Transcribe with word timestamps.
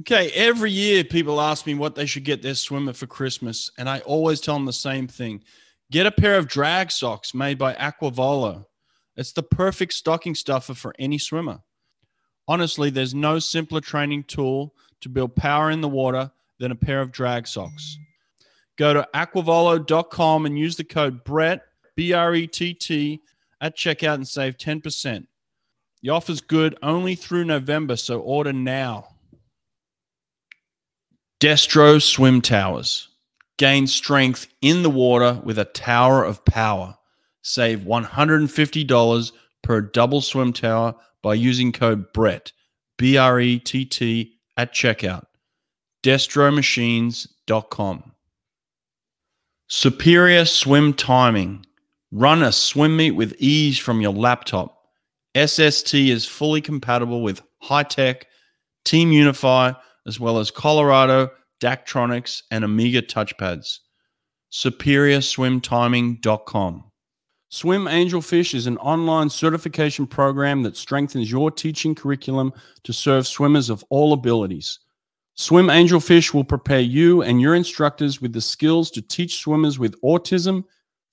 Okay, 0.00 0.30
every 0.32 0.72
year 0.72 1.04
people 1.04 1.40
ask 1.40 1.66
me 1.66 1.74
what 1.74 1.94
they 1.94 2.06
should 2.06 2.24
get 2.24 2.42
their 2.42 2.56
swimmer 2.56 2.92
for 2.92 3.06
Christmas, 3.06 3.70
and 3.78 3.88
I 3.88 4.00
always 4.00 4.40
tell 4.40 4.54
them 4.54 4.66
the 4.66 4.72
same 4.72 5.06
thing. 5.06 5.44
Get 5.92 6.06
a 6.06 6.10
pair 6.10 6.36
of 6.36 6.48
drag 6.48 6.90
socks 6.90 7.32
made 7.32 7.58
by 7.58 7.74
Aquavolo. 7.74 8.66
It's 9.16 9.32
the 9.32 9.44
perfect 9.44 9.92
stocking 9.92 10.34
stuffer 10.34 10.74
for 10.74 10.94
any 10.98 11.18
swimmer. 11.18 11.60
Honestly, 12.48 12.90
there's 12.90 13.14
no 13.14 13.38
simpler 13.38 13.80
training 13.80 14.24
tool 14.24 14.74
to 15.00 15.08
build 15.08 15.36
power 15.36 15.70
in 15.70 15.80
the 15.80 15.88
water 15.88 16.32
than 16.58 16.72
a 16.72 16.76
pair 16.76 17.00
of 17.00 17.12
drag 17.12 17.46
socks. 17.46 17.96
Go 18.76 18.94
to 18.94 19.08
aquavolo.com 19.14 20.46
and 20.46 20.58
use 20.58 20.76
the 20.76 20.84
code 20.84 21.22
BRETT, 21.22 21.60
B 21.94 22.12
R 22.12 22.34
E 22.34 22.48
T 22.48 22.74
T, 22.74 23.22
at 23.60 23.76
checkout 23.76 24.14
and 24.14 24.26
save 24.26 24.56
10%. 24.56 25.26
The 26.02 26.10
offer's 26.10 26.40
good 26.40 26.76
only 26.82 27.14
through 27.14 27.44
November, 27.44 27.94
so 27.96 28.20
order 28.20 28.52
now. 28.52 29.13
Destro 31.40 32.00
Swim 32.00 32.40
Towers. 32.40 33.08
Gain 33.56 33.86
strength 33.86 34.48
in 34.62 34.82
the 34.82 34.90
water 34.90 35.40
with 35.44 35.58
a 35.58 35.64
tower 35.64 36.24
of 36.24 36.44
power. 36.44 36.96
Save 37.42 37.80
$150 37.80 39.32
per 39.62 39.80
double 39.80 40.20
swim 40.20 40.52
tower 40.52 40.94
by 41.22 41.34
using 41.34 41.72
code 41.72 42.12
BRETT, 42.12 42.52
B 42.98 43.16
R 43.16 43.40
E 43.40 43.58
T 43.58 43.84
T, 43.84 44.34
at 44.56 44.72
checkout. 44.72 45.24
DestroMachines.com. 46.02 48.12
Superior 49.68 50.44
swim 50.44 50.94
timing. 50.94 51.64
Run 52.12 52.42
a 52.42 52.52
swim 52.52 52.96
meet 52.96 53.12
with 53.12 53.34
ease 53.38 53.78
from 53.78 54.00
your 54.00 54.12
laptop. 54.12 54.80
SST 55.36 55.94
is 55.94 56.26
fully 56.26 56.60
compatible 56.60 57.22
with 57.22 57.42
Hy-Tek, 57.62 58.28
Team 58.84 59.10
Unify, 59.10 59.72
as 60.06 60.20
well 60.20 60.38
as 60.38 60.50
Colorado, 60.50 61.30
Daktronics, 61.60 62.42
and 62.50 62.64
Omega 62.64 63.02
touchpads. 63.02 63.80
SuperiorSwimTiming.com. 64.52 66.84
Swim 67.48 67.84
Angelfish 67.84 68.54
is 68.54 68.66
an 68.66 68.78
online 68.78 69.30
certification 69.30 70.06
program 70.06 70.62
that 70.64 70.76
strengthens 70.76 71.30
your 71.30 71.50
teaching 71.50 71.94
curriculum 71.94 72.52
to 72.82 72.92
serve 72.92 73.26
swimmers 73.26 73.70
of 73.70 73.82
all 73.90 74.12
abilities. 74.12 74.80
Swim 75.36 75.66
Angelfish 75.66 76.34
will 76.34 76.44
prepare 76.44 76.80
you 76.80 77.22
and 77.22 77.40
your 77.40 77.54
instructors 77.54 78.20
with 78.20 78.32
the 78.32 78.40
skills 78.40 78.90
to 78.90 79.02
teach 79.02 79.38
swimmers 79.38 79.78
with 79.78 80.00
autism, 80.02 80.64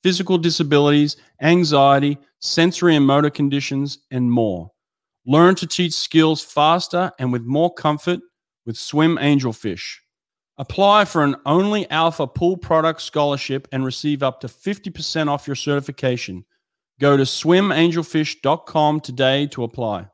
physical 0.04 0.38
disabilities, 0.38 1.18
anxiety, 1.42 2.18
sensory 2.40 2.96
and 2.96 3.06
motor 3.06 3.30
conditions, 3.30 4.00
and 4.10 4.32
more. 4.32 4.72
Learn 5.26 5.56
to 5.56 5.68
teach 5.68 5.94
skills 5.94 6.44
faster 6.44 7.12
and 7.20 7.32
with 7.32 7.44
more 7.44 7.74
comfort 7.74 8.20
with 8.66 8.78
Swim 8.78 9.18
Angelfish. 9.18 9.98
Apply 10.58 11.06
for 11.06 11.24
an 11.24 11.36
Only 11.46 11.90
Alpha 11.90 12.28
Pool 12.28 12.58
Product 12.58 13.02
Scholarship 13.02 13.68
and 13.72 13.84
receive 13.84 14.22
up 14.22 14.42
to 14.42 14.48
50% 14.48 15.28
off 15.28 15.48
your 15.48 15.56
certification. 15.56 16.46
Go 17.00 17.18
to 17.18 17.24
swimangelfish.com 17.24 19.00
today 19.00 19.48
to 19.48 19.64
apply. 19.64 20.08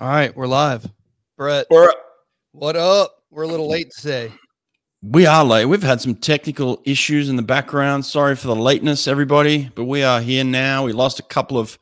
All 0.00 0.08
right, 0.08 0.34
we're 0.34 0.46
live. 0.46 0.90
Brett, 1.40 1.66
We're, 1.70 1.90
what 2.52 2.76
up? 2.76 3.14
We're 3.30 3.44
a 3.44 3.46
little 3.46 3.66
late 3.66 3.90
today. 3.96 4.30
we 5.00 5.24
are 5.24 5.42
late. 5.42 5.64
We've 5.64 5.82
had 5.82 5.98
some 5.98 6.14
technical 6.14 6.82
issues 6.84 7.30
in 7.30 7.36
the 7.36 7.42
background. 7.42 8.04
Sorry 8.04 8.36
for 8.36 8.48
the 8.48 8.54
lateness, 8.54 9.08
everybody, 9.08 9.70
but 9.74 9.86
we 9.86 10.02
are 10.02 10.20
here 10.20 10.44
now. 10.44 10.84
We 10.84 10.92
lost 10.92 11.18
a 11.18 11.22
couple 11.22 11.56
of 11.56 11.78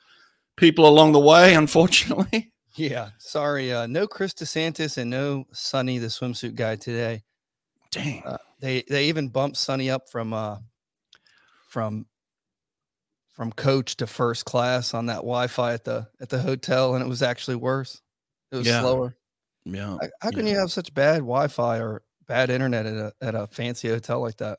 people 0.56 0.86
along 0.86 1.10
the 1.10 1.18
way, 1.18 1.54
unfortunately. 1.54 2.52
Yeah, 2.76 3.08
sorry. 3.18 3.72
Uh, 3.72 3.88
no 3.88 4.06
Chris 4.06 4.32
DeSantis 4.34 4.98
and 4.98 5.10
no 5.10 5.46
Sonny, 5.52 5.98
the 5.98 6.06
swimsuit 6.06 6.54
guy 6.54 6.76
today. 6.76 7.24
Dang. 7.90 8.22
Uh, 8.24 8.36
they 8.60 8.84
they 8.88 9.06
even 9.06 9.26
bumped 9.30 9.56
Sonny 9.56 9.90
up 9.90 10.08
from 10.08 10.32
uh 10.32 10.58
from 11.66 12.06
from 13.32 13.50
coach 13.50 13.96
to 13.96 14.06
first 14.06 14.44
class 14.44 14.94
on 14.94 15.06
that 15.06 15.16
Wi-Fi 15.16 15.72
at 15.72 15.82
the 15.82 16.06
at 16.20 16.28
the 16.28 16.38
hotel, 16.38 16.94
and 16.94 17.04
it 17.04 17.08
was 17.08 17.20
actually 17.20 17.56
worse. 17.56 18.00
It 18.52 18.58
was 18.58 18.66
Yeah. 18.68 18.80
slower. 18.82 19.16
Yeah. 19.74 19.96
How- 20.00 20.08
How 20.20 20.30
can 20.30 20.46
Yeah. 20.46 20.52
you 20.54 20.58
have 20.58 20.72
such 20.72 20.92
bad 20.94 21.18
Wi-Fi 21.18 21.78
or 21.78 22.02
bad 22.26 22.50
internet 22.50 22.86
at 22.86 22.94
a 22.94 23.12
at 23.22 23.34
a 23.34 23.46
fancy 23.46 23.88
hotel 23.88 24.20
like 24.20 24.36
that? 24.38 24.58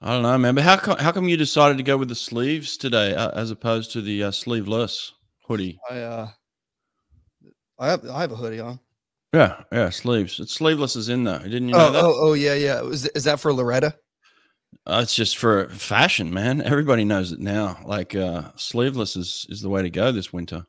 I 0.00 0.12
don't 0.12 0.22
know, 0.22 0.38
man. 0.38 0.54
But 0.54 0.64
how 0.64 0.76
come, 0.76 0.98
how 0.98 1.10
come 1.10 1.28
you 1.28 1.36
decided 1.36 1.76
to 1.78 1.82
go 1.82 1.96
with 1.96 2.08
the 2.08 2.14
sleeves 2.14 2.76
today 2.76 3.14
uh, 3.14 3.30
as 3.30 3.50
opposed 3.50 3.90
to 3.92 4.00
the 4.00 4.24
uh, 4.24 4.30
sleeveless 4.30 5.12
hoodie? 5.46 5.78
I 5.90 5.98
uh 6.00 6.28
I 7.78 7.88
have 7.90 8.06
I 8.08 8.20
have 8.20 8.32
a 8.32 8.36
hoodie 8.36 8.60
on. 8.60 8.78
Yeah, 9.32 9.62
yeah, 9.72 9.90
sleeves. 9.90 10.40
It's 10.40 10.54
sleeveless 10.54 10.96
is 10.96 11.08
in 11.08 11.24
there. 11.24 11.40
Didn't 11.40 11.68
you 11.68 11.74
know 11.74 11.88
Oh, 11.88 11.92
that? 11.92 12.04
oh, 12.04 12.14
oh, 12.16 12.32
yeah, 12.32 12.54
yeah. 12.54 12.80
Was 12.80 13.06
is 13.06 13.24
that 13.24 13.40
for 13.40 13.52
Loretta? 13.52 13.94
Uh, 14.86 15.00
it's 15.02 15.14
just 15.14 15.36
for 15.36 15.68
fashion, 15.68 16.32
man. 16.32 16.62
Everybody 16.62 17.04
knows 17.04 17.32
it 17.32 17.40
now. 17.40 17.78
Like 17.84 18.14
uh, 18.14 18.52
sleeveless 18.56 19.16
is 19.16 19.46
is 19.50 19.60
the 19.60 19.68
way 19.68 19.82
to 19.82 19.90
go 19.90 20.12
this 20.12 20.32
winter. 20.32 20.64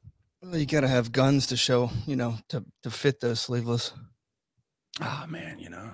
Well, 0.49 0.57
you 0.57 0.65
got 0.65 0.81
to 0.81 0.87
have 0.87 1.11
guns 1.11 1.45
to 1.47 1.57
show, 1.57 1.91
you 2.07 2.15
know, 2.15 2.35
to 2.49 2.63
to 2.83 2.89
fit 2.89 3.19
those 3.19 3.39
sleeveless. 3.39 3.93
Ah, 4.99 5.25
man, 5.29 5.59
you 5.59 5.69
know 5.69 5.91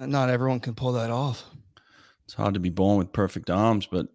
Uh, 0.00 0.06
Not 0.06 0.30
everyone 0.30 0.60
can 0.60 0.74
pull 0.74 0.92
that 0.92 1.10
off. 1.10 1.44
it's 2.24 2.34
hard 2.34 2.54
to 2.54 2.60
be 2.60 2.70
born 2.70 2.98
with 2.98 3.12
perfect 3.12 3.50
arms, 3.50 3.86
but 3.86 4.06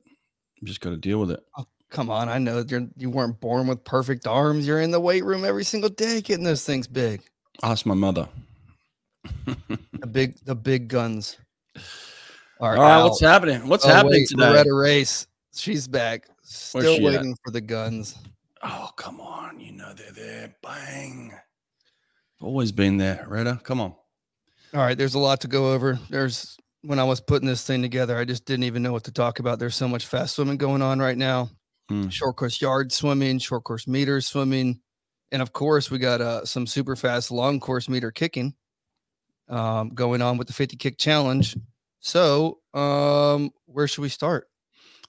you 0.56 0.66
just 0.68 0.80
got 0.82 0.92
to 0.92 0.98
deal 0.98 1.20
with 1.20 1.32
it. 1.32 1.42
Come 1.90 2.10
on, 2.10 2.30
I 2.30 2.38
know 2.38 2.64
you're 2.68 2.88
you 2.96 3.10
weren't 3.10 3.40
born 3.42 3.68
with 3.68 3.84
perfect 3.84 4.28
arms. 4.28 4.66
You're 4.66 4.80
in 4.82 4.92
the 4.92 5.00
weight 5.00 5.26
room 5.26 5.44
every 5.44 5.66
single 5.66 5.90
day 5.90 6.22
getting 6.22 6.46
those 6.46 6.64
things 6.64 6.88
big. 6.88 7.22
Ask 7.62 7.86
my 7.86 7.96
mother. 7.96 8.30
The 10.00 10.08
big 10.08 10.38
the 10.46 10.56
big 10.56 10.88
guns. 10.88 11.38
All 12.62 12.70
right, 12.72 12.80
out. 12.80 13.04
what's 13.10 13.20
happening? 13.22 13.68
What's 13.68 13.86
Oh, 13.86 13.90
happening 13.90 14.22
wait, 14.22 14.28
today? 14.30 14.50
Loretta 14.50 14.74
Race. 14.74 15.28
She's 15.54 15.86
back. 15.88 16.28
Still 16.44 16.96
she 16.96 17.06
at? 17.06 17.12
waiting 17.14 17.36
for 17.44 17.52
the 17.52 17.62
guns. 17.62 18.16
Oh, 18.62 18.90
come 18.98 19.20
on. 19.22 19.60
You 19.60 19.72
know 19.72 19.94
they're 19.94 20.12
there. 20.12 20.56
Bang. 20.62 21.34
Always 22.42 22.72
been 22.72 22.98
there, 22.98 23.26
Retta. 23.28 23.60
Come 23.64 23.82
on. 23.82 23.94
All 24.74 24.82
right, 24.82 24.98
there's 24.98 25.16
a 25.16 25.20
lot 25.20 25.42
to 25.42 25.48
go 25.48 25.74
over. 25.74 26.00
There's 26.10 26.58
when 26.84 27.00
I 27.00 27.04
was 27.04 27.20
putting 27.20 27.48
this 27.48 27.66
thing 27.66 27.82
together, 27.82 28.18
I 28.18 28.24
just 28.24 28.46
didn't 28.46 28.64
even 28.64 28.84
know 28.84 28.94
what 28.94 29.04
to 29.06 29.12
talk 29.12 29.40
about. 29.40 29.60
There's 29.60 29.76
so 29.76 29.88
much 29.88 30.06
fast 30.06 30.36
swimming 30.36 30.58
going 30.58 30.82
on 30.82 31.00
right 31.00 31.18
now. 31.18 31.50
Hmm. 31.90 32.08
Short 32.10 32.36
course 32.36 32.62
yard 32.62 32.92
swimming, 32.92 33.40
short 33.40 33.64
course 33.64 33.88
meter 33.88 34.22
swimming, 34.22 34.80
and 35.32 35.42
of 35.42 35.52
course 35.52 35.90
we 35.92 35.98
got 35.98 36.22
uh, 36.22 36.46
some 36.46 36.68
super 36.68 36.96
fast 36.96 37.32
long 37.32 37.60
course 37.60 37.90
meter 37.90 38.12
kicking 38.12 38.54
um, 39.50 39.90
going 39.90 40.22
on 40.22 40.38
with 40.38 40.48
the 40.48 40.54
50 40.54 40.78
kick 40.78 40.98
challenge. 40.98 41.58
So, 42.00 42.60
um, 42.74 43.52
where 43.66 43.88
should 43.88 44.02
we 44.02 44.10
start? 44.10 44.48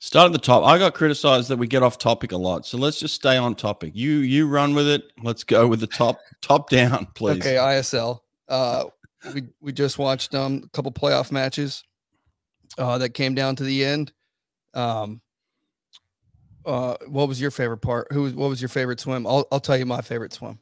Start 0.03 0.27
at 0.27 0.33
the 0.33 0.38
top. 0.38 0.65
I 0.65 0.78
got 0.78 0.94
criticized 0.94 1.50
that 1.50 1.59
we 1.59 1.66
get 1.66 1.83
off 1.83 1.99
topic 1.99 2.33
a 2.33 2.37
lot, 2.37 2.65
so 2.65 2.78
let's 2.78 2.99
just 2.99 3.15
stay 3.15 3.37
on 3.37 3.55
topic. 3.55 3.93
You 3.94 4.12
you 4.21 4.49
run 4.49 4.75
with 4.75 4.88
it. 4.88 5.12
Let's 5.22 5.44
go 5.44 5.69
with 5.69 5.81
the 5.81 5.87
top 5.87 6.19
top 6.41 6.71
down, 6.71 7.06
please. 7.15 7.41
Okay, 7.41 7.56
ISL. 7.56 8.21
Uh, 8.49 8.84
we 9.34 9.44
we 9.60 9.72
just 9.72 9.99
watched 9.99 10.34
um 10.34 10.62
a 10.65 10.69
couple 10.71 10.91
playoff 10.91 11.31
matches 11.31 11.84
uh, 12.78 12.97
that 12.97 13.10
came 13.10 13.34
down 13.34 13.56
to 13.56 13.62
the 13.62 13.84
end. 13.84 14.10
Um, 14.72 15.21
uh, 16.65 16.97
what 17.06 17.28
was 17.28 17.39
your 17.39 17.50
favorite 17.50 17.83
part? 17.83 18.10
Who 18.10 18.22
was 18.22 18.33
what 18.33 18.49
was 18.49 18.62
your 18.62 18.71
favorite 18.71 19.00
swim? 19.00 19.27
I'll 19.27 19.47
I'll 19.53 19.60
tell 19.60 19.77
you 19.77 19.84
my 19.84 20.00
favorite 20.00 20.33
swim. 20.33 20.59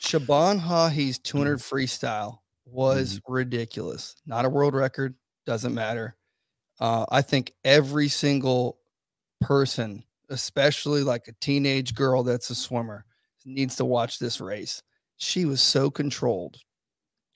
Siobhan 0.00 0.60
Haughey's 0.60 1.18
200 1.18 1.58
freestyle 1.58 2.38
was 2.64 3.20
ridiculous. 3.26 4.14
Not 4.24 4.44
a 4.44 4.48
world 4.48 4.74
record, 4.74 5.16
doesn't 5.46 5.74
matter. 5.74 6.14
Uh, 6.80 7.06
I 7.10 7.22
think 7.22 7.52
every 7.64 8.08
single 8.08 8.78
person, 9.40 10.04
especially 10.30 11.02
like 11.02 11.28
a 11.28 11.32
teenage 11.40 11.94
girl 11.94 12.22
that's 12.22 12.50
a 12.50 12.54
swimmer, 12.54 13.04
needs 13.44 13.76
to 13.76 13.84
watch 13.84 14.18
this 14.18 14.40
race. 14.40 14.82
She 15.16 15.44
was 15.44 15.60
so 15.62 15.90
controlled. 15.90 16.58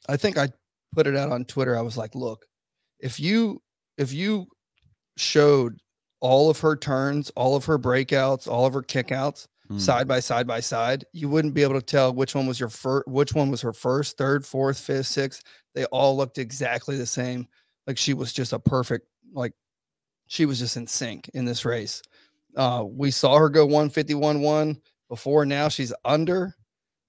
I 0.09 0.17
think 0.17 0.37
I 0.37 0.49
put 0.95 1.07
it 1.07 1.17
out 1.17 1.31
on 1.31 1.45
Twitter. 1.45 1.77
I 1.77 1.83
was 1.83 1.97
like, 1.97 2.15
look, 2.15 2.47
if 2.99 3.21
you 3.21 3.63
if 3.97 4.13
you 4.13 4.47
showed 5.17 5.79
all 6.21 6.51
of 6.51 6.59
her 6.61 6.77
turns, 6.77 7.31
all 7.31 7.57
of 7.57 7.65
her 7.67 7.79
breakouts, 7.79 8.49
all 8.49 8.67
of 8.67 8.75
her 8.75 8.83
kickouts 8.83 9.47
Hmm. 9.69 9.79
side 9.79 10.09
by 10.09 10.19
side 10.19 10.49
by 10.49 10.59
side, 10.59 11.05
you 11.13 11.29
wouldn't 11.29 11.55
be 11.55 11.63
able 11.63 11.75
to 11.75 11.81
tell 11.87 12.13
which 12.13 12.35
one 12.35 12.49
was 12.49 12.59
your 12.59 12.69
first, 12.71 13.07
which 13.07 13.35
one 13.35 13.53
was 13.53 13.61
her 13.61 13.73
first, 13.73 14.19
third, 14.19 14.45
fourth, 14.45 14.81
fifth, 14.81 15.07
sixth. 15.07 15.45
They 15.77 15.85
all 15.87 16.17
looked 16.17 16.39
exactly 16.39 16.97
the 16.97 17.07
same. 17.07 17.47
Like 17.87 17.97
she 17.97 18.13
was 18.13 18.33
just 18.33 18.53
a 18.53 18.59
perfect, 18.59 19.07
like 19.33 19.53
she 20.27 20.47
was 20.47 20.59
just 20.59 20.77
in 20.77 20.87
sync 20.87 21.29
in 21.35 21.45
this 21.45 21.65
race. 21.65 22.03
Uh, 22.57 22.85
we 22.87 23.11
saw 23.11 23.37
her 23.37 23.49
go 23.49 23.65
151 23.65 24.41
1 24.41 24.81
before. 25.09 25.45
Now 25.45 25.69
she's 25.69 25.93
under, 26.05 26.55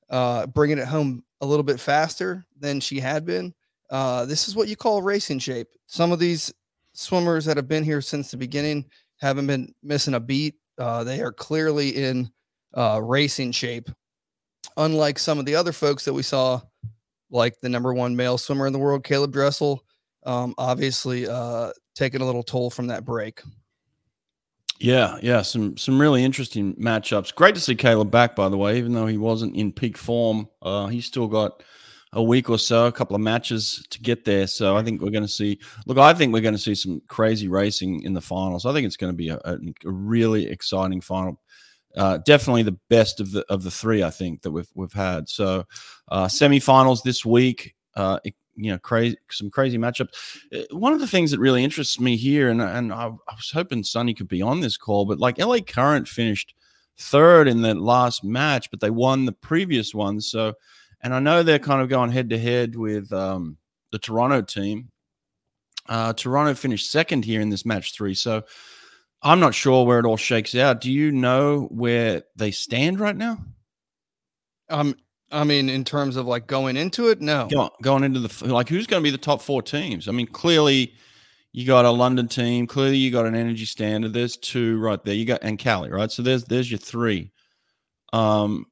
uh, 0.09 0.47
bringing 0.47 0.77
it 0.77 0.87
home 0.87 1.23
a 1.41 1.45
little 1.45 1.63
bit 1.63 1.79
faster 1.79 2.45
than 2.59 2.79
she 2.79 2.99
had 2.99 3.25
been. 3.25 3.53
Uh, 3.89 4.25
this 4.25 4.47
is 4.47 4.55
what 4.55 4.67
you 4.67 4.75
call 4.75 5.01
racing 5.01 5.39
shape. 5.39 5.67
Some 5.85 6.11
of 6.11 6.19
these 6.19 6.53
swimmers 6.93 7.45
that 7.45 7.57
have 7.57 7.67
been 7.67 7.83
here 7.83 8.01
since 8.01 8.31
the 8.31 8.37
beginning 8.37 8.85
haven't 9.17 9.47
been 9.47 9.73
missing 9.83 10.13
a 10.13 10.19
beat. 10.19 10.55
Uh, 10.77 11.03
they 11.03 11.21
are 11.21 11.31
clearly 11.31 11.89
in 11.89 12.31
uh, 12.73 12.99
racing 13.03 13.51
shape, 13.51 13.89
unlike 14.77 15.19
some 15.19 15.39
of 15.39 15.45
the 15.45 15.55
other 15.55 15.71
folks 15.71 16.05
that 16.05 16.13
we 16.13 16.23
saw, 16.23 16.61
like 17.29 17.59
the 17.61 17.69
number 17.69 17.93
one 17.93 18.15
male 18.15 18.37
swimmer 18.37 18.67
in 18.67 18.73
the 18.73 18.79
world, 18.79 19.03
Caleb 19.03 19.33
Dressel. 19.33 19.83
Um, 20.25 20.53
obviously, 20.57 21.27
uh, 21.27 21.71
taking 21.95 22.21
a 22.21 22.25
little 22.25 22.43
toll 22.43 22.69
from 22.69 22.87
that 22.87 23.05
break. 23.05 23.41
Yeah, 24.79 25.17
yeah, 25.21 25.43
some 25.43 25.77
some 25.77 26.01
really 26.01 26.23
interesting 26.23 26.73
matchups. 26.75 27.35
Great 27.35 27.53
to 27.53 27.61
see 27.61 27.75
Caleb 27.75 28.09
back, 28.09 28.35
by 28.35 28.49
the 28.49 28.57
way, 28.57 28.79
even 28.79 28.93
though 28.93 29.05
he 29.05 29.17
wasn't 29.17 29.55
in 29.55 29.71
peak 29.71 29.95
form. 29.95 30.49
Uh, 30.61 30.87
he's 30.87 31.05
still 31.05 31.27
got 31.27 31.61
a 32.13 32.23
week 32.23 32.49
or 32.49 32.57
so, 32.57 32.87
a 32.87 32.91
couple 32.91 33.15
of 33.15 33.21
matches 33.21 33.85
to 33.91 34.01
get 34.01 34.25
there. 34.25 34.47
So 34.47 34.75
I 34.75 34.83
think 34.83 35.01
we're 35.01 35.11
going 35.11 35.23
to 35.23 35.29
see. 35.29 35.59
Look, 35.85 35.99
I 35.99 36.13
think 36.13 36.33
we're 36.33 36.41
going 36.41 36.55
to 36.55 36.59
see 36.59 36.73
some 36.73 36.99
crazy 37.07 37.47
racing 37.47 38.01
in 38.03 38.13
the 38.13 38.21
finals. 38.21 38.65
I 38.65 38.73
think 38.73 38.87
it's 38.87 38.97
going 38.97 39.13
to 39.13 39.17
be 39.17 39.29
a, 39.29 39.39
a, 39.45 39.57
a 39.85 39.91
really 39.91 40.47
exciting 40.47 40.99
final. 40.99 41.39
Uh, 41.95 42.17
definitely 42.25 42.63
the 42.63 42.79
best 42.89 43.19
of 43.19 43.31
the 43.31 43.45
of 43.49 43.61
the 43.63 43.71
three, 43.71 44.01
I 44.01 44.09
think 44.09 44.41
that 44.41 44.51
we've 44.51 44.69
we've 44.73 44.93
had. 44.93 45.29
So 45.29 45.65
uh, 46.07 46.25
semifinals 46.25 47.03
this 47.03 47.23
week. 47.23 47.75
Uh, 47.95 48.19
you 48.55 48.71
know, 48.71 48.77
crazy 48.79 49.17
some 49.29 49.49
crazy 49.49 49.77
matchups. 49.77 50.09
Uh, 50.53 50.75
one 50.75 50.93
of 50.93 50.99
the 50.99 51.07
things 51.07 51.31
that 51.31 51.39
really 51.39 51.63
interests 51.63 51.99
me 51.99 52.17
here, 52.17 52.49
and 52.49 52.61
and 52.61 52.93
I, 52.93 53.05
I 53.05 53.35
was 53.35 53.51
hoping 53.53 53.83
Sonny 53.83 54.13
could 54.13 54.27
be 54.27 54.41
on 54.41 54.59
this 54.59 54.77
call, 54.77 55.05
but 55.05 55.19
like 55.19 55.37
LA 55.37 55.59
Current 55.59 56.07
finished 56.07 56.53
third 56.97 57.47
in 57.47 57.61
the 57.61 57.73
last 57.75 58.23
match, 58.23 58.69
but 58.69 58.79
they 58.79 58.89
won 58.89 59.25
the 59.25 59.31
previous 59.31 59.93
one. 59.93 60.21
So, 60.21 60.53
and 61.01 61.13
I 61.13 61.19
know 61.19 61.43
they're 61.43 61.59
kind 61.59 61.81
of 61.81 61.89
going 61.89 62.11
head 62.11 62.29
to 62.29 62.39
head 62.39 62.75
with 62.75 63.11
um, 63.11 63.57
the 63.91 63.99
Toronto 63.99 64.41
team. 64.41 64.89
Uh, 65.89 66.13
Toronto 66.13 66.53
finished 66.53 66.91
second 66.91 67.25
here 67.25 67.41
in 67.41 67.49
this 67.49 67.65
match 67.65 67.93
three. 67.93 68.13
So, 68.13 68.43
I'm 69.23 69.39
not 69.39 69.53
sure 69.53 69.85
where 69.85 69.99
it 69.99 70.05
all 70.05 70.17
shakes 70.17 70.55
out. 70.55 70.81
Do 70.81 70.91
you 70.91 71.11
know 71.11 71.67
where 71.71 72.23
they 72.35 72.51
stand 72.51 72.99
right 72.99 73.15
now? 73.15 73.37
Um, 74.69 74.95
I 75.31 75.43
mean, 75.43 75.69
in 75.69 75.83
terms 75.83 76.15
of 76.15 76.25
like 76.25 76.47
going 76.47 76.77
into 76.77 77.09
it, 77.09 77.21
no. 77.21 77.47
Go, 77.51 77.69
going 77.81 78.03
into 78.03 78.19
the 78.19 78.53
like, 78.53 78.69
who's 78.69 78.87
going 78.87 79.01
to 79.01 79.03
be 79.03 79.11
the 79.11 79.17
top 79.17 79.41
four 79.41 79.61
teams? 79.61 80.07
I 80.07 80.11
mean, 80.11 80.27
clearly, 80.27 80.93
you 81.53 81.65
got 81.65 81.85
a 81.85 81.91
London 81.91 82.27
team. 82.27 82.67
Clearly, 82.67 82.97
you 82.97 83.11
got 83.11 83.25
an 83.25 83.35
Energy 83.35 83.65
Standard. 83.65 84.13
There's 84.13 84.37
two 84.37 84.79
right 84.79 85.03
there. 85.03 85.15
You 85.15 85.25
got 85.25 85.43
and 85.43 85.57
Cali, 85.57 85.89
right? 85.89 86.11
So 86.11 86.21
there's 86.21 86.43
there's 86.45 86.69
your 86.69 86.79
three. 86.79 87.31
Um, 88.13 88.65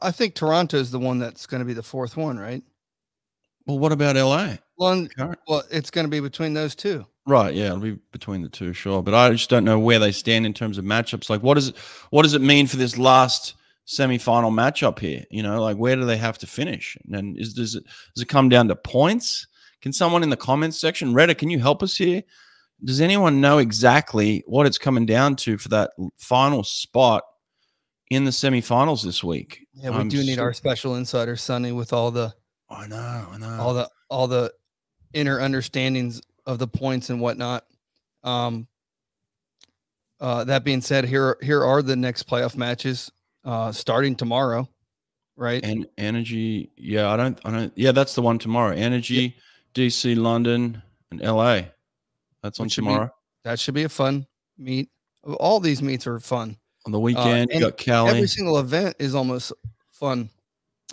I 0.00 0.12
think 0.12 0.34
Toronto 0.34 0.76
is 0.76 0.90
the 0.90 0.98
one 0.98 1.18
that's 1.18 1.46
going 1.46 1.60
to 1.60 1.64
be 1.64 1.72
the 1.72 1.82
fourth 1.82 2.16
one, 2.16 2.38
right? 2.38 2.62
Well, 3.66 3.78
what 3.78 3.92
about 3.92 4.16
LA? 4.16 4.56
London. 4.78 5.36
Well, 5.48 5.62
it's 5.70 5.90
going 5.90 6.06
to 6.06 6.10
be 6.10 6.20
between 6.20 6.54
those 6.54 6.74
two. 6.74 7.06
Right. 7.26 7.54
Yeah, 7.54 7.66
it'll 7.66 7.78
be 7.78 7.98
between 8.10 8.42
the 8.42 8.48
two, 8.48 8.72
sure. 8.72 9.02
But 9.02 9.14
I 9.14 9.30
just 9.30 9.48
don't 9.48 9.64
know 9.64 9.78
where 9.78 9.98
they 9.98 10.12
stand 10.12 10.44
in 10.44 10.54
terms 10.54 10.78
of 10.78 10.84
matchups. 10.84 11.30
Like, 11.30 11.42
what 11.42 11.54
does 11.54 11.68
it 11.68 11.76
what 12.10 12.22
does 12.22 12.34
it 12.34 12.42
mean 12.42 12.66
for 12.66 12.76
this 12.76 12.98
last? 12.98 13.54
Semi-final 13.84 14.50
matchup 14.50 14.98
here? 14.98 15.24
You 15.30 15.42
know, 15.42 15.60
like 15.60 15.76
where 15.76 15.96
do 15.96 16.04
they 16.04 16.16
have 16.16 16.38
to 16.38 16.46
finish? 16.46 16.96
And 17.12 17.36
is 17.38 17.52
does 17.54 17.74
it 17.74 17.84
does 18.14 18.22
it 18.22 18.28
come 18.28 18.48
down 18.48 18.68
to 18.68 18.76
points? 18.76 19.46
Can 19.80 19.92
someone 19.92 20.22
in 20.22 20.30
the 20.30 20.36
comments 20.36 20.78
section, 20.80 21.12
Reddit, 21.12 21.38
can 21.38 21.50
you 21.50 21.58
help 21.58 21.82
us 21.82 21.96
here? 21.96 22.22
Does 22.84 23.00
anyone 23.00 23.40
know 23.40 23.58
exactly 23.58 24.42
what 24.46 24.66
it's 24.66 24.78
coming 24.78 25.06
down 25.06 25.36
to 25.36 25.58
for 25.58 25.68
that 25.70 25.90
final 26.18 26.62
spot 26.62 27.24
in 28.10 28.24
the 28.24 28.30
semifinals 28.30 29.02
this 29.02 29.24
week? 29.24 29.66
Yeah, 29.74 29.90
we 29.90 29.96
I'm 29.96 30.08
do 30.08 30.18
need 30.18 30.36
so- 30.36 30.42
our 30.42 30.52
special 30.52 30.96
insider, 30.96 31.36
Sonny 31.36 31.72
with 31.72 31.92
all 31.92 32.10
the 32.10 32.32
I 32.70 32.86
know, 32.86 33.26
I 33.32 33.38
know. 33.38 33.58
All 33.60 33.74
the 33.74 33.90
all 34.08 34.26
the 34.28 34.52
inner 35.12 35.40
understandings 35.40 36.22
of 36.46 36.58
the 36.58 36.66
points 36.68 37.10
and 37.10 37.20
whatnot. 37.20 37.64
Um 38.22 38.66
uh, 40.20 40.44
that 40.44 40.62
being 40.62 40.80
said, 40.80 41.04
here 41.04 41.36
here 41.42 41.64
are 41.64 41.82
the 41.82 41.96
next 41.96 42.28
playoff 42.28 42.56
matches 42.56 43.10
uh, 43.44 43.72
starting 43.72 44.14
tomorrow, 44.16 44.68
right? 45.36 45.64
And 45.64 45.86
energy, 45.98 46.70
yeah, 46.76 47.10
I 47.10 47.16
don't, 47.16 47.40
I 47.44 47.50
don't, 47.50 47.72
yeah, 47.76 47.92
that's 47.92 48.14
the 48.14 48.22
one 48.22 48.38
tomorrow. 48.38 48.74
Energy, 48.74 49.34
yeah. 49.76 49.86
DC, 49.86 50.16
London, 50.16 50.82
and 51.10 51.20
LA. 51.20 51.62
That's 52.42 52.60
on 52.60 52.68
tomorrow. 52.68 53.06
Be, 53.06 53.12
that 53.44 53.60
should 53.60 53.74
be 53.74 53.84
a 53.84 53.88
fun 53.88 54.26
meet. 54.58 54.88
All 55.24 55.60
these 55.60 55.82
meets 55.82 56.06
are 56.06 56.18
fun. 56.18 56.56
On 56.86 56.92
the 56.92 56.98
weekend, 56.98 57.52
uh, 57.52 57.54
you 57.54 57.60
got 57.60 57.76
Cali. 57.76 58.10
Every 58.10 58.26
single 58.26 58.58
event 58.58 58.96
is 58.98 59.14
almost 59.14 59.52
fun. 59.92 60.28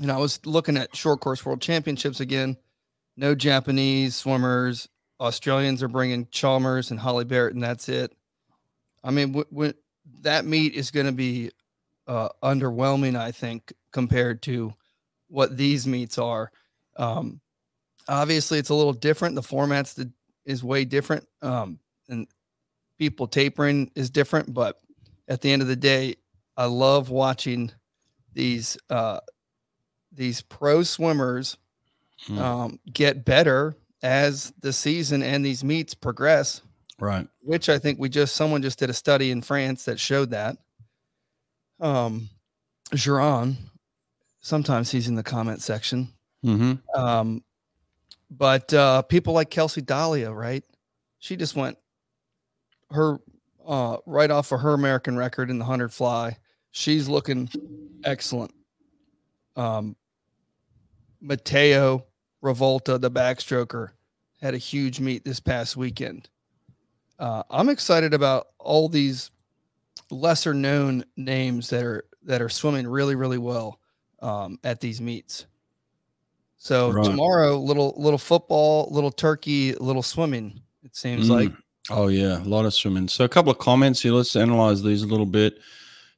And 0.01 0.11
I 0.11 0.17
was 0.17 0.39
looking 0.45 0.77
at 0.77 0.95
short 0.95 1.19
course 1.19 1.43
world 1.45 1.61
championships 1.61 2.19
again. 2.19 2.57
No 3.17 3.35
Japanese 3.35 4.15
swimmers. 4.15 4.87
Australians 5.19 5.83
are 5.83 5.89
bringing 5.89 6.27
Chalmers 6.31 6.91
and 6.91 6.99
Holly 6.99 7.25
Barratt, 7.25 7.51
and 7.51 7.61
that's 7.61 7.89
it. 7.89 8.15
I 9.03 9.11
mean, 9.11 9.33
w- 9.33 9.49
w- 9.51 9.73
that 10.21 10.45
meet 10.45 10.73
is 10.73 10.91
going 10.91 11.07
to 11.07 11.11
be 11.11 11.51
uh, 12.09 12.29
underwhelming, 12.43 13.15
I 13.15 13.31
think, 13.31 13.71
compared 13.91 14.41
to 14.43 14.73
what 15.27 15.55
these 15.55 15.85
meets 15.85 16.17
are. 16.17 16.51
Um, 16.97 17.39
obviously, 18.07 18.57
it's 18.57 18.69
a 18.69 18.75
little 18.75 18.93
different. 18.93 19.35
The 19.35 19.41
formats 19.41 19.93
the, 19.93 20.11
is 20.43 20.63
way 20.63 20.85
different, 20.85 21.27
um, 21.43 21.79
and 22.09 22.27
people 22.97 23.27
tapering 23.27 23.91
is 23.93 24.09
different. 24.09 24.51
But 24.51 24.79
at 25.27 25.41
the 25.41 25.51
end 25.51 25.61
of 25.61 25.67
the 25.67 25.75
day, 25.75 26.15
I 26.57 26.65
love 26.65 27.11
watching 27.11 27.71
these 28.33 28.75
uh, 28.89 29.19
these 30.11 30.41
pro 30.41 30.81
swimmers 30.81 31.57
hmm. 32.25 32.39
um, 32.39 32.79
get 32.91 33.23
better 33.23 33.77
as 34.01 34.51
the 34.61 34.73
season 34.73 35.21
and 35.21 35.45
these 35.45 35.63
meets 35.63 35.93
progress. 35.93 36.63
Right. 36.99 37.27
Which 37.41 37.69
I 37.69 37.77
think 37.77 37.99
we 37.99 38.09
just 38.09 38.35
someone 38.35 38.63
just 38.63 38.79
did 38.79 38.89
a 38.89 38.93
study 38.93 39.29
in 39.29 39.43
France 39.43 39.85
that 39.85 39.99
showed 39.99 40.31
that 40.31 40.57
um, 41.79 42.29
Geron, 42.93 43.55
sometimes 44.41 44.91
he's 44.91 45.07
in 45.07 45.15
the 45.15 45.23
comment 45.23 45.61
section. 45.61 46.09
Mm-hmm. 46.45 46.99
Um, 46.99 47.43
but 48.29 48.73
uh, 48.73 49.01
people 49.03 49.33
like 49.33 49.49
Kelsi 49.49 49.85
Dahlia, 49.85 50.31
right? 50.31 50.63
She 51.19 51.35
just 51.35 51.55
went 51.55 51.77
her 52.91 53.19
uh, 53.67 53.97
right 54.05 54.31
off 54.31 54.51
of 54.51 54.61
her 54.61 54.73
American 54.73 55.17
record 55.17 55.49
in 55.49 55.59
the 55.59 55.65
hundred 55.65 55.93
fly. 55.93 56.37
She's 56.71 57.07
looking 57.07 57.49
excellent. 58.03 58.53
Um, 59.55 59.95
Matteo 61.21 62.05
Rivolta, 62.43 62.99
the 62.99 63.11
backstroker, 63.11 63.91
had 64.41 64.53
a 64.53 64.57
huge 64.57 64.99
meet 64.99 65.25
this 65.25 65.39
past 65.39 65.75
weekend. 65.75 66.29
Uh, 67.17 67.43
I'm 67.49 67.67
excited 67.67 68.13
about 68.13 68.47
all 68.59 68.87
these 68.87 69.31
lesser 70.11 70.53
known 70.53 71.03
names 71.17 71.69
that 71.69 71.83
are 71.83 72.05
that 72.23 72.41
are 72.41 72.49
swimming 72.49 72.87
really 72.87 73.15
really 73.15 73.37
well 73.37 73.79
um, 74.21 74.59
at 74.63 74.79
these 74.79 75.01
meets. 75.01 75.45
So 76.57 76.91
right. 76.91 77.05
tomorrow, 77.05 77.57
little 77.57 77.93
little 77.97 78.17
football, 78.17 78.89
little 78.91 79.11
turkey, 79.11 79.73
little 79.75 80.03
swimming. 80.03 80.59
It 80.83 80.95
seems 80.95 81.29
mm. 81.29 81.31
like. 81.31 81.51
Oh 81.89 82.07
yeah, 82.07 82.43
a 82.43 82.45
lot 82.45 82.65
of 82.65 82.73
swimming. 82.73 83.07
So 83.07 83.23
a 83.23 83.29
couple 83.29 83.51
of 83.51 83.57
comments 83.57 84.01
here. 84.01 84.11
Let's 84.11 84.35
analyze 84.35 84.83
these 84.83 85.01
a 85.01 85.07
little 85.07 85.25
bit. 85.25 85.59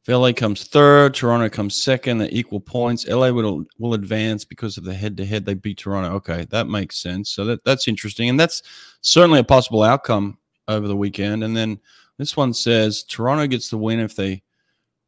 If 0.01 0.07
LA 0.07 0.33
comes 0.33 0.63
third, 0.63 1.13
Toronto 1.13 1.47
comes 1.47 1.75
second 1.75 2.21
at 2.21 2.33
equal 2.33 2.59
points. 2.59 3.07
LA 3.07 3.29
will 3.29 3.65
will 3.77 3.93
advance 3.93 4.43
because 4.43 4.77
of 4.77 4.83
the 4.83 4.95
head 4.95 5.15
to 5.17 5.25
head. 5.25 5.45
They 5.45 5.53
beat 5.53 5.77
Toronto. 5.77 6.15
Okay, 6.15 6.45
that 6.49 6.67
makes 6.67 6.97
sense. 6.97 7.29
So 7.29 7.45
that 7.45 7.63
that's 7.63 7.87
interesting, 7.87 8.27
and 8.27 8.39
that's 8.39 8.63
certainly 9.01 9.39
a 9.39 9.43
possible 9.43 9.83
outcome 9.83 10.39
over 10.67 10.87
the 10.87 10.95
weekend. 10.95 11.43
And 11.43 11.55
then 11.55 11.79
this 12.21 12.37
one 12.37 12.53
says 12.53 13.01
Toronto 13.03 13.47
gets 13.47 13.69
the 13.71 13.79
win 13.79 13.99
if 13.99 14.15
they 14.15 14.43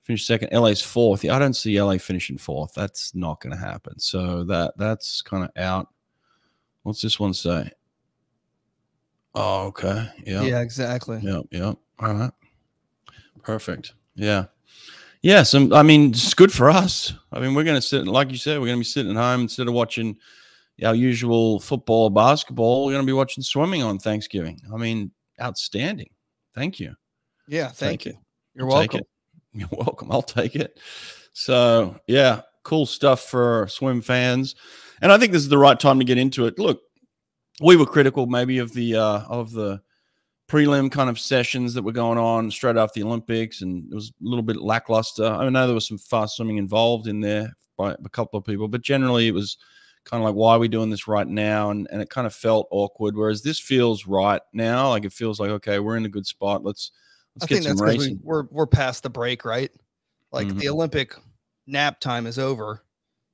finish 0.01 0.25
second. 0.25 0.49
LA's 0.51 0.81
fourth. 0.81 1.23
I 1.29 1.37
don't 1.37 1.53
see 1.53 1.79
LA 1.79 1.99
finishing 1.99 2.39
fourth. 2.39 2.73
That's 2.73 3.13
not 3.13 3.39
going 3.39 3.55
to 3.55 3.63
happen. 3.63 3.99
So 3.99 4.43
that 4.45 4.73
that's 4.77 5.21
kind 5.21 5.43
of 5.43 5.51
out. 5.55 5.89
What's 6.81 7.03
this 7.03 7.19
one 7.19 7.35
say? 7.35 7.69
Oh, 9.35 9.67
okay. 9.67 10.09
Yeah. 10.25 10.41
Yeah, 10.41 10.61
exactly. 10.61 11.19
Yeah, 11.21 11.41
yeah. 11.51 11.73
All 11.99 12.13
right. 12.13 12.31
Perfect. 13.43 13.93
Yeah. 14.15 14.45
Yeah. 15.21 15.43
So 15.43 15.71
I 15.71 15.83
mean, 15.83 16.09
it's 16.09 16.33
good 16.33 16.51
for 16.51 16.67
us. 16.67 17.13
I 17.31 17.39
mean, 17.39 17.53
we're 17.53 17.63
going 17.63 17.77
to 17.77 17.81
sit, 17.81 18.07
like 18.07 18.31
you 18.31 18.37
said, 18.37 18.59
we're 18.59 18.67
going 18.67 18.79
to 18.79 18.81
be 18.81 18.85
sitting 18.85 19.11
at 19.11 19.17
home 19.17 19.41
instead 19.41 19.67
of 19.67 19.75
watching 19.75 20.17
our 20.83 20.95
usual 20.95 21.59
football 21.59 22.05
or 22.05 22.11
basketball. 22.11 22.85
We're 22.85 22.93
going 22.93 23.05
to 23.05 23.09
be 23.09 23.13
watching 23.13 23.43
swimming 23.43 23.83
on 23.83 23.99
Thanksgiving. 23.99 24.59
I 24.73 24.77
mean, 24.77 25.11
outstanding. 25.39 26.09
Thank 26.55 26.79
you. 26.79 26.95
Yeah, 27.47 27.67
thank 27.69 28.05
you. 28.05 28.11
It. 28.11 28.17
You're 28.55 28.69
I'll 28.69 28.77
welcome. 28.77 29.01
You're 29.53 29.69
welcome. 29.71 30.11
I'll 30.11 30.21
take 30.21 30.55
it. 30.55 30.79
So, 31.33 31.99
yeah, 32.07 32.41
cool 32.63 32.85
stuff 32.85 33.21
for 33.21 33.67
swim 33.67 34.01
fans. 34.01 34.55
And 35.01 35.11
I 35.11 35.17
think 35.17 35.31
this 35.31 35.41
is 35.41 35.49
the 35.49 35.57
right 35.57 35.79
time 35.79 35.99
to 35.99 36.05
get 36.05 36.17
into 36.17 36.45
it. 36.45 36.57
Look, 36.57 36.81
we 37.61 37.75
were 37.75 37.85
critical 37.85 38.25
maybe 38.25 38.57
of 38.57 38.73
the 38.73 38.95
uh 38.95 39.19
of 39.27 39.51
the 39.51 39.81
prelim 40.49 40.91
kind 40.91 41.09
of 41.09 41.19
sessions 41.19 41.73
that 41.73 41.83
were 41.83 41.91
going 41.91 42.17
on 42.17 42.51
straight 42.51 42.77
after 42.77 42.99
the 42.99 43.05
Olympics, 43.05 43.61
and 43.61 43.91
it 43.91 43.95
was 43.95 44.09
a 44.09 44.13
little 44.21 44.43
bit 44.43 44.57
lackluster. 44.57 45.25
I 45.25 45.47
know 45.49 45.65
there 45.65 45.75
was 45.75 45.87
some 45.87 45.97
fast 45.97 46.35
swimming 46.35 46.57
involved 46.57 47.07
in 47.07 47.21
there 47.21 47.53
by 47.77 47.91
a 47.91 48.09
couple 48.09 48.37
of 48.37 48.45
people, 48.45 48.67
but 48.67 48.81
generally 48.81 49.27
it 49.27 49.33
was 49.33 49.57
kind 50.05 50.21
of 50.21 50.25
like, 50.25 50.35
why 50.35 50.53
are 50.53 50.59
we 50.59 50.67
doing 50.67 50.89
this 50.89 51.07
right 51.07 51.27
now? 51.27 51.69
And 51.69 51.87
and 51.91 52.01
it 52.01 52.09
kind 52.09 52.27
of 52.27 52.33
felt 52.33 52.67
awkward. 52.71 53.15
Whereas 53.15 53.41
this 53.41 53.59
feels 53.59 54.05
right 54.07 54.41
now. 54.53 54.89
Like 54.89 55.05
it 55.05 55.13
feels 55.13 55.39
like 55.39 55.49
okay, 55.49 55.79
we're 55.79 55.97
in 55.97 56.05
a 56.05 56.09
good 56.09 56.25
spot. 56.25 56.63
Let's 56.63 56.91
let's 57.35 57.43
I 57.43 57.47
think 57.47 57.65
that's 57.65 57.81
because 57.81 58.09
we, 58.09 58.19
we're 58.21 58.43
we're 58.51 58.67
past 58.67 59.03
the 59.03 59.09
break, 59.09 59.45
right? 59.45 59.71
Like 60.31 60.47
Mhm. 60.47 60.59
the 60.59 60.69
Olympic 60.69 61.15
nap 61.67 61.99
time 61.99 62.25
is 62.27 62.37
over, 62.39 62.83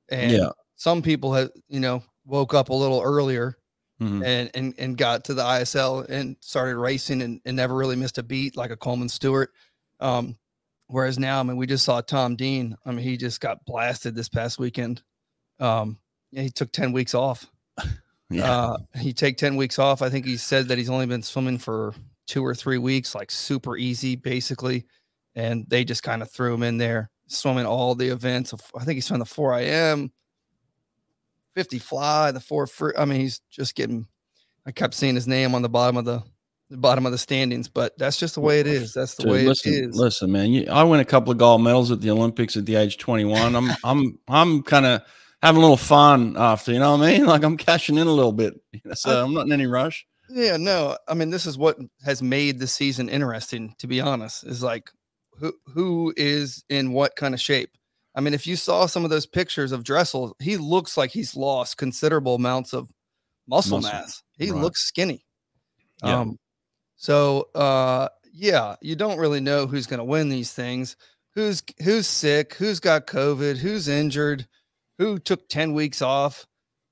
and 0.10 0.32
Yeah. 0.32 0.50
some 0.76 1.02
people 1.02 1.34
have 1.34 1.52
you 1.68 1.80
know 1.80 2.04
woke 2.26 2.54
up 2.54 2.70
a 2.70 2.74
little 2.74 3.02
earlier 3.02 3.58
Mhm. 4.02 4.26
and 4.26 4.52
and 4.54 4.74
and 4.78 4.98
got 4.98 5.26
to 5.26 5.34
the 5.34 5.44
ISL 5.44 6.02
and 6.08 6.38
started 6.42 6.78
racing 6.78 7.22
and, 7.22 7.42
and 7.46 7.56
never 7.58 7.76
really 7.76 7.96
missed 7.96 8.18
a 8.18 8.24
beat 8.24 8.56
like 8.56 8.72
a 8.72 8.78
Coleman 8.78 9.10
Stewart. 9.10 9.52
Um, 10.00 10.38
whereas 10.88 11.20
now, 11.20 11.40
I 11.40 11.44
mean, 11.44 11.58
we 11.58 11.68
just 11.68 11.84
saw 11.86 12.00
Tom 12.02 12.36
Dean. 12.36 12.78
I 12.86 12.92
mean, 12.92 13.04
he 13.04 13.18
just 13.18 13.42
got 13.42 13.66
blasted 13.66 14.16
this 14.16 14.30
past 14.30 14.58
weekend. 14.60 15.02
Um, 15.60 15.98
he 16.32 16.50
took 16.50 16.72
ten 16.72 16.92
weeks 16.92 17.14
off. 17.14 17.46
Yeah. 18.32 18.44
Uh, 18.52 18.78
he 19.00 19.12
take 19.12 19.38
10 19.38 19.56
weeks 19.56 19.80
off. 19.80 20.04
I 20.04 20.10
think 20.12 20.24
he 20.24 20.38
said 20.38 20.68
that 20.68 20.78
he's 20.78 20.92
only 20.92 21.08
been 21.08 21.24
swimming 21.24 21.58
for 21.58 21.96
two 22.30 22.46
or 22.46 22.54
three 22.54 22.78
weeks, 22.78 23.16
like 23.16 23.32
super 23.32 23.76
easy, 23.76 24.16
basically. 24.16 24.86
And 25.36 25.66
they 25.68 25.84
just 25.84 26.04
kind 26.04 26.22
of 26.22 26.32
threw 26.32 26.54
him 26.54 26.64
in 26.64 26.78
there, 26.78 27.10
swimming 27.28 27.66
all 27.66 27.96
the 27.96 28.10
events. 28.10 28.54
Of, 28.54 28.62
I 28.80 28.84
think 28.84 28.96
he's 28.96 29.06
swam 29.06 29.20
the 29.20 29.26
4 29.26 29.60
IM, 29.60 30.12
50 31.56 31.80
fly, 31.80 32.32
the 32.32 32.40
four 32.40 32.68
free. 32.68 32.94
I 32.98 33.06
mean, 33.06 33.20
he's 33.20 33.42
just 33.50 33.76
getting, 33.76 34.08
I 34.66 34.72
kept 34.72 34.94
seeing 34.94 35.16
his 35.16 35.28
name 35.28 35.56
on 35.56 35.62
the 35.62 35.70
bottom 35.70 35.98
of 35.98 36.06
the, 36.06 36.22
the 36.70 36.78
bottom 36.78 37.06
of 37.06 37.12
the 37.12 37.18
standings, 37.18 37.68
but 37.68 37.98
that's 37.98 38.18
just 38.18 38.36
the 38.36 38.42
way 38.42 38.60
it 38.60 38.68
is. 38.68 38.94
That's 38.94 39.16
the 39.16 39.24
Dude, 39.24 39.32
way 39.32 39.46
listen, 39.48 39.74
it 39.74 39.90
is. 39.90 39.96
listen, 39.96 40.32
man. 40.32 40.52
You, 40.52 40.68
I 40.70 40.84
win 40.84 41.00
a 41.00 41.06
couple 41.06 41.32
of 41.32 41.40
gold 41.40 41.64
medals 41.64 41.92
at 41.92 42.02
the 42.02 42.12
Olympics 42.12 42.56
at 42.56 42.66
the 42.66 42.76
age 42.76 42.98
21. 42.98 43.56
I'm, 43.56 43.72
I'm, 43.84 44.20
I'm 44.28 44.64
kind 44.64 44.86
of 44.86 45.02
having 45.42 45.58
a 45.58 45.62
little 45.62 45.78
fun 45.78 46.36
after. 46.38 46.72
You 46.72 46.80
know 46.80 46.96
what 46.96 47.02
I 47.08 47.18
mean? 47.18 47.26
Like 47.30 47.44
I'm 47.44 47.58
cashing 47.58 47.98
in 47.98 48.08
a 48.08 48.12
little 48.12 48.34
bit. 48.34 48.54
So 48.94 49.24
I'm 49.24 49.34
not 49.34 49.48
in 49.48 49.52
any 49.52 49.66
rush. 49.66 50.06
Yeah, 50.30 50.58
no. 50.58 50.98
I 51.08 51.14
mean, 51.14 51.30
this 51.30 51.46
is 51.46 51.58
what 51.58 51.78
has 52.06 52.22
made 52.22 52.60
the 52.60 52.68
season 52.68 53.10
interesting, 53.10 53.76
to 53.80 53.88
be 53.88 54.00
honest, 54.02 54.46
is 54.46 54.62
like 54.62 54.90
who 55.38 55.54
who 55.68 56.14
is 56.18 56.64
in 56.70 56.92
what 56.92 57.16
kind 57.16 57.34
of 57.34 57.42
shape. 57.42 57.72
I 58.16 58.22
mean, 58.22 58.34
if 58.34 58.46
you 58.46 58.56
saw 58.56 58.86
some 58.86 59.04
of 59.04 59.10
those 59.10 59.26
pictures 59.26 59.72
of 59.72 59.84
Dressel, 59.84 60.36
he 60.40 60.58
looks 60.58 60.98
like 60.98 61.12
he's 61.12 61.36
lost 61.36 61.78
considerable 61.78 62.36
amounts 62.36 62.74
of 62.74 62.92
muscle, 63.48 63.80
Muscle, 63.80 64.00
mass. 64.00 64.24
He 64.38 64.52
right. 64.52 64.62
looks 64.62 64.82
skinny. 64.86 65.26
Yeah. 66.04 66.20
Um, 66.20 66.40
so 66.96 67.50
uh 67.56 68.10
yeah, 68.32 68.76
you 68.82 68.96
don't 68.96 69.18
really 69.18 69.40
know 69.40 69.68
who's 69.68 69.88
gonna 69.88 70.04
win 70.04 70.30
these 70.30 70.54
things. 70.54 70.96
Who's 71.34 71.64
who's 71.84 72.08
sick, 72.08 72.54
who's 72.56 72.80
got 72.80 73.08
COVID, 73.08 73.58
who's 73.58 73.88
injured, 73.88 74.48
who 74.98 75.18
took 75.18 75.48
10 75.50 75.74
weeks 75.74 76.02
off 76.02 76.46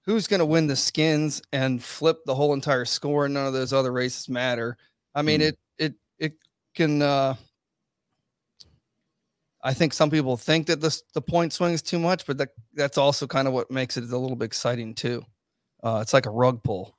who's 0.07 0.25
going 0.25 0.39
to 0.39 0.45
win 0.45 0.65
the 0.67 0.75
skins 0.75 1.41
and 1.53 1.83
flip 1.83 2.23
the 2.25 2.33
whole 2.33 2.53
entire 2.55 2.85
score 2.85 3.25
and 3.25 3.35
none 3.35 3.45
of 3.45 3.53
those 3.53 3.73
other 3.73 3.91
races 3.91 4.27
matter 4.29 4.75
i 5.13 5.21
mean 5.21 5.41
Mm. 5.41 5.47
it 5.49 5.59
it 5.77 5.93
it 6.17 6.33
can 6.73 7.01
uh 7.03 7.35
i 9.63 9.73
think 9.73 9.93
some 9.93 10.09
people 10.09 10.37
think 10.37 10.65
that 10.67 10.79
this 10.81 11.03
the 11.13 11.21
point 11.21 11.51
swing 11.53 11.73
is 11.73 11.81
too 11.81 11.99
much 11.99 12.25
but 12.25 12.37
that 12.37 12.49
that's 12.73 12.97
also 12.97 13.27
kind 13.27 13.47
of 13.47 13.53
what 13.53 13.69
makes 13.69 13.97
it 13.97 14.03
a 14.09 14.17
little 14.17 14.35
bit 14.37 14.45
exciting 14.45 14.95
too 14.95 15.23
uh 15.83 15.99
it's 16.01 16.13
like 16.13 16.25
a 16.25 16.29
rug 16.31 16.63
pull 16.63 16.95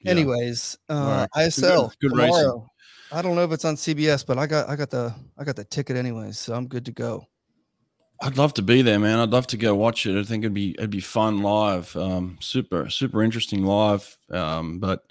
Yeah. 0.00 0.10
anyways 0.12 0.78
uh 0.90 1.26
right. 1.34 1.46
isl 1.46 1.90
Good- 2.00 2.10
good 2.10 2.16
racing. 2.18 2.34
tomorrow. 2.34 2.66
i 3.12 3.22
don't 3.22 3.36
know 3.36 3.44
if 3.44 3.52
it's 3.52 3.64
on 3.64 3.76
cbs 3.76 4.26
but 4.26 4.36
i 4.38 4.46
got 4.46 4.68
i 4.68 4.76
got 4.76 4.90
the 4.90 5.14
i 5.38 5.44
got 5.44 5.56
the 5.56 5.64
ticket 5.64 5.96
anyways 5.96 6.38
so 6.38 6.54
i'm 6.54 6.66
good 6.68 6.84
to 6.84 6.92
go 6.92 7.24
I'd 8.22 8.36
love 8.36 8.52
to 8.54 8.62
be 8.62 8.82
there, 8.82 8.98
man. 8.98 9.18
I'd 9.18 9.30
love 9.30 9.46
to 9.48 9.56
go 9.56 9.74
watch 9.74 10.06
it. 10.06 10.18
I 10.18 10.24
think 10.24 10.44
it'd 10.44 10.54
be 10.54 10.72
it'd 10.72 10.90
be 10.90 11.00
fun 11.00 11.42
live. 11.42 11.94
Um, 11.96 12.38
super 12.40 12.90
super 12.90 13.22
interesting 13.22 13.64
live. 13.64 14.16
Um, 14.30 14.78
but 14.78 15.04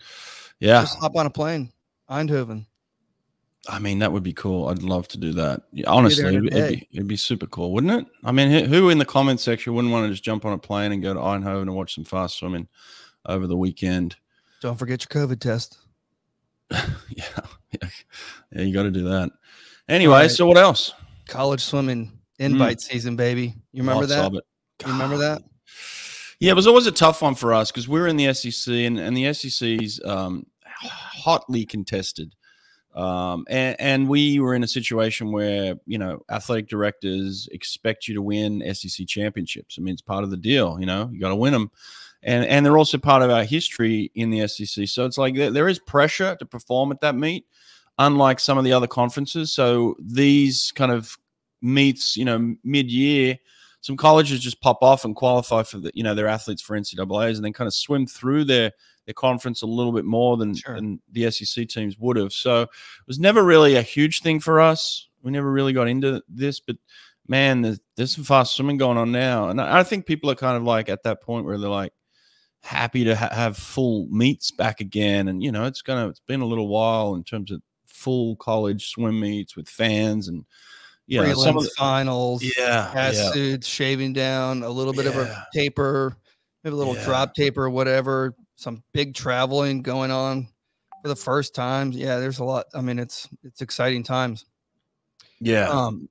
yeah, 0.59 0.81
just 0.81 0.99
hop 0.99 1.15
on 1.15 1.25
a 1.25 1.29
plane 1.29 1.71
eindhoven 2.09 2.65
I 3.67 3.77
mean 3.77 3.99
that 3.99 4.11
would 4.11 4.23
be 4.23 4.33
cool. 4.33 4.67
I'd 4.69 4.81
love 4.81 5.07
to 5.09 5.17
do 5.17 5.33
that. 5.33 5.61
Yeah, 5.73 5.89
honestly, 5.89 6.25
it'd, 6.25 6.53
it'd 6.53 6.79
be 6.79 6.87
it'd 6.93 7.07
be 7.07 7.17
super 7.17 7.45
cool, 7.45 7.71
wouldn't 7.73 7.93
it? 8.01 8.05
I 8.23 8.31
mean, 8.31 8.49
who- 8.51 8.65
who 8.65 8.89
in 8.89 8.97
the 8.97 9.05
comment 9.05 9.39
section 9.39 9.73
wouldn't 9.75 9.91
want 9.91 10.05
to 10.05 10.11
just 10.11 10.23
jump 10.23 10.45
on 10.45 10.53
a 10.53 10.57
plane 10.57 10.91
and 10.91 11.03
go 11.03 11.13
to 11.13 11.19
Eindhoven 11.19 11.63
and 11.63 11.75
watch 11.75 11.93
some 11.95 12.05
fast 12.05 12.37
swimming 12.37 12.67
over 13.25 13.47
the 13.47 13.57
weekend? 13.57 14.15
don't 14.61 14.77
forget 14.77 15.01
your 15.01 15.27
covid 15.27 15.39
test 15.39 15.77
yeah, 16.71 16.83
yeah, 17.71 17.89
yeah 18.51 18.61
you 18.61 18.73
got 18.73 18.83
to 18.83 18.91
do 18.91 19.07
that. 19.09 19.31
Anyway, 19.87 20.13
right. 20.13 20.31
so 20.31 20.45
what 20.45 20.57
else? 20.57 20.93
college 21.27 21.61
swimming 21.61 22.11
invite 22.39 22.81
season, 22.81 23.15
baby. 23.15 23.55
You 23.71 23.83
remember 23.83 24.05
that? 24.07 24.31
You 24.31 24.91
remember 24.91 25.17
that? 25.17 25.43
Yeah, 26.39 26.51
it 26.51 26.55
was 26.55 26.67
always 26.67 26.87
a 26.87 26.91
tough 26.91 27.21
one 27.21 27.35
for 27.35 27.53
us 27.53 27.69
because 27.69 27.87
we 27.87 27.99
were 27.99 28.07
in 28.07 28.15
the 28.15 28.33
SEC 28.33 28.73
and, 28.73 28.97
and 28.97 29.15
the 29.15 29.33
SEC's 29.33 29.99
um, 30.05 30.45
hotly 30.63 31.65
contested. 31.65 32.33
Um, 32.95 33.45
and, 33.49 33.75
and 33.79 34.09
we 34.09 34.39
were 34.39 34.55
in 34.55 34.63
a 34.63 34.67
situation 34.67 35.31
where, 35.31 35.75
you 35.85 35.97
know, 35.97 36.21
athletic 36.29 36.67
directors 36.67 37.47
expect 37.51 38.07
you 38.07 38.15
to 38.15 38.21
win 38.21 38.63
SEC 38.73 39.05
championships. 39.07 39.77
I 39.77 39.81
mean, 39.81 39.93
it's 39.93 40.01
part 40.01 40.23
of 40.23 40.31
the 40.31 40.37
deal, 40.37 40.77
you 40.79 40.85
know, 40.85 41.09
you 41.11 41.19
got 41.19 41.29
to 41.29 41.35
win 41.35 41.53
them. 41.53 41.71
And, 42.23 42.45
and 42.45 42.65
they're 42.65 42.77
also 42.77 42.97
part 42.97 43.21
of 43.21 43.29
our 43.29 43.43
history 43.43 44.11
in 44.15 44.29
the 44.29 44.47
SEC. 44.47 44.87
So 44.87 45.05
it's 45.05 45.17
like 45.17 45.35
there, 45.35 45.51
there 45.51 45.69
is 45.69 45.79
pressure 45.79 46.35
to 46.35 46.45
perform 46.45 46.91
at 46.91 47.01
that 47.01 47.15
meet, 47.15 47.45
unlike 47.97 48.39
some 48.39 48.57
of 48.57 48.63
the 48.63 48.73
other 48.73 48.87
conferences. 48.87 49.53
So 49.53 49.95
these 49.99 50.71
kind 50.73 50.91
of 50.91 51.17
meets, 51.61 52.15
you 52.17 52.25
know, 52.25 52.55
mid 52.63 52.91
year, 52.91 53.37
some 53.81 53.95
colleges 53.97 54.39
just 54.41 54.61
pop 54.61 54.79
off 54.81 55.05
and 55.05 55.15
qualify 55.15 55.63
for 55.63 55.77
the, 55.79 55.91
you 55.93 56.03
know, 56.03 56.13
their 56.13 56.27
athletes 56.27 56.61
for 56.61 56.77
NCAA's 56.77 57.37
and 57.37 57.45
then 57.45 57.53
kind 57.53 57.67
of 57.67 57.73
swim 57.73 58.05
through 58.07 58.43
their 58.45 58.71
their 59.05 59.13
conference 59.13 59.61
a 59.63 59.65
little 59.65 59.91
bit 59.93 60.05
more 60.05 60.37
than, 60.37 60.53
Sure. 60.53 60.75
than 60.75 61.01
the 61.11 61.31
SEC 61.31 61.67
teams 61.67 61.97
would 61.97 62.15
have. 62.17 62.31
So 62.31 62.63
it 62.63 62.69
was 63.07 63.17
never 63.19 63.43
really 63.43 63.75
a 63.75 63.81
huge 63.81 64.21
thing 64.21 64.39
for 64.39 64.59
us. 64.61 65.07
We 65.23 65.31
never 65.31 65.51
really 65.51 65.73
got 65.73 65.87
into 65.87 66.21
this, 66.29 66.59
but 66.59 66.75
man, 67.27 67.61
there's, 67.61 67.79
there's 67.95 68.13
some 68.15 68.23
fast 68.23 68.55
swimming 68.55 68.77
going 68.77 68.97
on 68.97 69.11
now, 69.11 69.49
and 69.49 69.59
I 69.59 69.79
I 69.79 69.83
think 69.83 70.05
people 70.05 70.29
are 70.29 70.35
kind 70.35 70.57
of 70.57 70.63
like 70.63 70.89
at 70.89 71.03
that 71.03 71.21
point 71.23 71.45
where 71.45 71.57
they're 71.57 71.69
like 71.69 71.93
happy 72.61 73.03
to 73.05 73.15
ha- 73.15 73.33
have 73.33 73.57
full 73.57 74.07
meets 74.11 74.51
back 74.51 74.79
again, 74.81 75.27
and 75.27 75.41
you 75.41 75.51
know, 75.51 75.65
it's 75.65 75.81
gonna 75.81 76.07
it's 76.09 76.21
been 76.27 76.41
a 76.41 76.45
little 76.45 76.67
while 76.67 77.15
in 77.15 77.23
terms 77.23 77.49
of 77.51 77.61
full 77.87 78.35
college 78.35 78.89
swim 78.89 79.19
meets 79.19 79.55
with 79.55 79.67
fans 79.67 80.27
and 80.27 80.45
yeah, 81.09 81.23
Prelims, 81.23 81.43
some 81.43 81.57
of 81.57 81.63
the, 81.63 81.69
finals, 81.77 82.43
yeah, 82.43 82.91
yeah. 82.93 83.31
suits, 83.31 83.67
shaving 83.67 84.13
down, 84.13 84.63
a 84.63 84.69
little 84.69 84.93
bit 84.93 85.05
of 85.07 85.15
a 85.17 85.47
taper, 85.53 86.15
maybe 86.63 86.73
a 86.73 86.77
little 86.77 86.95
Yeah. 86.95 87.03
drop 87.05 87.33
taper, 87.33 87.69
whatever. 87.69 88.35
Some 88.55 88.83
big 88.93 89.13
traveling 89.15 89.81
going 89.81 90.11
on 90.11 90.47
for 91.01 91.07
the 91.07 91.15
first 91.15 91.55
time. 91.55 91.91
Yeah, 91.91 92.19
there's 92.19 92.39
a 92.39 92.43
lot. 92.43 92.65
I 92.73 92.81
mean, 92.81 92.99
it's 92.99 93.27
it's 93.43 93.61
exciting 93.61 94.03
times. 94.03 94.45
yeah. 95.39 95.67
Um, 95.69 96.07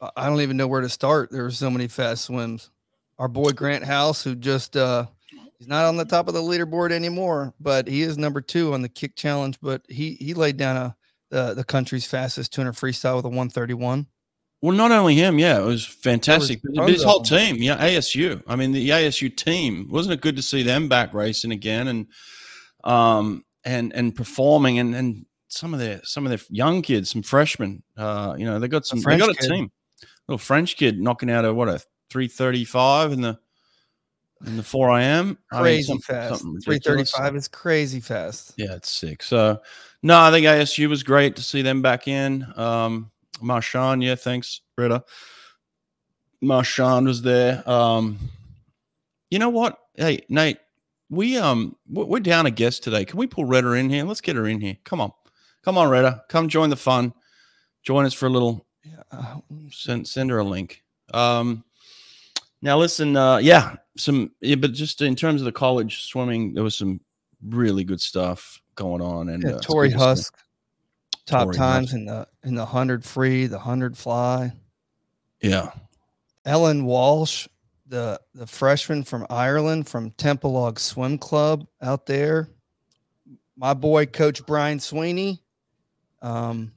I- 0.00 0.10
I 0.16 0.26
don't 0.28 0.40
even 0.40 0.56
know 0.56 0.66
where 0.68 0.80
to 0.80 0.88
start. 0.88 1.30
There 1.30 1.42
were 1.44 1.50
so 1.50 1.70
many 1.70 1.88
fast 1.88 2.24
swims. 2.24 2.70
Our 3.18 3.28
boy 3.28 3.52
Grant 3.52 3.84
House, 3.84 4.22
who 4.22 4.34
just 4.34 4.76
uh 4.76 5.06
he's 5.58 5.68
not 5.68 5.84
on 5.86 5.96
the 5.96 6.04
top 6.04 6.28
of 6.28 6.34
the 6.34 6.42
leaderboard 6.42 6.92
anymore, 6.92 7.54
but 7.60 7.86
he 7.88 8.02
is 8.02 8.18
number 8.18 8.40
two 8.40 8.74
on 8.74 8.82
the 8.82 8.88
kick 8.88 9.16
challenge. 9.16 9.58
But 9.62 9.82
he 9.88 10.14
he 10.14 10.34
laid 10.34 10.56
down 10.56 10.76
a 10.76 10.96
the 11.30 11.54
the 11.54 11.64
country's 11.64 12.06
fastest 12.06 12.52
200 12.52 12.72
freestyle 12.72 13.16
with 13.16 13.24
a 13.24 13.28
131. 13.28 14.06
Well, 14.62 14.74
not 14.74 14.90
only 14.90 15.14
him, 15.14 15.38
yeah, 15.38 15.58
it 15.60 15.64
was 15.64 15.84
fantastic. 15.84 16.60
but 16.74 16.88
his 16.88 17.02
whole 17.02 17.20
team, 17.20 17.56
yeah, 17.56 17.76
ASU. 17.76 18.42
I 18.46 18.56
mean, 18.56 18.72
the 18.72 18.88
ASU 18.88 19.34
team 19.36 19.86
wasn't 19.90 20.14
it 20.14 20.22
good 20.22 20.36
to 20.36 20.42
see 20.42 20.62
them 20.62 20.88
back 20.88 21.12
racing 21.12 21.52
again 21.52 21.88
and 21.88 22.06
um 22.84 23.44
and 23.64 23.92
and 23.94 24.14
performing 24.14 24.78
and 24.78 24.94
and 24.94 25.26
some 25.48 25.74
of 25.74 25.80
their 25.80 26.00
some 26.04 26.24
of 26.24 26.30
their 26.30 26.40
young 26.50 26.82
kids, 26.82 27.10
some 27.10 27.22
freshmen, 27.22 27.82
uh, 27.96 28.34
you 28.38 28.44
know, 28.44 28.58
they 28.58 28.68
got 28.68 28.86
some 28.86 29.00
they 29.00 29.18
got 29.18 29.30
a 29.30 29.34
kid. 29.34 29.48
team. 29.48 29.70
Little 30.28 30.38
French 30.38 30.76
kid 30.76 31.00
knocking 31.00 31.30
out 31.30 31.44
a 31.44 31.52
what 31.52 31.68
a 31.68 31.80
three 32.10 32.28
thirty 32.28 32.64
five 32.64 33.12
in 33.12 33.20
the 33.20 33.38
in 34.44 34.56
the 34.56 34.62
four 34.62 34.88
IM. 34.98 35.38
I 35.52 35.56
mean, 35.56 35.62
Crazy 35.62 35.98
fast. 35.98 36.40
something 36.40 36.60
335 36.60 37.36
is 37.36 37.48
crazy 37.48 38.00
fast. 38.00 38.52
Yeah, 38.56 38.74
it's 38.74 38.90
sick. 38.90 39.22
So, 39.22 39.60
no, 40.06 40.20
I 40.20 40.30
think 40.30 40.46
ASU 40.46 40.88
was 40.88 41.02
great 41.02 41.34
to 41.34 41.42
see 41.42 41.62
them 41.62 41.82
back 41.82 42.06
in. 42.06 42.46
Um, 42.56 43.10
Marshawn, 43.42 44.04
yeah, 44.04 44.14
thanks, 44.14 44.60
Britta. 44.76 45.02
Marshawn 46.44 47.06
was 47.06 47.22
there. 47.22 47.68
Um, 47.68 48.16
you 49.32 49.40
know 49.40 49.48
what? 49.48 49.80
Hey, 49.96 50.20
Nate, 50.28 50.58
we 51.10 51.36
um 51.38 51.74
we- 51.90 52.04
we're 52.04 52.20
down 52.20 52.46
a 52.46 52.52
guest 52.52 52.84
today. 52.84 53.04
Can 53.04 53.18
we 53.18 53.26
pull 53.26 53.46
Retta 53.46 53.72
in 53.72 53.90
here? 53.90 54.04
Let's 54.04 54.20
get 54.20 54.36
her 54.36 54.46
in 54.46 54.60
here. 54.60 54.76
Come 54.84 55.00
on, 55.00 55.10
come 55.64 55.76
on, 55.76 55.88
Retta, 55.88 56.22
come 56.28 56.48
join 56.48 56.70
the 56.70 56.76
fun. 56.76 57.12
Join 57.82 58.04
us 58.04 58.14
for 58.14 58.26
a 58.26 58.30
little. 58.30 58.64
Send 59.72 60.06
send 60.06 60.30
her 60.30 60.38
a 60.38 60.44
link. 60.44 60.84
Um, 61.12 61.64
now 62.62 62.78
listen, 62.78 63.16
uh, 63.16 63.38
yeah, 63.38 63.74
some 63.96 64.30
yeah, 64.40 64.54
but 64.54 64.72
just 64.72 65.02
in 65.02 65.16
terms 65.16 65.40
of 65.40 65.46
the 65.46 65.52
college 65.52 66.04
swimming, 66.04 66.54
there 66.54 66.62
was 66.64 66.76
some 66.76 67.00
really 67.44 67.82
good 67.82 68.00
stuff 68.00 68.62
going 68.76 69.02
on. 69.02 69.28
And 69.28 69.42
yeah, 69.42 69.50
uh, 69.50 69.56
it's 69.56 69.66
Torri 69.66 69.88
good 69.88 69.98
to. 69.98 70.04
Huske, 70.04 70.30
top 71.26 71.48
Torri 71.48 71.56
times 71.56 71.90
Huske. 71.90 71.94
in 71.94 72.04
the 72.06 72.28
in 72.44 72.54
the 72.54 72.64
hundred 72.64 73.04
free, 73.04 73.46
the 73.46 73.58
hundred 73.58 73.96
fly. 73.96 74.52
Yeah. 75.42 75.70
Ellen 76.44 76.84
Walshe, 76.84 77.48
the 77.88 78.20
the 78.34 78.46
freshman 78.46 79.02
from 79.02 79.26
Ireland 79.28 79.88
from 79.88 80.12
Templeogue 80.12 80.78
Swim 80.78 81.18
Club 81.18 81.66
out 81.82 82.06
there. 82.06 82.48
My 83.56 83.74
boy, 83.74 84.06
Coach 84.06 84.44
Brian 84.46 84.78
Sweeney. 84.78 85.42
Um, 86.22 86.72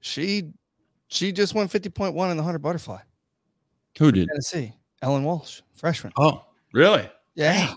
she 0.00 0.52
she 1.08 1.32
just 1.32 1.54
won 1.54 1.68
50.1 1.68 2.08
in 2.08 2.14
the 2.14 2.42
100 2.42 2.58
butterfly. 2.58 3.00
Who 3.98 4.12
did? 4.12 4.28
Tennessee. 4.28 4.72
Ellen 5.02 5.24
Walshe, 5.24 5.62
freshman. 5.72 6.12
Oh, 6.18 6.44
really? 6.72 7.08
Yeah. 7.34 7.72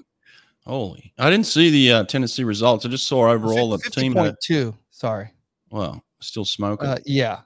Holy! 0.72 1.12
I 1.20 1.30
didn't 1.30 1.48
see 1.48 1.70
the 1.70 1.92
uh, 1.92 2.04
Tennessee 2.06 2.46
results. 2.46 2.86
I 2.86 2.90
just 2.90 3.06
saw 3.06 3.30
overall 3.30 3.72
the 3.72 3.78
team. 3.90 4.16
Had, 4.16 4.36
50.2. 4.50 4.74
Sorry. 4.90 5.30
well, 5.70 6.02
still 6.22 6.46
smoking. 6.46 6.88
Uh, 6.88 6.98
yeah. 7.06 7.42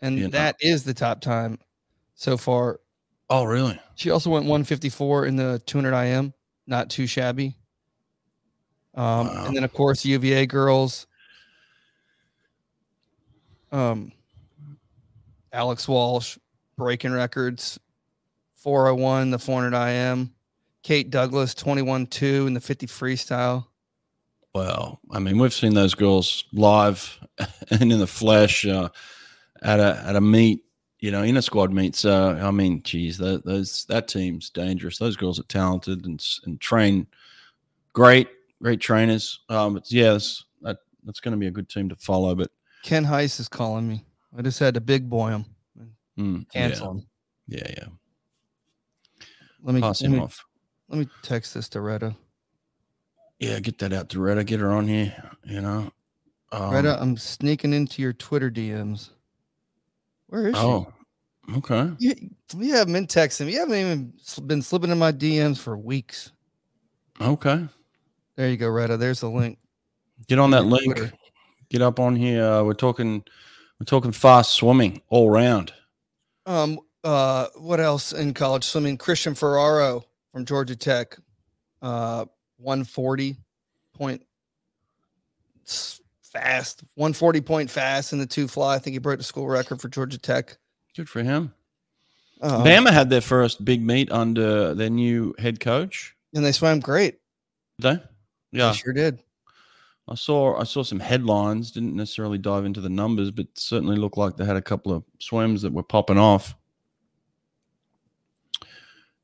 And 0.00 0.18
You 0.18 0.24
know. 0.24 0.30
that 0.30 0.56
is 0.60 0.82
the 0.82 0.92
top 0.92 1.20
time 1.20 1.60
so 2.16 2.36
far. 2.36 2.80
oh, 3.28 3.44
really? 3.44 3.78
She 3.94 4.10
also 4.10 4.30
went 4.30 4.46
154 4.46 5.26
in 5.26 5.36
the 5.36 5.62
200 5.64 5.94
IM. 5.94 6.34
Not 6.66 6.90
too 6.90 7.06
shabby. 7.06 7.54
Um, 8.96 9.28
Wow. 9.28 9.44
And 9.46 9.56
then, 9.56 9.62
of 9.62 9.72
course, 9.72 10.04
UVA 10.04 10.46
girls. 10.46 11.06
Um, 13.70 14.10
Alex 15.52 15.86
Walsh 15.86 16.36
breaking 16.76 17.12
records 17.12 17.78
401, 18.56 19.30
the 19.30 19.38
400 19.38 19.88
IM. 19.88 20.34
Kate 20.82 21.10
Douglass 21.10 21.54
21 21.54 22.06
2 22.06 22.46
in 22.46 22.54
the 22.54 22.60
50 22.60 22.86
freestyle. 22.86 23.66
Well, 24.54 25.00
I 25.10 25.20
mean, 25.20 25.38
we've 25.38 25.54
seen 25.54 25.74
those 25.74 25.94
girls 25.94 26.44
live 26.52 27.18
and 27.70 27.92
in 27.92 27.98
the 28.00 28.06
flesh 28.06 28.66
uh, 28.66 28.88
at 29.62 29.78
a 29.78 30.02
at 30.04 30.16
a 30.16 30.20
meet, 30.20 30.64
you 30.98 31.10
know, 31.10 31.22
in 31.22 31.36
a 31.36 31.42
squad 31.42 31.72
meet. 31.72 31.94
So, 31.94 32.36
I 32.40 32.50
mean, 32.50 32.82
geez, 32.82 33.18
that, 33.18 33.44
those 33.44 33.84
that 33.86 34.08
team's 34.08 34.50
dangerous. 34.50 34.98
Those 34.98 35.16
girls 35.16 35.38
are 35.38 35.44
talented 35.44 36.04
and 36.04 36.24
and 36.44 36.60
train 36.60 37.06
great, 37.92 38.28
great 38.62 38.80
trainers. 38.80 39.40
Um, 39.48 39.76
it's, 39.76 39.92
yeah, 39.92 40.12
that's, 40.12 40.44
that 40.62 40.78
that's 41.04 41.20
going 41.20 41.32
to 41.32 41.38
be 41.38 41.46
a 41.46 41.52
good 41.52 41.68
team 41.68 41.88
to 41.88 41.96
follow. 41.96 42.34
But 42.34 42.50
Ken 42.82 43.04
Heiss 43.04 43.38
is 43.38 43.48
calling 43.48 43.88
me. 43.88 44.04
I 44.36 44.42
just 44.42 44.58
had 44.58 44.74
to 44.74 44.80
big 44.80 45.08
boy 45.08 45.30
him, 45.30 45.44
mm, 46.18 46.46
yeah, 46.54 46.68
cancel 46.68 46.90
him. 46.92 47.06
yeah, 47.48 47.66
yeah, 47.68 47.86
Let 49.62 49.74
me, 49.74 49.80
pass 49.80 50.02
him 50.02 50.12
me, 50.12 50.18
off. 50.18 50.44
Let 50.90 50.98
me 50.98 51.08
text 51.22 51.54
this 51.54 51.68
to 51.70 51.80
Retta. 51.80 52.16
Yeah, 53.38 53.60
get 53.60 53.78
that 53.78 53.92
out 53.92 54.10
to 54.10 54.20
Retta. 54.20 54.44
Get 54.44 54.60
her 54.60 54.72
on 54.72 54.86
here. 54.86 55.14
You 55.44 55.60
know. 55.60 55.92
Um, 56.52 56.72
Retta, 56.72 57.00
I'm 57.00 57.16
sneaking 57.16 57.72
into 57.72 58.02
your 58.02 58.12
Twitter 58.12 58.50
DMs. 58.50 59.10
Where 60.26 60.48
is 60.48 60.56
she? 60.56 60.60
Oh, 60.60 60.92
okay. 61.56 61.92
You, 61.98 62.14
you 62.56 62.74
haven't 62.74 62.92
been 62.92 63.06
texting. 63.06 63.50
You 63.50 63.60
haven't 63.60 63.76
even 63.76 64.12
been 64.46 64.62
slipping 64.62 64.90
in 64.90 64.98
my 64.98 65.12
DMs 65.12 65.58
for 65.58 65.78
weeks. 65.78 66.32
Okay. 67.20 67.66
There 68.34 68.48
you 68.48 68.56
go, 68.56 68.68
Retta. 68.68 68.96
There's 68.96 69.20
the 69.20 69.30
link. 69.30 69.58
Get 70.26 70.38
on 70.40 70.50
that 70.50 70.66
link. 70.66 70.96
Twitter. 70.96 71.12
Get 71.70 71.82
up 71.82 72.00
on 72.00 72.16
here. 72.16 72.44
Uh, 72.44 72.62
we're 72.64 72.74
talking. 72.74 73.22
We're 73.78 73.84
talking 73.84 74.12
fast 74.12 74.54
swimming 74.54 75.00
all 75.08 75.30
round. 75.30 75.72
Um, 76.44 76.80
uh, 77.02 77.46
what 77.56 77.80
else 77.80 78.12
in 78.12 78.34
college 78.34 78.64
swimming? 78.64 78.98
Christian 78.98 79.34
Ferraro 79.34 80.04
from 80.32 80.44
Georgia 80.44 80.76
Tech, 80.76 81.16
uh, 81.82 82.24
140 82.58 83.36
point 83.94 84.22
fast, 86.22 86.82
140 86.94 87.40
point 87.40 87.70
fast 87.70 88.12
in 88.12 88.18
the 88.18 88.26
two 88.26 88.48
fly. 88.48 88.74
I 88.74 88.78
think 88.78 88.94
he 88.94 88.98
broke 88.98 89.18
the 89.18 89.24
school 89.24 89.46
record 89.46 89.80
for 89.80 89.88
Georgia 89.88 90.18
Tech. 90.18 90.56
Good 90.96 91.08
for 91.08 91.22
him. 91.22 91.52
Um, 92.42 92.64
Bama 92.64 92.90
had 92.90 93.10
their 93.10 93.20
first 93.20 93.64
big 93.64 93.82
meet 93.82 94.10
under 94.10 94.74
their 94.74 94.90
new 94.90 95.34
head 95.38 95.60
coach. 95.60 96.14
and 96.34 96.44
they 96.44 96.52
swam 96.52 96.80
great. 96.80 97.18
Did 97.78 97.98
they? 97.98 98.02
Yeah, 98.58 98.70
They 98.70 98.76
sure 98.78 98.92
did. 98.92 99.20
I 100.08 100.14
saw. 100.16 100.58
I 100.58 100.64
saw 100.64 100.82
some 100.82 100.98
headlines. 100.98 101.70
Didn't 101.70 101.94
necessarily 101.94 102.38
dive 102.38 102.64
into 102.64 102.80
the 102.80 102.88
numbers, 102.88 103.30
but 103.30 103.46
certainly 103.54 103.96
looked 103.96 104.16
like 104.16 104.36
they 104.36 104.44
had 104.44 104.56
a 104.56 104.62
couple 104.62 104.92
of 104.92 105.04
swims 105.20 105.62
that 105.62 105.72
were 105.72 105.84
popping 105.84 106.18
off. 106.18 106.56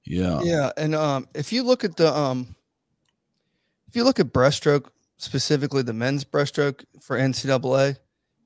Yeah. 0.07 0.41
Yeah, 0.43 0.71
and 0.77 0.95
um, 0.95 1.29
if 1.35 1.53
you 1.53 1.63
look 1.63 1.85
at 1.85 1.97
the 1.97 2.13
um, 2.15 2.55
if 3.89 3.97
you 3.97 4.05
look 4.05 4.21
at 4.21 4.33
breaststroke 4.33 4.87
specifically 5.19 5.83
the 5.83 5.93
men's 5.93 6.25
breaststroke 6.25 6.85
for 7.01 7.19
NCAA, 7.19 7.97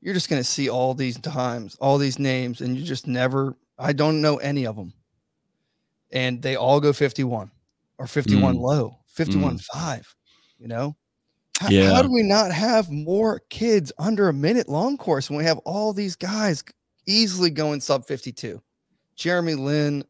you're 0.01 0.15
just 0.15 0.31
going 0.31 0.41
to 0.41 0.49
see 0.49 0.69
all 0.71 0.95
these 0.95 1.19
times, 1.19 1.77
all 1.81 1.99
these 1.99 2.19
names, 2.19 2.61
and 2.61 2.77
you 2.77 2.85
just 2.85 3.07
never. 3.07 3.57
I 3.79 3.93
don't 3.93 4.21
know 4.21 4.37
any 4.37 4.67
of 4.67 4.77
them, 4.77 4.93
and 6.13 6.43
they 6.43 6.57
all 6.57 6.81
go 6.81 6.93
51 6.93 7.51
or 7.99 8.07
51 8.07 8.57
Mm. 8.57 8.61
low, 8.61 8.99
51 9.07 9.59
five. 9.59 10.15
You 10.59 10.69
know, 10.69 10.97
how, 11.59 11.71
Yeah. 11.71 11.91
how 11.95 12.03
do 12.03 12.13
we 12.13 12.23
not 12.23 12.53
have 12.53 12.91
more 12.91 13.41
kids 13.51 13.93
under 13.99 14.29
a 14.29 14.33
minute 14.33 14.69
long 14.69 14.97
course 14.99 15.31
when 15.31 15.39
we 15.39 15.45
have 15.45 15.59
all 15.59 15.93
these 15.93 16.17
guys 16.17 16.63
easily 17.07 17.51
going 17.51 17.81
sub 17.81 18.07
52? 18.07 18.63
Jeremy 19.17 19.55
Lin, 19.55 20.05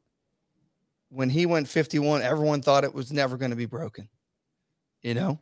when 1.10 1.28
he 1.28 1.46
went 1.46 1.68
51, 1.68 2.22
everyone 2.22 2.62
thought 2.62 2.84
it 2.84 2.94
was 2.94 3.12
never 3.12 3.36
going 3.36 3.50
to 3.50 3.56
be 3.56 3.66
broken. 3.66 4.08
You 5.02 5.14
know, 5.14 5.38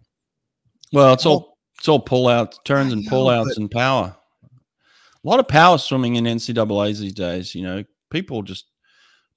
Well, 0.92 1.12
it's 1.12 1.26
all 1.26 1.59
it's 1.78 1.88
all 1.88 2.04
pullouts, 2.04 2.62
turns 2.64 2.92
and 2.92 3.07
pullouts 3.09 3.57
and 3.57 3.70
power. 3.70 4.16
A 4.44 5.28
lot 5.28 5.40
of 5.40 5.48
power 5.48 5.78
swimming 5.78 6.16
in 6.16 6.24
NCAA's 6.24 7.00
these 7.00 7.12
days. 7.12 7.54
You 7.54 7.62
know, 7.62 7.85
people 8.11 8.42
just 8.42 8.66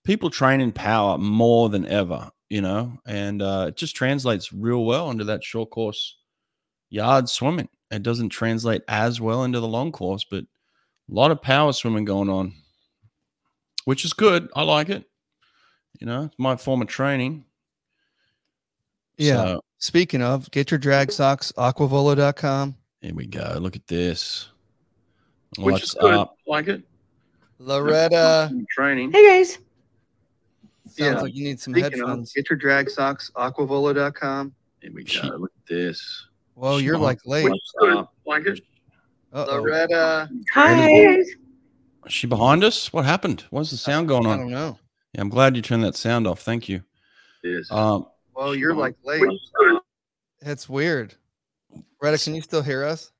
people 0.04 0.30
train 0.30 0.62
in 0.62 0.72
power 0.72 1.18
more 1.18 1.70
than 1.70 1.86
ever. 1.88 2.30
You 2.50 2.62
know, 2.62 2.98
and 3.06 3.42
uh, 3.42 3.68
it 3.70 3.78
just 3.78 3.96
translates 3.96 4.52
real 4.52 4.84
well 4.86 5.10
into 5.10 5.24
that 5.26 5.44
short 5.44 5.70
course 5.70 6.18
yard 6.90 7.30
swimming. 7.30 7.70
It 7.90 8.04
doesn't 8.04 8.30
translate 8.30 8.84
as 8.88 9.20
well 9.20 9.44
into 9.44 9.60
the 9.60 9.68
long 9.68 9.92
course, 9.92 10.26
but 10.30 10.44
a 10.44 11.14
lot 11.14 11.32
of 11.32 11.42
power 11.42 11.74
swimming 11.74 12.06
going 12.06 12.30
on, 12.30 12.54
which 13.86 14.06
is 14.06 14.14
good. 14.14 14.50
I 14.56 14.64
like 14.64 14.90
it. 14.90 15.06
You 16.00 16.08
know, 16.08 16.24
it's 16.26 16.36
my 16.40 16.56
form 16.56 16.82
of 16.82 16.88
training. 16.88 17.46
Yeah. 19.18 19.36
So, 19.36 19.62
Speaking 19.78 20.22
of, 20.22 20.50
get 20.52 20.70
your 20.70 20.78
drag 20.78 21.12
socks, 21.12 21.52
aquavolo.com. 21.58 22.76
here 23.02 23.14
we 23.16 23.26
go. 23.26 23.58
Look 23.60 23.76
at 23.76 23.88
this. 23.88 24.48
Which 25.58 25.74
What's 25.74 25.84
is 25.86 25.94
good. 25.96 26.14
up? 26.14 26.38
Like 26.48 26.68
it. 26.68 26.84
Loretta, 27.58 28.52
Training. 28.72 29.12
Hey 29.12 29.28
guys. 29.40 29.54
sounds 30.86 31.00
Yeah. 31.00 31.22
like 31.22 31.34
you 31.36 31.44
need 31.44 31.60
some 31.60 31.74
Speaking 31.74 31.94
of, 32.02 32.08
headphones. 32.10 32.34
get 32.34 32.50
your 32.50 32.58
drag 32.58 32.90
socks, 32.90 33.32
aquavolo.com. 33.36 34.54
Here 34.82 34.92
we 34.94 35.06
She- 35.06 35.22
go. 35.22 35.36
Look 35.38 35.52
at 35.56 35.68
this. 35.68 36.28
Whoa, 36.56 36.78
you're 36.78 36.96
Sean. 36.96 37.02
like 37.04 37.20
late. 37.26 37.46
Which. 37.50 37.62
Like 38.26 38.46
it. 38.48 38.62
Uh-oh. 39.34 39.56
Loretta. 39.62 40.30
Hi. 40.54 40.76
Where 40.76 40.88
Hey 40.90 41.16
guys. 41.18 41.28
Is 42.06 42.14
she 42.14 42.28
behind 42.28 42.64
us? 42.64 42.92
What 42.94 43.06
happened? 43.06 43.46
What's 43.50 43.72
the 43.72 43.78
sound 43.78 44.08
going 44.08 44.26
on? 44.28 44.34
I 44.40 44.42
don't 44.44 44.52
know. 44.52 44.78
Yeah, 45.14 45.22
I'm 45.22 45.30
glad 45.30 45.56
you 45.56 45.62
turned 45.62 45.84
that 45.84 45.96
sound 45.96 46.28
off. 46.28 46.42
Thank 46.42 46.70
you. 46.70 46.84
This. 47.44 47.70
Um, 47.72 48.06
Well, 48.36 48.56
you're 48.56 48.74
like 48.76 48.96
late. 49.04 49.22
Which 49.22 49.34
is 49.34 49.52
good. 49.60 49.82
That's 50.42 50.70
weird. 50.70 51.16
Retta, 52.02 52.18
can 52.18 52.34
you 52.36 52.42
still 52.42 52.62
hear 52.62 52.84
us? 52.86 53.12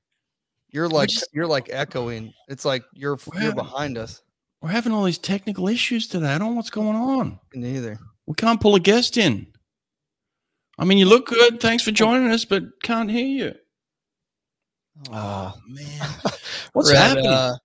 You're 0.70 0.88
like 0.88 1.10
just- 1.10 1.28
you're 1.32 1.46
like 1.46 1.68
echoing. 1.70 2.32
It's 2.48 2.64
like 2.64 2.82
you're 2.94 3.18
you're 3.32 3.40
having- 3.40 3.56
behind 3.56 3.98
us. 3.98 4.22
we're 4.62 4.70
having 4.70 4.92
all 4.92 5.04
these 5.04 5.18
technical 5.18 5.68
issues 5.68 6.06
today. 6.08 6.28
I 6.34 6.38
don't 6.38 6.50
know 6.50 6.56
what's 6.56 6.70
going 6.70 6.96
on. 6.96 7.38
Neither. 7.52 7.98
We 8.26 8.34
can't 8.34 8.60
pull 8.60 8.74
a 8.74 8.80
guest 8.80 9.16
in. 9.16 9.48
I 10.78 10.84
mean, 10.84 10.96
you 10.98 11.04
look 11.06 11.26
good. 11.26 11.60
Thanks 11.60 11.82
for 11.82 11.90
joining 11.90 12.30
us, 12.30 12.44
but 12.44 12.62
can't 12.82 13.10
hear 13.10 13.26
you. 13.26 13.54
Oh 15.10 15.54
man, 15.66 16.08
what's 16.72 16.90
Retta, 16.92 17.02
happening, 17.22 17.58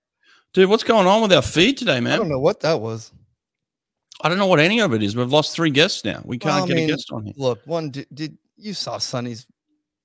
dude? 0.53 0.69
What's 0.69 0.83
going 0.83 1.07
on 1.07 1.21
with 1.21 1.31
our 1.33 1.41
feed 1.41 1.77
today, 1.77 1.99
man? 1.99 2.13
I 2.13 2.17
don't 2.17 2.29
know 2.29 2.39
what 2.39 2.59
that 2.61 2.81
was. 2.81 3.11
I 4.21 4.30
don't 4.30 4.38
know 4.38 4.47
what 4.47 4.60
any 4.60 4.80
of 4.82 4.93
it 4.93 5.03
is. 5.03 5.15
We've 5.15 5.32
lost 5.32 5.56
three 5.56 5.69
guests 5.69 6.03
now. 6.03 6.21
We 6.25 6.38
can't 6.39 6.63
I 6.63 6.67
get 6.67 6.75
mean, 6.75 6.86
a 6.89 6.93
guest 6.93 7.12
on 7.12 7.25
here. 7.25 7.34
Look, 7.38 7.60
one 7.65 7.91
did, 7.91 8.08
did 8.13 8.38
you 8.58 8.73
saw 8.73 8.97
Sonny's? 8.97 9.45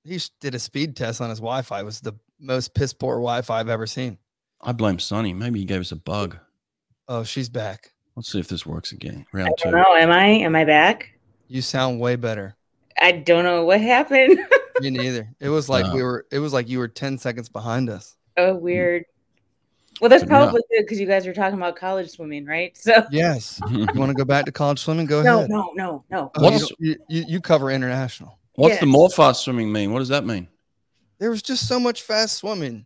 He 0.03 0.19
did 0.39 0.53
a 0.53 0.59
speed 0.59 0.95
test 0.95 1.21
on 1.21 1.29
his 1.29 1.39
Wi-Fi. 1.39 1.79
It 1.79 1.85
was 1.85 1.99
the 2.01 2.13
most 2.39 2.75
piss 2.75 2.93
poor 2.93 3.15
Wi-Fi 3.15 3.59
I've 3.59 3.69
ever 3.69 3.87
seen. 3.87 4.17
I 4.61 4.71
blame 4.71 4.99
Sonny. 4.99 5.33
Maybe 5.33 5.59
he 5.59 5.65
gave 5.65 5.81
us 5.81 5.91
a 5.91 5.95
bug. 5.95 6.37
Oh, 7.07 7.23
she's 7.23 7.49
back. 7.49 7.91
Let's 8.15 8.31
see 8.31 8.39
if 8.39 8.47
this 8.47 8.65
works 8.65 8.91
again. 8.91 9.25
Round 9.33 9.49
I 9.49 9.53
two. 9.57 9.71
don't 9.71 9.79
know. 9.79 9.95
Am 9.95 10.11
I? 10.11 10.25
Am 10.25 10.55
I 10.55 10.65
back? 10.65 11.09
You 11.47 11.61
sound 11.61 11.99
way 11.99 12.15
better. 12.15 12.55
I 13.01 13.11
don't 13.13 13.43
know 13.43 13.63
what 13.65 13.81
happened. 13.81 14.39
Me 14.79 14.89
neither. 14.91 15.27
It 15.39 15.49
was 15.49 15.67
like 15.69 15.85
No. 15.87 15.95
we 15.95 16.03
were. 16.03 16.25
It 16.31 16.39
was 16.39 16.53
like 16.53 16.69
you 16.69 16.77
were 16.79 16.87
ten 16.87 17.17
seconds 17.17 17.49
behind 17.49 17.89
us. 17.89 18.15
oh, 18.37 18.55
weird. 18.55 19.05
Well, 20.01 20.09
that's 20.09 20.23
Good 20.23 20.29
enough. 20.29 20.43
probably 20.45 20.61
good 20.71 20.83
because 20.83 20.99
you 20.99 21.05
guys 21.05 21.25
were 21.25 21.33
talking 21.33 21.57
about 21.57 21.75
college 21.75 22.09
swimming, 22.09 22.45
right? 22.45 22.75
So 22.77 23.05
Yes. 23.11 23.61
You 23.71 23.85
want 23.95 24.09
to 24.09 24.15
go 24.15 24.25
back 24.25 24.45
to 24.45 24.51
college 24.51 24.79
swimming? 24.79 25.05
Go 25.05 25.21
no, 25.21 25.37
ahead. 25.39 25.49
no, 25.49 25.71
no, 25.75 26.03
no. 26.09 26.31
no. 26.35 26.41
What's- 26.43 26.71
you, 26.79 26.95
you, 27.09 27.23
you 27.27 27.41
cover 27.41 27.69
international. 27.71 28.37
What's 28.55 28.79
the 28.79 28.85
more 28.85 29.09
fast 29.09 29.43
swimming 29.43 29.71
mean? 29.71 29.91
What 29.93 29.99
does 29.99 30.09
that 30.09 30.25
mean? 30.25 30.47
There 31.19 31.29
was 31.31 31.41
just 31.41 31.67
so 31.67 31.79
much 31.79 32.01
fast 32.03 32.37
swimming. 32.37 32.85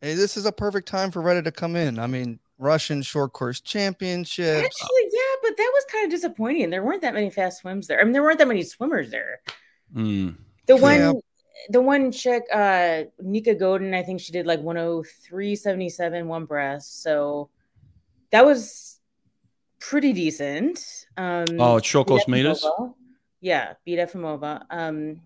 Hey, 0.00 0.14
this 0.14 0.36
is 0.36 0.46
a 0.46 0.52
perfect 0.52 0.86
time 0.86 1.10
for 1.10 1.22
Reddit 1.22 1.44
to 1.44 1.50
come 1.52 1.74
in. 1.74 1.98
I 1.98 2.06
mean, 2.06 2.38
Russian 2.58 3.02
short 3.02 3.32
course 3.32 3.60
championships. 3.60 4.64
Actually, 4.64 5.02
yeah, 5.10 5.34
but 5.42 5.56
that 5.56 5.70
was 5.74 5.84
kind 5.90 6.04
of 6.04 6.10
disappointing. 6.10 6.70
There 6.70 6.84
weren't 6.84 7.02
that 7.02 7.14
many 7.14 7.30
fast 7.30 7.60
swims 7.62 7.86
there. 7.88 8.00
I 8.00 8.04
mean, 8.04 8.12
there 8.12 8.22
weren't 8.22 8.38
that 8.38 8.46
many 8.46 8.62
swimmers 8.62 9.10
there. 9.10 9.40
Mm. 9.96 10.36
The 10.66 10.76
one, 10.76 10.98
Yeah. 10.98 11.12
The 11.70 11.80
one 11.80 12.12
chick, 12.12 12.44
uh, 12.52 13.04
Nika 13.20 13.54
Godun, 13.54 13.94
I 13.94 14.02
think 14.02 14.20
she 14.20 14.32
did 14.32 14.46
like 14.46 14.60
103.77 14.60 16.26
one 16.26 16.44
breast. 16.44 17.02
So 17.02 17.50
that 18.30 18.44
was 18.44 18.98
pretty 19.80 20.12
decent. 20.12 20.78
Um, 21.16 21.44
Oh, 21.58 21.76
it's 21.76 21.86
short 21.86 22.06
course 22.08 22.24
beat 22.24 22.32
meters. 22.32 22.62
Efimova. 22.64 22.94
Yeah, 23.40 23.74
beat 23.84 23.98
Efimova. 23.98 24.62
Um, 24.70 25.20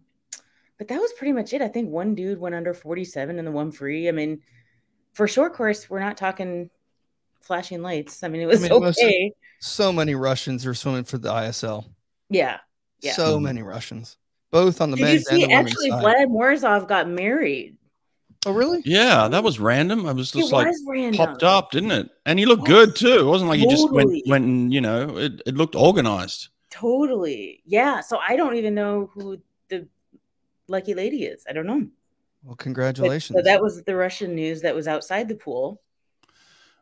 but 0.78 0.88
that 0.88 1.00
was 1.00 1.12
pretty 1.14 1.32
much 1.32 1.52
it. 1.52 1.62
I 1.62 1.68
think 1.68 1.90
one 1.90 2.14
dude 2.14 2.38
went 2.40 2.54
under 2.54 2.74
47 2.74 3.38
in 3.38 3.44
the 3.44 3.50
one 3.50 3.70
free. 3.70 4.08
I 4.08 4.12
mean, 4.12 4.40
for 5.12 5.28
short 5.28 5.54
course, 5.54 5.88
we're 5.88 6.00
not 6.00 6.16
talking 6.16 6.70
flashing 7.40 7.82
lights. 7.82 8.22
I 8.22 8.28
mean, 8.28 8.42
it 8.42 8.46
was 8.46 8.60
mean, 8.60 8.70
most 8.70 8.98
of- 9.00 9.04
okay. 9.06 9.32
So 9.60 9.92
many 9.92 10.14
Russians 10.14 10.66
are 10.66 10.74
swimming 10.74 11.04
for 11.04 11.18
the 11.18 11.30
ISL. 11.30 11.84
yeah. 12.28 12.58
Yeah. 13.00 13.14
So 13.14 13.40
many 13.40 13.62
Russians, 13.62 14.16
both 14.52 14.80
on 14.80 14.90
the 14.92 14.96
Did 14.96 15.02
you 15.02 15.06
men's 15.08 15.26
and 15.28 15.40
see 15.40 15.46
the 15.46 15.52
actually 15.52 15.90
side. 15.90 16.04
Vlad 16.04 16.26
Morozov 16.28 16.86
got 16.86 17.08
married? 17.08 17.76
Oh, 18.46 18.52
really? 18.52 18.82
Yeah, 18.84 19.28
that 19.28 19.42
was 19.44 19.58
random. 19.58 20.06
I 20.06 20.12
was 20.12 20.34
It 20.34 20.38
just 20.40 20.52
like 20.52 20.66
was 20.66 21.16
popped 21.16 21.42
up, 21.42 21.70
didn't 21.72 21.92
it? 21.92 22.10
And 22.26 22.38
he 22.38 22.44
looked 22.46 22.64
good 22.66 22.94
too. 22.94 23.20
It 23.20 23.24
wasn't 23.24 23.50
like 23.50 23.60
he 23.60 23.66
just 23.66 23.90
went 23.90 24.10
went 24.26 24.44
and 24.44 24.72
you 24.72 24.80
know, 24.80 25.16
it, 25.16 25.42
it 25.46 25.56
looked 25.56 25.74
organized. 25.74 26.48
Totally. 26.70 27.62
Yeah. 27.66 28.00
So 28.00 28.18
I 28.26 28.36
don't 28.36 28.54
even 28.56 28.74
know 28.74 29.10
who 29.14 29.38
the 29.68 29.86
lucky 30.68 30.94
lady 30.94 31.24
is. 31.24 31.44
I 31.48 31.52
don't 31.52 31.66
know. 31.66 31.86
Well, 32.42 32.56
But- 32.56 32.58
congratulations. 32.58 33.36
So 33.36 33.42
that 33.42 33.62
was 33.62 33.82
the 33.84 33.94
Russian 33.94 34.34
news 34.34 34.62
that 34.62 34.74
was 34.74 34.88
outside 34.88 35.28
the 35.28 35.34
pool. 35.36 35.80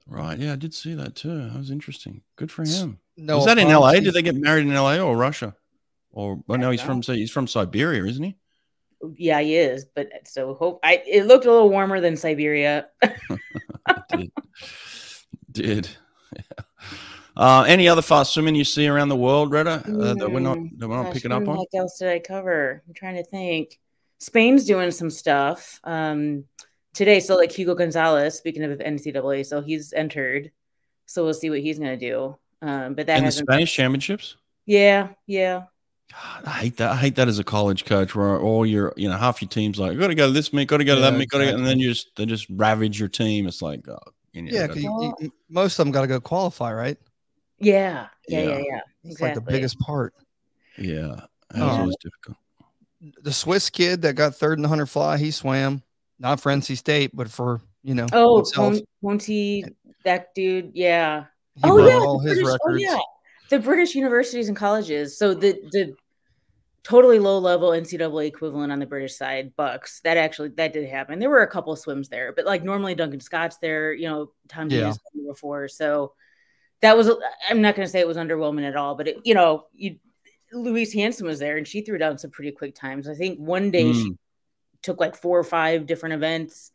Right. 0.06 0.38
Yeah, 0.38 0.54
I 0.54 0.56
did 0.56 0.72
see 0.74 0.94
that 0.94 1.14
too. 1.14 1.48
That 1.50 1.56
was 1.58 1.70
interesting. 1.70 2.22
Good 2.36 2.50
for 2.50 2.64
him. 2.64 2.98
no, 3.16 3.36
was 3.36 3.46
that 3.46 3.58
in 3.58 3.68
LA? 3.68 3.92
Did 4.00 4.14
they 4.14 4.22
get 4.22 4.34
married 4.34 4.66
in 4.66 4.74
LA 4.74 4.96
or 4.98 5.14
Russia? 5.16 5.54
Or 6.12 6.42
well, 6.46 6.58
no, 6.58 6.64
don't 6.64 6.72
he's 6.72 6.82
from 6.82 7.02
know. 7.06 7.14
he's 7.14 7.30
from 7.30 7.46
Siberia, 7.46 8.04
isn't 8.04 8.22
he? 8.22 8.36
Yeah, 9.16 9.40
he 9.40 9.56
is. 9.56 9.86
But 9.94 10.10
so 10.24 10.54
hope 10.54 10.80
I 10.82 11.02
it 11.06 11.26
looked 11.26 11.46
a 11.46 11.50
little 11.52 11.70
warmer 11.70 12.00
than 12.00 12.16
Siberia. 12.16 12.88
did. 14.10 14.32
did. 15.50 15.88
Uh, 17.36 17.64
any 17.66 17.88
other 17.88 18.02
fast 18.02 18.34
swimming 18.34 18.54
you 18.54 18.64
see 18.64 18.86
around 18.86 19.08
the 19.08 19.16
world, 19.16 19.50
Retta, 19.50 19.82
uh, 19.86 20.14
that 20.14 20.30
we're 20.30 20.40
not 20.40 20.58
that 20.76 20.88
we're 20.88 20.96
not 20.96 21.04
Gosh, 21.04 21.14
picking 21.14 21.32
up 21.32 21.46
on? 21.48 21.56
heck 21.56 21.68
else 21.74 21.98
did 21.98 22.08
I 22.08 22.18
cover? 22.18 22.82
I'm 22.86 22.94
trying 22.94 23.16
to 23.16 23.24
think. 23.24 23.78
Spain's 24.18 24.66
doing 24.66 24.90
some 24.90 25.08
stuff 25.08 25.80
um, 25.84 26.44
today. 26.92 27.20
So, 27.20 27.36
like 27.36 27.52
Hugo 27.52 27.74
Gonzalez, 27.74 28.36
speaking 28.36 28.62
of 28.64 28.78
NCAA, 28.78 29.46
so 29.46 29.62
he's 29.62 29.92
entered. 29.94 30.50
So 31.06 31.24
we'll 31.24 31.34
see 31.34 31.50
what 31.50 31.60
he's 31.60 31.78
going 31.78 31.98
to 31.98 32.08
do. 32.08 32.36
Um, 32.60 32.94
but 32.94 33.06
that 33.06 33.18
In 33.18 33.24
the. 33.24 33.32
Spanish 33.32 33.72
championships? 33.72 34.36
Yeah, 34.66 35.08
yeah, 35.26 35.64
God, 36.10 36.44
I 36.44 36.50
hate 36.50 36.76
that. 36.78 36.90
I 36.90 36.96
hate 36.96 37.14
that 37.16 37.28
as 37.28 37.38
a 37.38 37.44
college 37.44 37.84
coach, 37.84 38.14
where 38.14 38.38
all 38.40 38.66
your 38.66 38.92
you 38.96 39.08
know 39.08 39.16
half 39.16 39.40
your 39.40 39.48
team's 39.48 39.78
like, 39.78 39.96
got 39.98 40.08
to 40.08 40.14
go 40.14 40.26
to 40.26 40.32
this 40.32 40.52
meet, 40.52 40.66
got 40.68 40.78
to 40.78 40.84
go 40.84 40.94
to 40.96 41.00
that 41.02 41.12
Yeah, 41.12 41.18
meet, 41.18 41.28
got 41.28 41.38
to, 41.38 41.54
and 41.54 41.64
then 41.64 41.78
you 41.78 41.90
just 41.90 42.14
they 42.16 42.26
just 42.26 42.46
ravage 42.50 42.98
your 42.98 43.08
team. 43.08 43.46
It's 43.46 43.62
like, 43.62 43.86
oh, 43.88 43.98
you 44.32 44.42
know, 44.42 44.50
Yeah, 44.52 44.66
gotta- 44.66 44.80
you- 44.80 45.14
you- 45.20 45.32
most 45.48 45.78
of 45.78 45.84
them 45.86 45.92
got 45.92 46.02
to 46.02 46.06
go 46.08 46.20
qualify, 46.20 46.72
right? 46.72 46.98
yeah, 47.58 48.08
yeah, 48.28 48.40
yeah, 48.42 48.48
Yeah. 48.48 48.58
yeah. 48.58 48.80
It's 49.04 49.20
like 49.20 49.34
the 49.34 49.40
biggest 49.40 49.78
part. 49.80 50.14
yeah, 50.78 51.06
that 51.06 51.26
was 51.52 51.58
Yeah. 51.60 51.80
always 51.80 51.96
difficult. 52.02 52.36
The 53.22 53.32
Swiss 53.32 53.70
kid 53.70 54.02
that 54.02 54.14
got 54.14 54.34
third 54.34 54.58
in 54.58 54.62
the 54.62 54.68
hundred 54.68 54.86
fly, 54.86 55.16
he 55.16 55.30
swam 55.30 55.82
not 56.18 56.40
for 56.40 56.50
NC 56.52 56.76
State, 56.76 57.12
but 57.14 57.30
for 57.30 57.60
you 57.82 57.94
know 57.94 58.06
Oh, 58.12 58.36
himself. 58.38 58.74
Con- 58.74 58.82
Ponti, 59.02 59.64
that 60.04 60.34
dude. 60.34 60.72
Yeah. 60.74 61.24
He 61.54 61.62
oh 61.64 61.74
broke 61.76 61.88
yeah, 61.90 61.96
all 61.98 62.18
his 62.20 62.34
British, 62.34 62.46
oh, 62.48 62.52
records. 62.52 62.84
Oh, 62.88 62.94
yeah, 62.94 62.98
the 63.48 63.58
British 63.58 63.94
universities 63.94 64.48
and 64.48 64.56
colleges. 64.56 65.16
So 65.18 65.32
the 65.34 65.58
the 65.72 65.94
totally 66.82 67.18
low 67.18 67.38
level 67.38 67.70
NCAA 67.70 68.26
equivalent 68.26 68.72
on 68.72 68.78
the 68.78 68.86
British 68.86 69.16
side, 69.16 69.54
BUCS. 69.56 70.00
That 70.02 70.16
actually 70.16 70.50
that 70.50 70.72
did 70.72 70.88
happen. 70.88 71.18
There 71.18 71.30
were 71.30 71.42
a 71.42 71.50
couple 71.50 71.74
swims 71.76 72.08
there, 72.08 72.32
but 72.32 72.46
like 72.46 72.62
normally 72.62 72.94
Duncan 72.94 73.20
Scott's 73.20 73.58
there. 73.58 73.92
You 73.92 74.08
know, 74.08 74.32
Tom 74.48 74.68
Yeah. 74.70 74.92
Before, 75.26 75.68
so 75.68 76.14
that 76.80 76.96
was. 76.96 77.10
I'm 77.48 77.60
not 77.60 77.76
going 77.76 77.86
to 77.86 77.90
say 77.90 78.00
it 78.00 78.08
was 78.08 78.16
underwhelming 78.16 78.66
at 78.66 78.76
all, 78.76 78.94
but 78.94 79.06
it, 79.08 79.18
you 79.24 79.34
know, 79.34 79.66
you 79.74 79.96
Louise 80.52 80.92
Hansson 80.92 81.26
was 81.26 81.38
there 81.38 81.56
and 81.56 81.66
she 81.66 81.82
threw 81.82 81.98
down 81.98 82.18
some 82.18 82.30
pretty 82.30 82.50
quick 82.50 82.74
times. 82.74 83.08
I 83.08 83.14
think 83.14 83.38
one 83.38 83.70
day 83.70 83.92
she 83.92 84.14
took 84.82 85.00
like 85.00 85.14
four 85.14 85.38
or 85.38 85.44
five 85.44 85.86
different 85.86 86.14
events. 86.14 86.72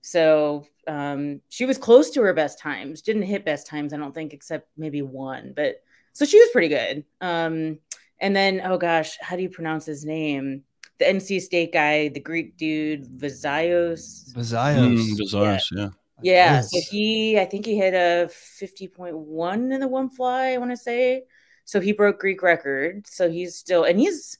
So 0.00 0.66
um, 0.86 1.40
she 1.48 1.64
was 1.64 1.78
close 1.78 2.10
to 2.10 2.22
her 2.22 2.32
best 2.32 2.58
times. 2.58 3.02
Didn't 3.02 3.22
hit 3.22 3.44
best 3.44 3.66
times, 3.66 3.92
I 3.92 3.98
don't 3.98 4.14
think, 4.14 4.32
except 4.32 4.68
maybe 4.76 5.02
one. 5.02 5.52
But 5.54 5.82
so 6.12 6.24
she 6.24 6.38
was 6.38 6.50
pretty 6.50 6.68
good. 6.68 7.04
Um, 7.20 7.78
and 8.22 8.34
then, 8.34 8.62
oh 8.64 8.78
gosh, 8.78 9.18
how 9.20 9.36
do 9.36 9.42
you 9.42 9.50
pronounce 9.50 9.84
his 9.84 10.04
name? 10.06 10.62
The 10.98 11.04
NC 11.06 11.40
State 11.42 11.72
guy, 11.72 12.08
the 12.08 12.20
Greek 12.20 12.56
dude, 12.56 13.04
Vizaios. 13.04 14.32
Vizayos. 14.34 14.96
Mm, 14.98 15.16
Desires, 15.18 15.68
yeah. 15.74 15.88
Yeah, 16.22 16.60
so 16.60 16.76
Yes. 16.78 16.88
he, 16.88 17.38
I 17.40 17.44
think 17.44 17.66
he 17.66 17.76
hit 17.76 17.94
a 17.94 18.30
50.1 18.30 19.72
in 19.74 19.80
the 19.80 19.88
one 19.88 20.08
fly, 20.10 20.52
I 20.52 20.58
want 20.58 20.70
to 20.70 20.76
say. 20.76 21.24
So 21.64 21.80
he 21.80 21.92
broke 21.92 22.20
Greek 22.20 22.42
record. 22.42 23.06
So 23.08 23.28
he's 23.30 23.56
still, 23.56 23.84
and 23.84 23.98
he's, 23.98 24.38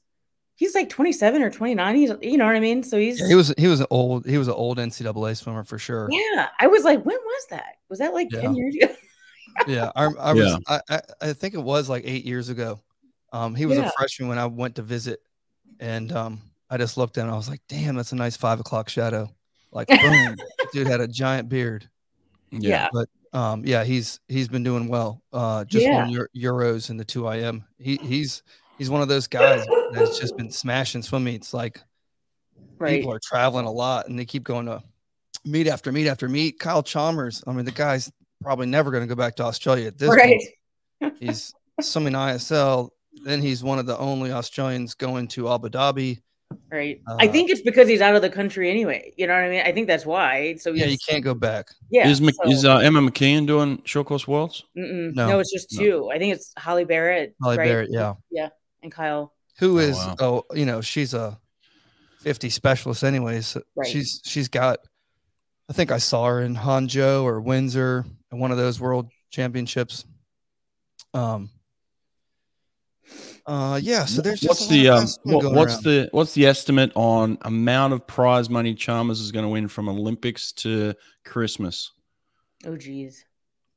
he's 0.54 0.74
like 0.74 0.88
27 0.88 1.42
or 1.42 1.50
29. 1.50 1.96
He's, 1.96 2.12
you 2.20 2.36
know 2.38 2.46
what 2.46 2.54
I 2.54 2.60
mean? 2.60 2.82
So 2.84 2.98
he's, 2.98 3.18
Yeah, 3.20 3.28
he 3.28 3.34
was 3.34 3.52
he 3.58 3.66
was 3.66 3.80
an 3.80 3.86
old 3.90 4.26
he 4.26 4.38
was 4.38 4.46
an 4.48 4.54
old 4.54 4.78
NCAA 4.78 5.36
swimmer 5.36 5.64
for 5.64 5.78
sure. 5.78 6.08
yeah. 6.10 6.48
I 6.60 6.66
was 6.68 6.84
like, 6.84 7.04
when 7.04 7.16
was 7.16 7.46
that? 7.50 7.76
Was 7.88 7.98
that 7.98 8.14
like 8.14 8.28
10 8.30 8.42
Yeah. 8.42 8.50
years 8.52 8.76
ago? 8.76 8.94
Yeah, 9.66 9.90
I, 9.94 10.04
I 10.18 10.32
was 10.32 10.46
Yeah. 10.48 10.56
I, 10.66 10.80
I 10.88 11.00
I 11.28 11.32
think 11.34 11.52
it 11.54 11.62
was 11.62 11.88
like 11.88 12.04
eight 12.06 12.24
years 12.24 12.48
ago. 12.48 12.80
Um, 13.32 13.54
he 13.54 13.66
was 13.66 13.78
Yeah. 13.78 13.88
a 13.88 13.92
freshman 13.92 14.28
when 14.28 14.38
I 14.38 14.46
went 14.46 14.76
to 14.76 14.82
visit, 14.82 15.20
and 15.80 16.12
um, 16.12 16.40
I 16.70 16.76
just 16.76 16.96
looked 16.96 17.18
at 17.18 17.24
him. 17.26 17.32
I 17.32 17.36
was 17.36 17.48
like, 17.48 17.62
"Damn, 17.68 17.96
that's 17.96 18.12
a 18.12 18.16
nice 18.16 18.36
five 18.36 18.60
o'clock 18.60 18.88
shadow." 18.88 19.28
Like, 19.72 19.88
boom, 20.02 20.36
dude 20.72 20.86
had 20.86 21.00
a 21.00 21.08
giant 21.08 21.48
beard. 21.48 21.88
Yeah. 22.50 22.88
But 22.92 23.08
um, 23.32 23.64
yeah, 23.64 23.84
he's 23.84 24.20
he's 24.28 24.48
been 24.48 24.62
doing 24.62 24.88
well. 24.88 25.22
Uh, 25.32 25.64
just 25.64 25.86
Yeah. 25.86 25.94
won 26.06 26.26
Euros 26.36 26.90
in 26.90 26.98
the 26.98 27.04
two 27.04 27.26
IM. 27.28 27.64
He 27.78 27.96
he's 27.96 28.42
he's 28.76 28.90
one 28.90 29.00
of 29.00 29.08
those 29.08 29.26
guys 29.26 29.66
that's 29.92 30.18
just 30.18 30.36
been 30.36 30.50
smashing 30.50 31.02
swim 31.02 31.24
meets. 31.24 31.54
Like 31.54 31.80
Right. 32.78 32.96
people 32.98 33.12
are 33.14 33.20
traveling 33.22 33.64
a 33.66 33.70
lot 33.72 34.08
and 34.08 34.18
they 34.18 34.24
keep 34.26 34.42
going 34.44 34.66
to 34.66 34.82
meet 35.44 35.68
after 35.68 35.90
meet 35.92 36.06
after 36.08 36.28
meet. 36.28 36.58
Kyle 36.58 36.82
Chalmers, 36.82 37.42
I 37.46 37.52
mean, 37.52 37.64
the 37.64 37.70
guy's 37.70 38.10
probably 38.42 38.66
never 38.66 38.90
going 38.90 39.04
to 39.04 39.08
go 39.08 39.14
back 39.14 39.36
to 39.36 39.44
Australia 39.44 39.86
at 39.86 39.96
this 39.98 40.10
Right. 40.10 40.42
point. 41.00 41.14
He's 41.20 41.54
swimming 41.80 42.12
ISL. 42.14 42.90
Then 43.24 43.40
he's 43.42 43.62
one 43.62 43.78
of 43.78 43.86
the 43.86 43.96
only 43.98 44.32
Australians 44.32 44.94
going 44.94 45.28
to 45.28 45.52
Abu 45.52 45.68
Dhabi. 45.68 46.20
Right. 46.70 47.00
I 47.18 47.28
Uh, 47.28 47.32
think 47.32 47.50
it's 47.50 47.62
because 47.62 47.88
he's 47.88 48.00
out 48.02 48.14
of 48.14 48.20
the 48.22 48.28
country 48.30 48.70
anyway. 48.70 49.12
You 49.16 49.26
know 49.26 49.34
what 49.34 49.44
I 49.44 49.48
mean? 49.48 49.62
I 49.64 49.72
think 49.72 49.86
that's 49.86 50.04
why. 50.04 50.56
So 50.56 50.72
Yeah, 50.72 50.86
you 50.86 50.98
can't 51.08 51.24
go 51.24 51.34
back. 51.34 51.68
yeah. 51.90 52.08
is 52.08 52.20
Mc, 52.20 52.34
so- 52.34 52.50
is 52.50 52.64
uh, 52.64 52.78
Emma 52.78 53.00
McKeon 53.00 53.46
doing 53.46 53.80
short 53.84 54.06
course 54.06 54.26
worlds? 54.28 54.64
No. 54.74 55.28
no, 55.28 55.38
it's 55.40 55.52
just 55.52 55.72
No. 55.72 55.82
two. 55.82 56.10
I 56.10 56.18
think 56.18 56.34
it's 56.34 56.52
Holly 56.58 56.84
Barratt. 56.84 57.32
Holly 57.42 57.56
right? 57.58 57.68
Barratt, 57.70 57.86
yeah. 57.90 58.14
Yeah. 58.30 58.48
And 58.82 58.92
Kyle. 58.92 59.32
Who 59.58 59.78
is 59.78 59.96
Oh, 59.98 60.06
wow. 60.20 60.44
oh, 60.50 60.54
you 60.56 60.66
know, 60.66 60.80
she's 60.80 61.14
a 61.14 61.38
50 62.20 62.50
specialist 62.50 63.02
anyways. 63.04 63.46
so 63.48 63.62
Right. 63.74 63.88
She's 63.88 64.20
she's 64.24 64.48
got 64.48 64.78
I 65.68 65.72
think 65.74 65.90
I 65.90 65.98
saw 65.98 66.26
her 66.26 66.42
in 66.42 66.54
Hangzhou 66.54 67.22
or 67.22 67.40
Windsor 67.40 68.04
in 68.30 68.38
one 68.38 68.50
of 68.50 68.56
those 68.58 68.78
world 68.80 69.08
championships. 69.30 70.04
Um 71.14 71.50
uh 73.46 73.80
yeah, 73.82 74.04
so 74.04 74.22
there's 74.22 74.40
just 74.40 74.48
what's 74.48 74.60
a 74.60 74.64
lot 74.64 74.70
the 74.70 74.86
of 74.86 74.94
um, 74.94 75.00
fast 75.00 75.22
swim 75.22 75.34
what, 75.34 75.52
what's 75.52 75.74
around. 75.74 75.84
the 75.84 76.08
what's 76.12 76.34
the 76.34 76.46
estimate 76.46 76.92
on 76.94 77.38
amount 77.42 77.92
of 77.92 78.06
prize 78.06 78.48
money 78.48 78.74
Chalmers 78.74 79.20
is 79.20 79.32
going 79.32 79.44
to 79.44 79.48
win 79.48 79.68
from 79.68 79.88
Olympics 79.88 80.52
to 80.52 80.94
Christmas? 81.24 81.92
Oh 82.64 82.76
geez. 82.76 83.24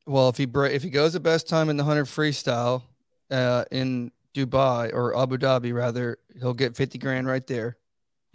Well, 0.08 0.30
if 0.30 0.38
he 0.38 0.46
bra- 0.46 0.66
if 0.66 0.84
he 0.84 0.90
goes 0.92 1.14
the 1.14 1.20
best 1.20 1.50
time 1.50 1.70
in 1.70 1.78
the 1.78 1.84
hundred 1.84 2.06
freestyle 2.06 2.84
uh, 3.32 3.66
in 3.72 4.12
Dubai 4.36 4.94
or 4.94 5.18
Abu 5.18 5.38
Dhabi, 5.38 5.74
rather, 5.74 6.20
he'll 6.40 6.54
get 6.54 6.76
fifty 6.76 7.00
grand 7.00 7.26
right 7.26 7.48
there. 7.48 7.78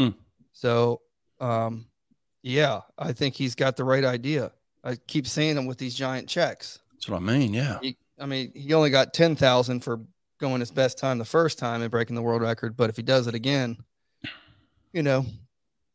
Hmm. 0.01 0.09
So, 0.53 1.03
um, 1.39 1.87
yeah, 2.43 2.81
I 2.99 3.13
think 3.13 3.37
he's 3.37 3.55
got 3.55 3.77
the 3.77 3.85
right 3.85 4.05
idea. 4.05 4.51
I 4.83 4.97
keep 4.97 5.27
seeing 5.29 5.57
him 5.57 5.67
with 5.67 5.79
these 5.79 5.95
giant 5.95 6.29
checks. 6.29 6.81
That's 6.95 7.09
what 7.09 7.19
I 7.19 7.21
mean. 7.21 7.55
Yeah. 7.55 7.79
He, 7.83 7.97
I 8.19 8.27
mean, 8.27 8.51
he 8.55 8.75
only 8.75 8.91
got 8.91 9.15
ten 9.15 9.37
thousand 9.37 9.85
for 9.85 10.01
going 10.41 10.61
his 10.61 10.71
best 10.71 10.99
time 10.99 11.19
the 11.19 11.25
first 11.25 11.59
time 11.59 11.83
and 11.83 11.91
breaking 11.91 12.17
the 12.17 12.23
world 12.23 12.43
record. 12.43 12.77
But 12.77 12.91
if 12.91 12.97
he 12.97 13.03
does 13.03 13.27
it 13.27 13.35
again, 13.35 13.77
you 14.93 15.03
know, 15.03 15.25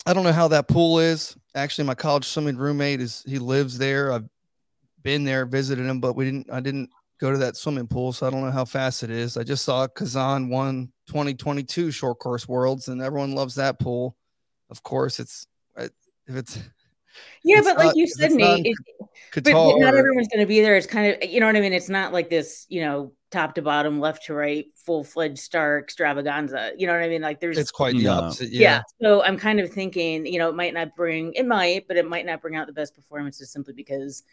I 0.05 0.13
don't 0.13 0.23
know 0.23 0.31
how 0.31 0.47
that 0.49 0.67
pool 0.67 0.99
is. 0.99 1.35
Actually, 1.55 1.87
my 1.87 1.95
college 1.95 2.25
swimming 2.25 2.57
roommate 2.57 3.01
is 3.01 3.23
he 3.27 3.39
lives 3.39 3.77
there. 3.77 4.13
I've 4.13 4.29
been 5.01 5.23
there, 5.23 5.45
visited 5.45 5.85
him, 5.85 5.99
but 5.99 6.15
we 6.15 6.25
didn't. 6.25 6.51
I 6.51 6.59
didn't 6.59 6.89
go 7.19 7.31
to 7.31 7.37
that 7.39 7.55
swimming 7.55 7.87
pool, 7.87 8.13
so 8.13 8.27
I 8.27 8.29
don't 8.29 8.41
know 8.41 8.51
how 8.51 8.65
fast 8.65 9.03
it 9.03 9.09
is. 9.09 9.37
I 9.37 9.43
just 9.43 9.65
saw 9.65 9.87
Kazan 9.87 10.49
won 10.49 10.91
2022 11.07 11.91
short 11.91 12.19
course 12.19 12.47
worlds, 12.47 12.87
and 12.87 13.01
everyone 13.01 13.33
loves 13.33 13.55
that 13.55 13.79
pool. 13.79 14.15
Of 14.69 14.83
course, 14.83 15.19
it's 15.19 15.47
if 15.77 16.35
it's 16.35 16.59
Yeah, 17.43 17.57
It's 17.59 17.67
but 17.67 17.77
like 17.77 17.95
you 17.95 18.03
it's 18.03 18.17
said, 18.17 18.31
not 18.31 18.59
Nate, 18.59 18.65
it, 18.65 18.75
but, 18.99 19.43
Qatar. 19.43 19.73
but 19.73 19.79
not 19.79 19.95
everyone's 19.95 20.27
going 20.27 20.39
to 20.41 20.45
be 20.47 20.61
there. 20.61 20.75
It's 20.75 20.87
kind 20.87 21.13
of 21.21 21.29
you 21.29 21.39
know 21.39 21.45
what 21.45 21.55
I 21.55 21.61
mean. 21.61 21.73
It's 21.73 21.89
not 21.89 22.13
like 22.13 22.29
this, 22.29 22.65
you 22.69 22.81
know, 22.81 23.13
top 23.31 23.55
to 23.55 23.61
bottom, 23.61 23.99
left 23.99 24.25
to 24.25 24.33
right, 24.33 24.65
full 24.75 25.03
fledged 25.03 25.39
star 25.39 25.79
extravaganza. 25.79 26.71
You 26.77 26.87
know 26.87 26.93
what 26.93 27.03
I 27.03 27.09
mean? 27.09 27.21
Like 27.21 27.39
there's 27.39 27.57
It's 27.57 27.71
quite 27.71 27.95
the 27.95 28.07
opposite. 28.07 28.49
yeah. 28.51 28.77
Yeah. 28.77 28.81
So 29.01 29.23
I'm 29.23 29.37
kind 29.37 29.59
of 29.59 29.71
thinking, 29.71 30.25
you 30.25 30.39
know, 30.39 30.49
it 30.49 30.55
might 30.55 30.73
not 30.73 30.95
bring 30.95 31.33
it 31.33 31.45
might, 31.45 31.87
but 31.87 31.97
it 31.97 32.07
might 32.07 32.25
not 32.25 32.41
bring 32.41 32.55
out 32.55 32.67
the 32.67 32.73
best 32.73 32.95
performances 32.95 33.51
simply 33.51 33.73
because, 33.73 34.23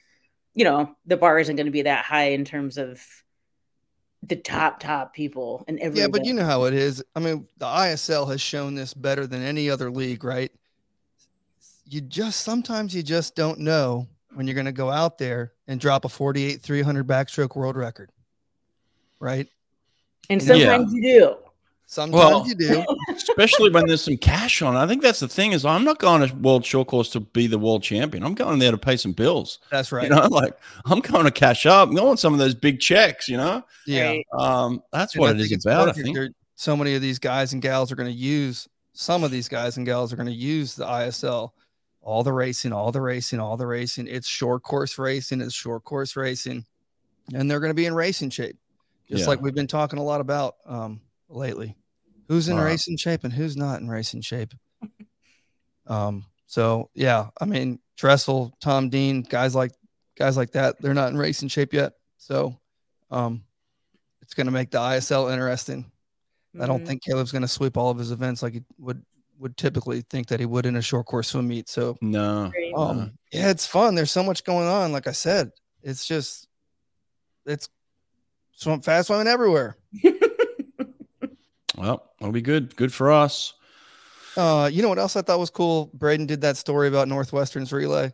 you 0.55 0.65
know, 0.65 0.95
the 1.07 1.17
bar 1.17 1.39
isn't 1.39 1.57
going 1.57 1.67
to 1.67 1.73
be 1.73 1.83
that 1.83 2.05
high 2.05 2.31
in 2.31 2.45
terms 2.45 2.79
of 2.79 3.03
the 4.25 4.37
top 4.37 4.79
top 4.79 5.13
people 5.15 5.65
and 5.67 5.81
every 5.81 5.99
Yeah, 5.99 6.07
but 6.07 6.25
you 6.25 6.33
know 6.33 6.45
how 6.45 6.65
it 6.65 6.75
is. 6.75 7.03
I 7.17 7.21
mean, 7.21 7.49
the 7.59 7.67
ISL 7.67 8.31
has 8.31 8.41
shown 8.41 8.75
this 8.77 8.95
better 8.95 9.27
than 9.27 9.43
any 9.43 9.69
other 9.69 9.91
league, 9.91 10.23
right? 10.23 10.53
You 11.85 12.01
just 12.01 12.41
sometimes 12.43 12.95
you 12.95 13.03
just 13.03 13.35
don't 13.35 13.59
know 13.59 14.07
when 14.35 14.47
you're 14.47 14.55
going 14.55 14.67
to 14.67 14.73
go 14.73 14.91
out 14.91 15.19
there 15.19 15.53
and 15.67 15.79
drop 15.81 16.05
a 16.05 16.09
48 16.09 16.61
300 16.63 17.07
backstroke 17.07 17.55
world 17.57 17.77
record, 17.77 18.11
right? 19.21 19.47
and 20.31 20.41
Yeah. 20.41 20.47
sometimes 20.49 20.95
you 20.95 21.03
do. 21.03 21.37
Sometimes 21.87 22.15
Well- 22.15 22.47
you 22.47 22.55
do. 22.55 22.85
Especially 23.15 23.69
when 23.71 23.87
there's 23.87 24.01
some 24.03 24.17
cash 24.17 24.63
on. 24.63 24.77
I 24.77 24.87
think 24.87 25.03
that's 25.03 25.21
the 25.21 25.29
thing 25.29 25.53
is 25.53 25.67
I'm 25.67 25.85
not 25.85 25.99
going 25.99 26.27
to 26.27 26.35
World 26.37 26.65
Short 26.65 26.89
Course 26.89 27.11
to 27.11 27.21
be 27.21 27.47
the 27.47 27.59
world 27.59 27.83
champion. 27.83 28.25
I'm 28.25 28.35
going 28.35 28.59
there 28.59 28.71
to 28.71 28.79
pay 28.79 28.97
some 28.97 29.13
bills. 29.13 29.59
That's 29.71 29.93
right. 29.93 30.05
You 30.05 30.11
know, 30.11 30.27
like 30.31 30.57
I'm 30.87 31.01
going 31.01 31.25
to 31.27 31.31
cash 31.31 31.67
up. 31.67 31.89
I'm 31.91 31.95
going 31.95 32.17
some 32.17 32.33
of 32.33 32.39
those 32.39 32.55
big 32.55 32.81
checks. 32.81 33.29
You 33.29 33.37
know, 33.37 33.63
yeah. 33.87 34.15
Um, 34.39 34.83
that's 34.93 35.15
And 35.15 35.21
what 35.21 35.29
I 35.29 35.31
it 35.33 35.35
think 35.35 35.47
is 35.47 35.53
it's 35.53 35.67
about. 35.67 35.89
I 35.89 35.93
think. 35.93 36.17
So 36.55 36.77
many 36.77 36.95
of 36.95 37.03
these 37.03 37.19
guys 37.19 37.53
and 37.53 37.61
gals 37.61 37.91
are 37.93 37.97
going 37.97 38.09
to 38.11 38.17
use 38.17 38.69
some 38.95 39.25
of 39.25 39.31
these 39.31 39.49
guys 39.49 39.77
and 39.77 39.85
gals 39.85 40.13
are 40.13 40.17
going 40.17 40.29
to 40.29 40.33
use 40.33 40.75
the 40.75 40.87
ISL. 40.87 41.51
All 42.03 42.23
the 42.25 42.33
racing, 42.33 42.73
all 42.73 42.91
the 42.91 43.01
racing, 43.01 43.39
all 43.39 43.57
the 43.57 43.67
racing. 43.67 44.09
It's 44.09 44.27
short 44.27 44.63
course 44.65 44.99
racing. 44.99 45.41
It's 45.41 45.55
short 45.55 45.85
course 45.85 46.17
racing, 46.17 46.67
and 47.33 47.49
they're 47.51 47.61
going 47.61 47.71
to 47.71 47.75
be 47.75 47.87
in 47.87 47.95
racing 47.95 48.31
shape, 48.31 48.59
just 49.09 49.21
Yeah. 49.23 49.29
like 49.29 49.41
we've 49.41 49.55
been 49.55 49.69
talking 49.69 49.99
a 50.01 50.03
lot 50.03 50.21
about 50.21 50.57
um, 50.67 51.01
lately. 51.29 51.77
Who's 52.29 52.49
in 52.49 52.57
Right. 52.57 52.65
racing 52.73 52.97
shape 52.97 53.23
and 53.25 53.33
who's 53.33 53.57
not 53.57 53.81
in 53.81 53.89
racing 53.89 54.23
shape? 54.23 54.53
um. 55.87 56.27
So 56.47 56.91
yeah, 56.95 57.31
I 57.41 57.45
mean 57.47 57.79
Dressel, 57.97 58.53
Tom 58.61 58.89
Dean, 58.91 59.23
guys 59.23 59.55
like 59.55 59.73
guys 60.19 60.37
like 60.37 60.53
that, 60.53 60.81
they're 60.81 60.95
not 60.95 61.11
in 61.11 61.17
racing 61.17 61.49
shape 61.49 61.73
yet. 61.73 61.95
So, 62.19 62.59
um, 63.11 63.45
it's 64.21 64.35
going 64.35 64.47
to 64.47 64.53
make 64.53 64.71
the 64.71 64.79
ISL 64.79 65.33
interesting. 65.33 65.91
I 66.61 66.67
don't 66.67 66.83
Mhm. 66.83 66.87
think 66.87 67.03
Caleb's 67.03 67.33
going 67.33 67.43
to 67.43 67.49
sweep 67.49 67.77
all 67.79 67.91
of 67.91 67.99
his 67.99 68.11
events 68.11 68.43
like 68.43 68.53
he 68.53 68.63
would 68.79 69.03
would 69.39 69.57
typically 69.57 70.03
think 70.09 70.29
that 70.29 70.41
he 70.41 70.47
would 70.47 70.67
in 70.67 70.77
a 70.77 70.83
short 70.83 71.07
course 71.07 71.29
swim 71.29 71.49
meet. 71.49 71.69
So, 71.69 71.97
No, 72.01 72.53
um, 72.77 72.97
no. 72.99 73.11
yeah, 73.33 73.51
it's 73.51 73.67
fun. 73.67 73.95
There's 73.95 74.11
so 74.11 74.23
much 74.23 74.45
going 74.45 74.69
on. 74.69 74.93
Like 74.93 75.07
I 75.07 75.13
said, 75.13 75.51
it's 75.83 76.07
just 76.07 76.49
it's 77.45 77.69
swim 78.53 78.81
fast 78.83 79.09
swimming 79.09 79.27
everywhere. 79.27 79.77
well, 81.77 82.11
that'll 82.19 82.33
be 82.33 82.43
good. 82.43 82.77
Good 82.77 82.93
for 82.93 83.11
us. 83.11 83.55
Uh, 84.37 84.71
you 84.73 84.81
know 84.83 84.89
what 84.89 84.99
else 84.99 85.17
I 85.17 85.23
thought 85.23 85.39
was 85.39 85.51
cool? 85.51 85.91
Braden 85.95 86.27
did 86.27 86.41
that 86.43 86.57
story 86.57 86.89
about 86.89 87.09
Northwestern's 87.09 87.73
relay, 87.73 88.13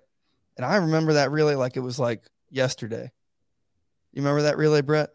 and 0.56 0.66
I 0.66 0.76
remember 0.76 1.12
that 1.14 1.30
relay 1.30 1.54
like 1.54 1.76
it 1.76 1.80
was 1.80 1.98
like 1.98 2.22
yesterday. 2.50 3.10
You 4.12 4.22
remember 4.22 4.42
that 4.42 4.56
relay, 4.56 4.80
Brett? 4.80 5.10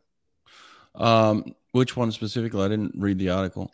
Um, 0.96 1.56
which 1.72 1.98
one 1.98 2.12
specifically? 2.12 2.64
I 2.64 2.68
didn't 2.68 2.94
read 2.96 3.18
the 3.18 3.32
article. 3.32 3.72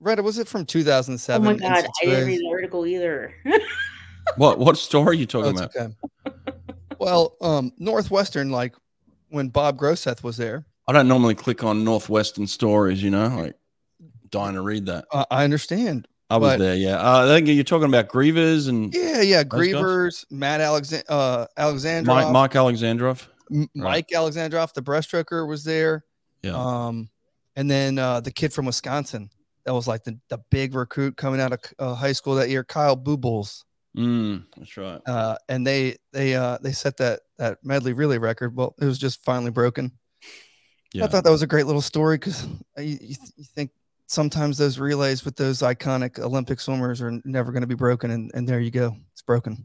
Brett, 0.00 0.22
was 0.22 0.38
it 0.38 0.48
from 0.48 0.64
2007? 0.66 1.46
Oh 1.46 1.52
2007? 1.52 1.72
my 1.72 1.82
god, 1.82 1.90
I 2.02 2.04
didn't 2.06 2.26
read 2.28 2.40
the 2.40 2.48
article 2.48 2.86
either. 2.86 3.34
What 4.36 4.58
what 4.58 4.76
story 4.76 5.08
are 5.08 5.12
you 5.14 5.24
Oh, 5.24 5.26
talking 5.42 5.50
it's 5.58 5.60
about? 5.76 5.92
okay. 6.26 6.52
well, 6.98 7.36
um, 7.40 7.72
Northwestern, 7.78 8.50
like 8.50 8.76
when 9.30 9.48
Bob 9.48 9.76
Groseth 9.78 10.22
was 10.22 10.36
there, 10.36 10.66
I 10.86 10.92
don't 10.92 11.08
normally 11.08 11.34
click 11.34 11.64
on 11.64 11.84
Northwestern 11.84 12.46
stories. 12.46 13.02
You 13.02 13.10
know, 13.10 13.26
like 13.28 13.54
dying 14.30 14.54
to 14.54 14.60
read 14.60 14.86
that. 14.86 15.06
uh, 15.10 15.24
I 15.30 15.42
understand. 15.42 16.06
I 16.28 16.36
was 16.36 16.52
But- 16.52 16.58
there. 16.60 16.76
Yeah, 16.76 16.98
uh, 17.00 17.24
I 17.24 17.28
think 17.28 17.48
you're 17.48 17.64
talking 17.64 17.88
about 17.88 18.06
Grevers 18.08 18.68
and 18.68 18.94
Yeah, 18.94 19.20
yeah. 19.22 19.42
guys? 19.42 20.26
Matt 20.30 20.60
Alexand- 20.60 21.02
uh, 21.08 21.46
Alexandrov, 21.58 22.04
Mike, 22.06 22.30
Mike 22.30 22.52
Alexandrov. 22.52 23.26
M- 23.50 23.68
Mike 23.74 24.08
Alexandrov, 24.14 24.72
the 24.74 24.82
breaststroker 24.82 25.48
was 25.48 25.64
there. 25.64 26.04
Yeah. 26.42 26.52
Um, 26.54 27.08
and 27.56 27.68
then 27.68 27.98
uh, 27.98 28.20
the 28.20 28.30
kid 28.30 28.52
from 28.52 28.66
Wisconsin 28.66 29.30
that 29.64 29.74
was 29.74 29.86
like 29.88 30.04
the, 30.04 30.18
the 30.28 30.38
big 30.50 30.74
recruit 30.74 31.16
coming 31.16 31.40
out 31.40 31.52
of 31.52 31.60
uh, 31.78 31.94
high 31.94 32.12
school 32.12 32.34
that 32.36 32.48
year, 32.48 32.64
Kyle 32.64 32.96
Boobles. 32.96 33.64
Mm, 33.96 34.44
that's 34.56 34.76
right. 34.76 35.00
Uh, 35.06 35.36
and 35.48 35.66
they 35.66 35.96
they 36.12 36.34
uh, 36.34 36.58
they 36.62 36.72
set 36.72 36.96
that 36.98 37.20
that 37.38 37.58
medley 37.64 37.92
relay 37.92 38.18
record. 38.18 38.56
Well, 38.56 38.74
it 38.80 38.84
was 38.84 38.98
just 38.98 39.24
finally 39.24 39.50
broken. 39.50 39.92
Yeah. 40.92 41.04
I 41.04 41.08
thought 41.08 41.24
that 41.24 41.30
was 41.30 41.42
a 41.42 41.46
great 41.46 41.66
little 41.66 41.82
story 41.82 42.16
because 42.16 42.44
you, 42.76 42.98
you, 43.00 43.14
th- 43.14 43.32
you 43.36 43.44
think 43.44 43.70
sometimes 44.06 44.58
those 44.58 44.78
relays 44.78 45.24
with 45.24 45.36
those 45.36 45.60
iconic 45.60 46.18
Olympic 46.18 46.58
swimmers 46.60 47.00
are 47.00 47.20
never 47.24 47.52
going 47.52 47.60
to 47.62 47.68
be 47.68 47.74
broken, 47.76 48.10
and, 48.10 48.30
and 48.34 48.48
there 48.48 48.60
you 48.60 48.70
go, 48.70 48.96
it's 49.12 49.22
broken. 49.22 49.64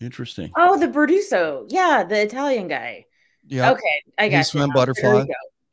Interesting. 0.00 0.52
oh, 0.56 0.78
the 0.78 0.88
Burdisso. 0.88 1.66
Yeah, 1.68 2.04
the 2.04 2.22
Italian 2.22 2.68
guy. 2.68 3.06
Yeah. 3.46 3.72
Okay, 3.72 4.02
I 4.18 4.24
He 4.24 4.30
got 4.30 4.46
swam 4.46 4.70
butterfly. 4.72 5.24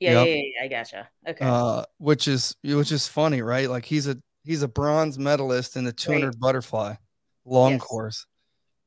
Yeah, 0.04 0.12
yeah, 0.12 0.24
Yep. 0.24 0.28
yeah, 0.28 0.44
yeah, 0.60 0.64
I 0.64 0.68
gotcha. 0.68 1.10
Okay. 1.28 1.46
uh, 1.46 1.84
which 1.98 2.28
is 2.28 2.56
which 2.64 2.92
is 2.92 3.08
funny, 3.08 3.42
right? 3.42 3.70
Like 3.70 3.86
he's 3.86 4.08
a 4.08 4.18
he's 4.44 4.62
a 4.62 4.68
bronze 4.68 5.18
medalist 5.18 5.76
in 5.78 5.84
the 5.86 5.94
200 5.94 6.40
butterfly 6.40 6.96
long 7.46 7.74
Yes. 7.74 7.82
course, 7.82 8.26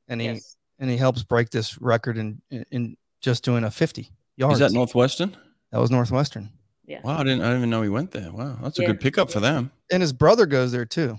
and 0.07 0.21
he 0.21 0.27
yes. 0.27 0.55
and 0.79 0.89
he 0.89 0.97
helps 0.97 1.23
break 1.23 1.49
this 1.49 1.79
record 1.81 2.17
in 2.17 2.41
in, 2.51 2.65
in 2.71 2.97
just 3.21 3.43
doing 3.43 3.63
a 3.63 3.71
50 3.71 4.11
yards. 4.35 4.53
Is 4.55 4.59
that 4.59 4.71
Northwestern? 4.73 5.35
that 5.71 5.79
was 5.79 5.89
Northwestern, 5.91 6.49
Yeah. 6.85 7.01
Wow, 7.03 7.17
I 7.17 7.23
didn't. 7.23 7.41
I 7.41 7.45
didn't 7.45 7.57
even 7.59 7.69
know 7.71 7.81
he 7.81 7.89
went 7.89 8.11
there. 8.11 8.31
Wow, 8.31 8.57
that's 8.61 8.77
a 8.79 8.83
Yeah. 8.83 8.87
good 8.89 8.99
pickup 9.01 9.31
for 9.31 9.39
them. 9.39 9.71
and 9.91 10.01
his 10.01 10.13
brother 10.13 10.45
goes 10.45 10.71
there 10.71 10.85
too. 10.85 11.17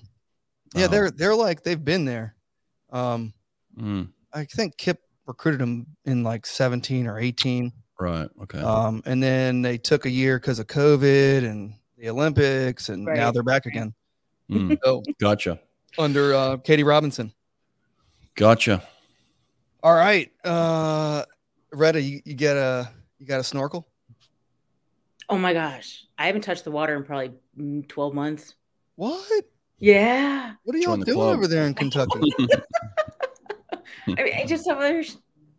Yeah, 0.75 0.85
Oh. 0.85 0.89
they're 0.89 1.11
they're 1.11 1.35
like 1.35 1.63
they've 1.65 1.85
been 1.85 2.05
there. 2.05 2.37
Um, 2.91 3.33
Mm, 3.77 4.09
I 4.33 4.45
think 4.45 4.77
Kip 4.77 5.01
recruited 5.27 5.61
him 5.61 5.87
in 6.05 6.23
like 6.25 6.45
17 6.47 7.07
or 7.07 7.19
18. 7.19 7.73
Right. 8.01 8.29
Okay. 8.43 8.61
Um, 8.61 9.03
and 9.07 9.23
then 9.23 9.63
they 9.63 9.79
took 9.79 10.07
a 10.07 10.11
year 10.11 10.39
because 10.39 10.59
of 10.59 10.67
COVID 10.67 11.45
and 11.45 11.75
the 11.97 12.09
Olympics, 12.11 12.89
and 12.89 13.05
now 13.05 13.31
they're 13.33 13.43
back 13.43 13.67
again. 13.67 13.93
Mm, 14.51 14.79
So 14.85 15.03
gotcha. 15.21 15.59
under 15.99 16.35
uh, 16.35 16.57
Katie 16.59 16.85
Robinson. 16.85 17.33
Gotcha. 18.35 18.83
All 19.83 19.95
right, 19.95 20.31
uh, 20.45 21.25
Retta, 21.73 22.01
you, 22.01 22.21
you 22.25 22.35
get 22.35 22.57
a 22.57 22.91
you 23.19 23.27
got 23.27 23.41
a 23.41 23.45
snorkel? 23.45 23.87
Oh 25.29 25.39
my 25.39 25.53
gosh, 25.53 26.05
I 26.17 26.27
haven't 26.27 26.43
touched 26.43 26.65
the 26.65 26.71
water 26.71 26.97
in 26.97 27.05
probably 27.05 27.33
mm, 27.59 27.87
twelve 27.89 28.15
months. 28.15 28.55
What? 28.97 29.45
Yeah, 29.81 30.55
What 30.65 30.75
are 30.75 30.79
y'all 30.79 30.97
doing 30.97 31.17
club. 31.17 31.37
over 31.37 31.47
there 31.47 31.65
in 31.65 31.75
Kentucky? 31.75 32.19
I 34.09 34.23
mean, 34.25 34.35
I 34.37 34.45
just 34.47 34.69
have 34.69 34.79
other 34.79 35.05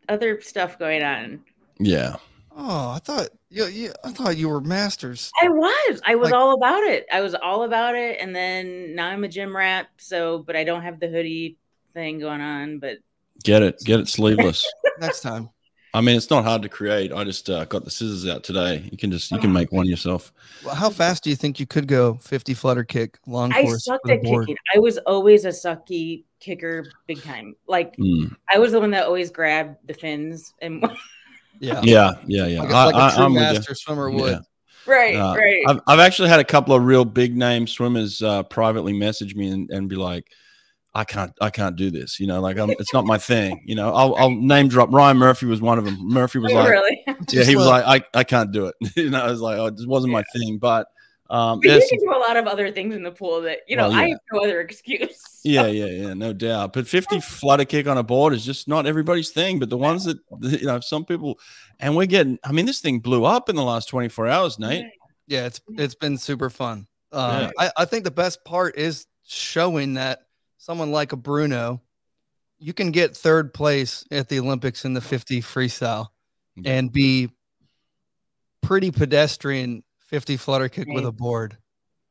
other 0.10 0.41
stuff 0.41 0.78
going 0.80 1.02
on. 1.04 1.41
yeah. 1.80 2.15
Oh, 2.60 2.91
I 2.95 3.00
thought 3.00 3.30
you, 3.50 3.65
you 3.65 3.91
I 4.04 4.12
thought 4.12 4.38
you 4.38 4.50
were 4.50 4.62
masters. 4.62 5.32
I 5.41 5.48
was, 5.50 6.02
I 6.06 6.15
was 6.15 6.32
Like- 6.32 6.39
all 6.39 6.54
about 6.56 6.84
it. 6.84 7.06
I 7.12 7.22
was 7.22 7.34
all 7.36 7.63
about 7.63 7.95
it, 7.95 8.17
and 8.19 8.36
then 8.36 8.95
now 8.95 9.08
I'm 9.08 9.24
a 9.24 9.28
gym 9.28 9.56
rat. 9.56 9.88
So, 9.98 10.39
but 10.39 10.56
I 10.56 10.63
don't 10.63 10.84
have 10.84 11.00
the 11.00 11.08
hoodie 11.08 11.58
thing 11.93 12.19
going 12.19 12.41
on. 12.41 12.80
But 12.80 12.98
Get 13.43 13.63
it. 13.63 13.80
Get 13.86 14.00
it 14.02 14.08
sleeveless. 14.10 14.69
Next 15.00 15.22
time, 15.22 15.50
I 15.93 16.02
mean, 16.02 16.17
it's 16.17 16.30
not 16.30 16.43
hard 16.43 16.62
to 16.63 16.69
create. 16.69 17.13
I 17.13 17.24
just 17.24 17.50
uh, 17.50 17.63
got 17.65 17.86
the 17.86 17.89
scissors 17.89 18.28
out 18.28 18.43
today. 18.43 18.88
You 18.91 18.98
can 18.98 19.12
just 19.12 19.32
you 19.32 19.39
can 19.39 19.54
make 19.54 19.72
one 19.72 19.86
yourself. 19.88 20.34
well, 20.65 20.76
how 20.76 20.89
fast 20.89 21.24
do 21.24 21.30
you 21.30 21.38
think 21.38 21.58
you 21.60 21.65
could 21.65 21.88
go? 21.88 22.15
50 22.15 22.54
flutter 22.54 22.84
kick, 22.84 23.17
long 23.26 23.54
I 23.54 23.63
course. 23.63 23.86
sucked 23.86 24.10
at 24.10 24.22
board? 24.22 24.48
kicking. 24.48 24.58
I 24.76 24.80
was 24.80 24.98
always 25.00 25.45
a 25.45 25.50
sucky 25.50 26.26
kicker, 26.41 26.86
big 27.08 27.22
time. 27.24 27.56
Like 27.67 27.95
Mm, 27.98 28.36
I 28.54 28.60
was 28.60 28.74
the 28.74 28.80
one 28.82 28.91
that 28.91 29.06
always 29.06 29.32
grabbed 29.32 29.78
the 29.88 29.93
fins 29.93 30.54
and 30.62 30.84
Yeah, 31.60 31.82
Yeah. 31.84 32.13
Yeah. 32.26 32.45
Yeah. 32.48 32.62
like, 32.62 32.72
a- 32.72 32.76
I, 32.76 32.86
like 32.86 32.95
a 32.95 32.98
I, 33.00 33.15
true 33.15 33.24
I'm 33.26 33.34
with 33.34 33.41
master 33.43 33.76
swimmer 33.76 34.10
would. 34.10 34.32
Yeah. 34.32 34.39
right, 34.86 35.15
Uh, 35.15 35.36
right. 35.36 35.63
I've, 35.67 35.80
I've 35.88 36.00
actually 36.00 36.30
had 36.30 36.39
a 36.39 36.43
couple 36.45 36.74
of 36.74 36.84
real 36.84 37.06
big 37.06 37.36
name 37.38 37.67
swimmers 37.67 38.22
uh, 38.22 38.43
privately 38.43 38.93
message 38.93 39.36
me 39.36 39.50
and, 39.50 39.69
and 39.72 39.89
be 39.89 39.95
like, 39.95 40.26
I 40.95 41.04
can't, 41.04 41.32
I 41.39 41.52
can't 41.52 41.76
do 41.76 41.91
this. 41.91 42.19
You 42.19 42.26
know, 42.28 42.41
like 42.41 42.58
I'm, 42.58 42.72
it's 42.72 42.93
not 42.93 43.06
my 43.06 43.17
thing. 43.32 43.62
You 43.65 43.76
know, 43.76 43.93
I'll, 43.93 44.15
I'll 44.15 44.32
name 44.32 44.67
drop. 44.69 44.91
Ryan 44.91 45.17
Murphy 45.17 45.45
was 45.45 45.62
one 45.62 45.78
of 45.78 45.86
them. 45.86 45.98
Murphy 46.02 46.39
was 46.39 46.52
Oh, 46.52 46.56
like, 46.56 46.69
really? 46.69 47.04
yeah, 47.32 47.43
he 47.43 47.56
was 47.56 47.67
like, 47.67 47.84
I, 47.86 48.19
I 48.19 48.24
can't 48.24 48.52
do 48.52 48.65
it. 48.65 48.76
you 48.95 49.10
know, 49.10 49.22
I 49.22 49.30
was 49.30 49.41
like, 49.41 49.58
oh, 49.60 49.67
it 49.67 49.76
just 49.76 49.88
wasn't 49.88 50.13
my 50.13 50.24
thing. 50.34 50.58
But 50.58 50.88
um, 51.30 51.60
But 51.60 51.65
you 51.65 51.72
there's 51.72 51.89
can 51.89 52.00
do 52.00 52.10
a 52.12 52.18
lot 52.18 52.38
of 52.38 52.48
other 52.48 52.72
things 52.72 52.96
in 52.96 53.04
the 53.04 53.12
pool 53.12 53.42
that 53.42 53.60
you 53.68 53.76
know. 53.76 53.89
Well, 53.89 53.98
I 53.98 54.10
have 54.10 54.20
no 54.32 54.44
other 54.44 54.62
excuse. 54.62 55.22
yeah, 55.44 55.68
yeah, 55.68 55.86
yeah, 55.86 56.13
no 56.13 56.34
doubt. 56.34 56.74
But 56.74 56.88
50 56.88 57.20
flutter 57.22 57.65
kick 57.65 57.88
on 57.88 57.98
a 57.98 58.04
board 58.04 58.34
is 58.34 58.44
just 58.46 58.68
not 58.68 58.86
everybody's 58.88 59.30
thing. 59.32 59.60
But 59.60 59.70
the 59.70 59.78
ones 59.78 60.06
that, 60.06 60.18
you 60.42 60.65
know, 60.65 60.80
some 60.80 61.06
people, 61.06 61.39
and 61.80 61.96
we're 61.96 62.08
getting, 62.08 62.39
I 62.44 62.52
mean, 62.52 62.65
this 62.65 62.82
thing 62.82 63.00
blew 63.00 63.26
up 63.26 63.50
in 63.50 63.56
the 63.56 63.63
last 63.63 63.88
24 63.89 64.28
hours, 64.28 64.58
Nate. 64.60 64.86
Yeah, 65.28 65.46
it's 65.46 65.62
it's 65.78 65.96
been 65.96 66.18
super 66.18 66.50
fun. 66.50 66.88
Uh, 67.12 67.50
Yeah. 67.58 67.65
I, 67.78 67.82
I 67.84 67.86
think 67.86 68.04
the 68.04 68.12
best 68.12 68.44
part 68.44 68.78
is 68.78 69.06
showing 69.28 69.94
that 69.96 70.22
someone 70.58 70.92
like 70.92 71.12
a 71.12 71.15
Bruno, 71.18 71.82
you 72.58 72.74
can 72.74 72.92
get 72.92 73.15
third 73.15 73.54
place 73.54 74.04
at 74.12 74.28
the 74.28 74.39
Olympics 74.39 74.84
in 74.86 74.94
the 74.96 75.02
50 75.02 75.42
freestyle 75.42 76.08
Yeah. 76.56 76.74
and 76.74 76.92
be 76.92 77.30
pretty 78.62 78.92
pedestrian 78.92 79.84
50 80.10 80.38
flutter 80.38 80.69
kick 80.69 80.88
with 80.89 81.06
a 81.06 81.12
board. 81.12 81.58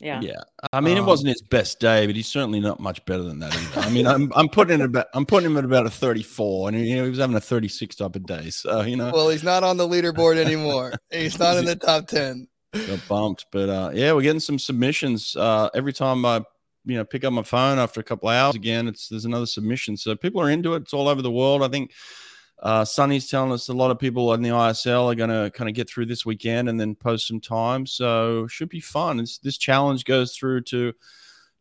Yeah. 0.01 0.21
Yeah, 0.23 0.41
I 0.73 0.81
mean, 0.81 0.97
it 0.97 1.01
Um, 1.01 1.07
wasn't 1.07 1.31
his 1.31 1.43
best 1.43 1.81
day, 1.81 2.07
but 2.07 2.15
he's 2.15 2.29
certainly 2.29 2.61
not 2.61 2.79
much 2.79 3.05
better 3.05 3.25
than 3.25 3.41
that 3.41 3.53
either. 3.53 3.81
I 3.81 3.91
mean, 3.91 4.07
I'm 4.07 4.33
I'm 4.37 4.49
putting 4.49 4.81
it 4.81 4.85
about 4.85 5.07
I'm 5.13 5.27
putting 5.27 5.51
him 5.51 5.57
at 5.57 5.65
about 5.65 5.87
a 5.87 5.91
34, 5.91 6.69
and 6.69 6.87
you 6.87 6.95
know 6.97 7.03
he 7.03 7.11
was 7.11 7.19
having 7.19 7.35
a 7.35 7.41
36 7.41 7.97
type 7.97 8.15
of 8.15 8.25
day, 8.25 8.51
so 8.51 8.83
you 8.83 8.95
know 8.95 9.11
Well, 9.13 9.29
he's 9.29 9.43
not 9.43 9.65
on 9.65 9.77
the 9.77 9.89
leaderboard 9.89 10.37
anymore. 10.47 10.93
he's 11.11 11.41
not 11.41 11.57
in 11.57 11.65
the 11.65 11.75
top 11.75 12.07
10. 12.07 12.47
got 12.87 13.09
bumped. 13.09 13.47
But 13.51 13.69
uh, 13.69 13.91
yeah, 13.93 14.13
we're 14.13 14.23
getting 14.23 14.39
some 14.39 14.61
submissions 14.61 15.35
uh, 15.35 15.69
every 15.75 15.93
time 15.93 16.25
I 16.25 16.43
you 16.85 16.97
know 16.97 17.05
pick 17.05 17.25
up 17.25 17.33
my 17.33 17.43
phone 17.43 17.81
after 17.81 17.99
a 17.99 18.05
couple 18.05 18.29
of 18.29 18.37
hours 18.37 18.55
again. 18.55 18.87
It's 18.87 19.09
there's 19.09 19.25
another 19.25 19.47
submission, 19.47 19.97
so 19.97 20.15
people 20.15 20.41
are 20.41 20.49
into 20.51 20.75
it. 20.75 20.83
It's 20.83 20.95
all 20.95 21.09
over 21.09 21.23
the 21.23 21.33
world. 21.33 21.65
I 21.65 21.69
think 21.69 21.91
uh, 22.61 22.85
Sonny's 22.85 23.29
telling 23.29 23.53
us 23.53 23.68
a 23.68 23.73
lot 23.73 23.90
of 23.90 23.99
people 23.99 24.33
in 24.35 24.42
the 24.42 24.51
ISL 24.51 25.12
are 25.12 25.14
going 25.14 25.31
to 25.31 25.51
kind 25.51 25.68
of 25.68 25.75
get 25.75 25.88
through 25.88 26.07
this 26.07 26.27
weekend 26.27 26.68
and 26.68 26.79
then 26.79 26.94
post 26.94 27.29
some 27.29 27.40
time. 27.40 27.87
So 27.87 28.47
should 28.49 28.68
be 28.68 28.81
fun. 28.81 29.21
It's, 29.21 29.38
this 29.38 29.59
challenge 29.59 30.05
goes 30.05 30.35
through 30.35 30.62
to 30.62 30.92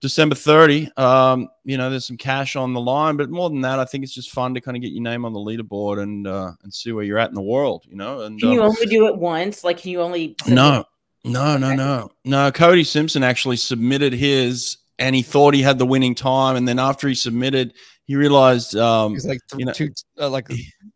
December 0.02 0.36
30. 0.36 0.92
Um, 0.98 1.50
you 1.64 1.78
know, 1.78 1.90
there's 1.90 2.06
some 2.06 2.18
cash 2.18 2.56
on 2.56 2.74
the 2.74 2.82
line, 2.82 3.18
but 3.18 3.30
more 3.30 3.50
than 3.50 3.62
that, 3.62 3.80
I 3.80 3.86
think 3.86 4.04
it's 4.04 4.14
just 4.14 4.32
fun 4.32 4.54
to 4.54 4.62
kind 4.62 4.78
of 4.78 4.82
get 4.82 4.92
your 4.92 5.04
name 5.04 5.26
on 5.26 5.34
the 5.34 5.40
leaderboard 5.40 6.02
and 6.02 6.28
uh, 6.28 6.52
and 6.64 6.74
see 6.74 6.92
where 6.92 7.04
you're 7.04 7.18
at 7.18 7.30
in 7.30 7.36
the 7.36 7.42
world. 7.42 7.86
You 7.88 7.96
know, 7.96 8.22
and 8.22 8.40
Can 8.40 8.52
you 8.52 8.64
um, 8.64 8.70
only 8.70 8.86
do 8.86 9.08
it 9.08 9.18
once? 9.18 9.64
Like, 9.64 9.80
can 9.80 9.92
you 9.92 10.02
only? 10.02 10.36
no, 10.48 10.86
no, 11.24 11.58
no, 11.58 11.76
no, 11.76 12.12
no. 12.26 12.52
Cody 12.52 12.84
Simpson 12.84 13.24
actually 13.24 13.58
submitted 13.58 14.14
his, 14.14 14.78
and 15.00 15.16
he 15.16 15.22
thought 15.22 15.54
he 15.54 15.62
had 15.62 15.78
the 15.78 15.86
winning 15.86 16.16
time, 16.16 16.56
and 16.56 16.68
then 16.68 16.80
after 16.80 17.08
he 17.08 17.16
submitted, 17.16 17.74
he 18.06 18.16
realized, 18.16 18.76
um, 18.76 19.14
He's 19.14 19.26
like 19.26 19.40
th- 19.50 19.60
you 19.60 19.66
know- 19.66 19.74
two, 19.74 19.90
uh, 20.20 20.30
like 20.30 20.48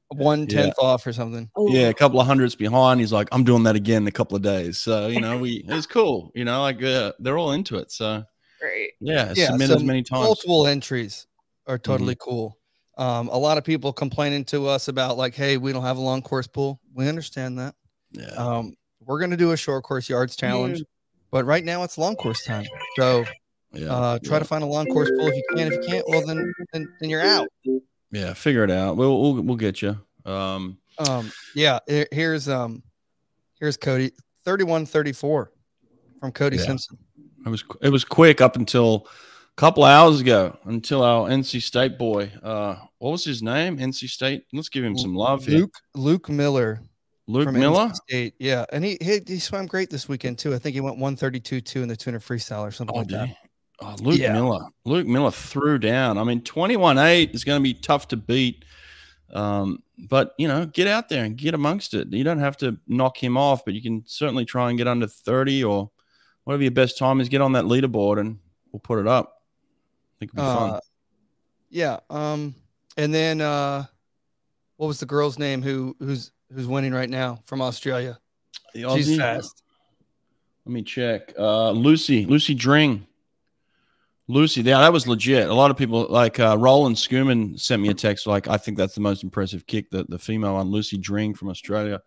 one 0.09 0.47
tenth 0.47 0.75
off 0.79 1.05
or 1.07 1.13
something. 1.13 1.49
Oh, 1.55 1.71
yeah, 1.71 1.87
a 1.89 1.93
couple 1.93 2.19
of 2.19 2.27
hundreds 2.27 2.55
behind. 2.55 2.99
He's 2.99 3.13
like, 3.13 3.27
I'm 3.31 3.43
doing 3.43 3.63
that 3.63 3.75
again 3.75 4.03
in 4.03 4.07
a 4.07 4.11
couple 4.11 4.35
of 4.35 4.41
days. 4.43 4.77
So 4.77 5.07
you 5.07 5.21
know, 5.21 5.37
we 5.37 5.63
it's 5.67 5.85
cool. 5.85 6.31
You 6.35 6.45
know, 6.45 6.61
like 6.61 6.81
uh, 6.83 7.13
they're 7.19 7.37
all 7.37 7.51
into 7.51 7.77
it. 7.77 7.91
So 7.91 8.23
Great. 8.59 8.91
yeah, 8.99 9.33
Yeah, 9.35 9.47
submit 9.47 9.69
so 9.69 9.75
as 9.75 9.83
many 9.83 10.03
times. 10.03 10.23
Multiple 10.23 10.67
entries 10.67 11.27
are 11.67 11.77
totally 11.77 12.15
cool. 12.19 12.57
Um, 12.97 13.29
a 13.29 13.37
lot 13.37 13.57
of 13.57 13.63
people 13.63 13.93
complaining 13.93 14.43
to 14.45 14.67
us 14.67 14.87
about 14.87 15.17
like, 15.17 15.33
hey, 15.33 15.57
we 15.57 15.71
don't 15.71 15.83
have 15.83 15.97
a 15.97 16.01
long 16.01 16.21
course 16.21 16.47
pool. 16.47 16.79
We 16.93 17.07
understand 17.07 17.57
that. 17.59 17.75
Yeah, 18.11 18.25
Um, 18.35 18.75
we're 18.99 19.19
gonna 19.19 19.37
do 19.37 19.51
a 19.51 19.57
short 19.57 19.83
course 19.83 20.09
yards 20.09 20.35
challenge, 20.35 20.83
but 21.31 21.45
right 21.45 21.63
now 21.63 21.83
it's 21.83 21.97
long 21.97 22.15
course 22.15 22.43
time. 22.45 22.65
So 22.97 23.25
yeah, 23.73 23.93
uh, 23.93 24.19
try 24.23 24.39
to 24.39 24.45
find 24.45 24.63
a 24.63 24.67
long 24.67 24.86
course 24.88 25.10
pool 25.10 25.27
if 25.27 25.36
you 25.36 25.43
can. 25.55 25.67
If 25.67 25.73
you 25.73 25.81
can't, 25.88 26.05
well 26.10 26.25
then 26.25 26.53
then, 26.73 26.88
then 26.99 27.10
you're 27.10 27.21
out. 27.21 27.47
yeah. 28.12 28.34
Figure 28.34 28.63
it 28.63 28.71
out. 28.71 28.97
We'll 28.97 29.19
we'll, 29.21 29.41
we'll 29.43 29.55
get 29.57 29.81
you. 29.81 29.97
Um, 30.25 30.77
Um, 31.10 31.31
yeah, 31.55 31.79
here's 32.12 32.47
um 32.49 32.84
here's 33.60 33.77
Cody 33.77 34.12
3134 34.45 35.51
from 36.19 36.31
Cody 36.31 36.57
Yeah. 36.57 36.63
Simpson. 36.63 36.97
It 37.45 37.49
was 37.49 37.63
it 37.81 37.89
was 37.89 38.03
quick 38.03 38.41
up 38.41 38.55
until 38.55 39.07
a 39.07 39.55
couple 39.62 39.84
hours 39.84 40.21
ago 40.21 40.57
until 40.65 41.01
our 41.03 41.27
NC 41.29 41.62
State 41.62 41.97
boy. 41.97 42.31
Uh, 42.43 42.75
what 42.99 43.12
was 43.12 43.23
his 43.23 43.41
name? 43.41 43.77
NC 43.77 44.10
State. 44.10 44.43
Let's 44.53 44.69
give 44.69 44.84
him 44.84 44.97
some 44.97 45.15
love 45.15 45.45
here. 45.45 45.60
Luke 45.60 45.73
Luke 45.95 46.29
Miller 46.29 46.81
Luke 47.27 47.51
Miller. 47.51 47.91
State. 47.93 48.34
Yeah, 48.39 48.65
and 48.71 48.84
he, 48.84 48.97
he 49.01 49.21
he 49.25 49.39
swam 49.39 49.65
great 49.65 49.89
this 49.89 50.07
weekend 50.10 50.38
too. 50.38 50.53
I 50.53 50.60
think 50.60 50.73
he 50.75 50.81
went 50.81 50.97
132 50.97 51.62
2 51.62 51.81
in 51.81 51.88
the 51.88 51.95
200 51.95 52.19
freestyle 52.21 52.62
or 52.62 52.71
something 52.71 52.95
Oh, 52.95 52.99
like 52.99 53.07
that. 53.07 53.29
Oh, 53.81 53.95
Luke 54.01 54.19
Yeah. 54.19 54.33
Miller. 54.33 54.65
Luke 54.85 55.07
Miller 55.07 55.31
threw 55.31 55.79
down. 55.79 56.17
I 56.17 56.23
mean, 56.23 56.41
21 56.41 56.97
8 56.97 57.31
is 57.33 57.43
going 57.43 57.59
to 57.59 57.63
be 57.63 57.73
tough 57.73 58.07
to 58.09 58.17
beat. 58.17 58.63
Um, 59.33 59.81
but, 59.97 60.33
you 60.37 60.47
know, 60.47 60.65
get 60.65 60.87
out 60.87 61.09
there 61.09 61.23
and 61.23 61.35
get 61.37 61.53
amongst 61.53 61.93
it. 61.93 62.11
You 62.11 62.23
don't 62.23 62.39
have 62.39 62.57
to 62.57 62.77
knock 62.87 63.17
him 63.21 63.37
off, 63.37 63.63
but 63.65 63.73
you 63.73 63.81
can 63.81 64.03
certainly 64.05 64.45
try 64.45 64.69
and 64.69 64.77
get 64.77 64.87
under 64.87 65.07
30 65.07 65.63
or 65.63 65.89
whatever 66.43 66.63
your 66.63 66.71
best 66.71 66.97
time 66.97 67.19
is. 67.21 67.29
Get 67.29 67.41
on 67.41 67.53
that 67.53 67.65
leaderboard 67.65 68.19
and 68.19 68.39
we'll 68.71 68.79
put 68.81 68.99
it 68.99 69.07
up. 69.07 69.41
I 69.41 70.13
think 70.19 70.31
it'll 70.33 70.43
be 70.45 70.49
Uh, 70.49 70.69
fun. 70.73 70.79
yeah. 71.69 71.99
Um, 72.09 72.55
and 72.97 73.13
then 73.13 73.41
uh, 73.41 73.85
what 74.77 74.87
was 74.87 74.99
the 74.99 75.05
girl's 75.05 75.39
name 75.39 75.61
who 75.63 75.95
who's 75.99 76.31
who's 76.53 76.67
winning 76.67 76.93
right 76.93 77.09
now 77.09 77.39
from 77.45 77.61
Australia? 77.61 78.19
She's 78.75 79.17
fast. 79.17 79.63
Let 80.65 80.73
me 80.73 80.81
check. 80.83 81.33
Uh, 81.39 81.71
Lucy, 81.71 82.25
Lucy 82.25 82.53
Dring. 82.53 83.07
Lucy, 84.27 84.62
yeah, 84.62 84.79
that 84.79 84.93
was 84.93 85.07
legit. 85.07 85.49
A 85.49 85.53
lot 85.53 85.71
of 85.71 85.77
people 85.77 86.05
like 86.10 86.39
uh, 86.39 86.55
Roland 86.57 86.95
Schoeman 86.95 87.60
sent 87.60 87.81
me 87.81 87.89
a 87.89 87.93
text 87.93 88.27
like, 88.27 88.47
I 88.47 88.57
think 88.57 88.77
that's 88.77 88.95
the 88.95 89.01
most 89.01 89.23
impressive 89.23 89.65
kick. 89.67 89.89
that 89.91 90.10
the 90.10 90.19
female 90.19 90.55
on 90.55 90.69
Lucy 90.69 90.97
Dring 90.97 91.34
from 91.34 91.49
Australia, 91.49 91.99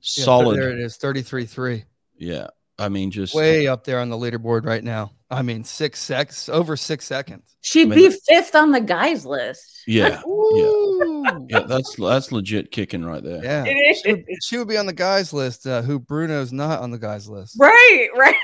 Yeah, 0.00 0.24
solid. 0.24 0.56
there 0.56 0.70
it 0.70 0.78
is, 0.78 0.96
33 0.96 1.46
3. 1.46 1.84
Yeah, 2.16 2.48
I 2.78 2.88
mean, 2.88 3.10
just 3.10 3.34
Way 3.34 3.66
up 3.66 3.84
there 3.84 3.98
on 3.98 4.08
the 4.08 4.16
leaderboard 4.16 4.66
right 4.66 4.84
now. 4.84 5.12
I 5.30 5.42
mean, 5.42 5.64
six 5.64 6.00
seconds, 6.00 6.48
over 6.48 6.76
six 6.76 7.06
seconds. 7.06 7.56
She'd 7.60 7.90
I 7.90 7.96
mean, 7.96 8.10
be 8.10 8.16
fifth 8.28 8.54
on 8.54 8.70
the 8.70 8.80
guys 8.80 9.26
list. 9.26 9.82
yeah, 9.86 10.22
Ooh. 10.26 11.24
yeah. 11.48 11.60
That's 11.66 11.96
that's 11.96 12.30
legit 12.30 12.70
kicking 12.70 13.04
right 13.04 13.22
there. 13.22 13.42
Yeah. 13.42 13.64
She 13.94 14.12
would, 14.12 14.24
she 14.42 14.58
would 14.58 14.68
be 14.68 14.76
on 14.76 14.86
the 14.86 14.92
guys 14.92 15.32
list, 15.32 15.66
uh, 15.66 15.82
who 15.82 15.98
Bruno's 15.98 16.52
not 16.52 16.80
on 16.80 16.90
the 16.90 16.98
guys 16.98 17.28
list. 17.28 17.56
Right, 17.58 18.08
right. 18.16 18.34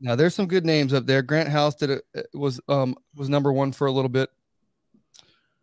Now 0.00 0.14
there's 0.16 0.34
some 0.34 0.46
good 0.46 0.64
names 0.64 0.92
up 0.94 1.06
there. 1.06 1.22
Grant 1.22 1.48
House 1.48 1.74
did 1.74 1.90
it 1.90 2.04
uh, 2.16 2.22
was 2.34 2.60
um 2.68 2.96
was 3.14 3.28
number 3.28 3.52
one 3.52 3.72
for 3.72 3.86
a 3.86 3.92
little 3.92 4.08
bit. 4.08 4.30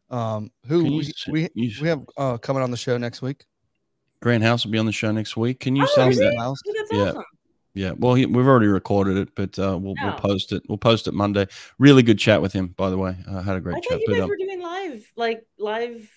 Um, 0.09 0.51
who 0.67 0.83
we, 0.85 0.99
s- 1.01 1.27
we, 1.29 1.49
you- 1.53 1.71
we 1.81 1.87
have 1.89 2.05
uh 2.17 2.37
coming 2.37 2.63
on 2.63 2.71
the 2.71 2.77
show 2.77 2.97
next 2.97 3.21
week. 3.21 3.45
Grant 4.21 4.43
House 4.43 4.63
will 4.65 4.71
be 4.71 4.77
on 4.77 4.85
the 4.85 4.91
show 4.91 5.11
next 5.11 5.35
week. 5.37 5.59
Can 5.59 5.75
you 5.75 5.83
Oh, 5.83 5.93
send 5.95 6.13
that? 6.15 6.35
House. 6.37 6.57
Oh, 6.67 6.73
Yeah. 6.91 7.03
awesome. 7.09 7.23
Yeah. 7.73 7.91
Well, 7.95 8.15
he, 8.15 8.25
we've 8.25 8.47
already 8.47 8.65
recorded 8.67 9.17
it, 9.17 9.29
but 9.35 9.57
uh, 9.59 9.77
we'll 9.79 9.93
we'll 10.01 10.13
Oh. 10.13 10.17
post 10.17 10.51
it. 10.51 10.63
We'll 10.67 10.79
post 10.79 11.07
it 11.07 11.13
Monday. 11.13 11.47
Really 11.77 12.01
good 12.01 12.17
chat 12.17 12.41
with 12.41 12.51
him, 12.53 12.67
by 12.77 12.89
the 12.89 12.97
way. 12.97 13.15
I 13.29 13.41
had 13.43 13.55
a 13.55 13.59
great 13.61 13.73
thought 13.75 13.83
chat. 13.83 13.99
you 13.99 14.05
But 14.07 14.13
guys 14.13 14.21
um, 14.23 14.29
were 14.29 14.37
doing 14.37 14.61
live, 14.61 15.11
like 15.15 15.45
live. 15.59 16.09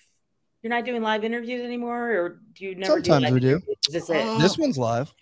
You're 0.63 0.69
not 0.71 0.85
doing 0.85 1.01
live 1.03 1.23
interviews 1.23 1.63
anymore, 1.63 2.11
or 2.11 2.41
do 2.53 2.65
you 2.65 2.75
never? 2.75 2.93
Sometimes 2.93 3.27
do 3.27 3.33
we 3.35 3.39
do. 3.39 3.47
interviews? 3.49 3.77
Is 3.89 3.93
this 3.93 4.09
it? 4.09 4.39
This 4.39 4.57
one's 4.57 4.77
live. 4.77 5.13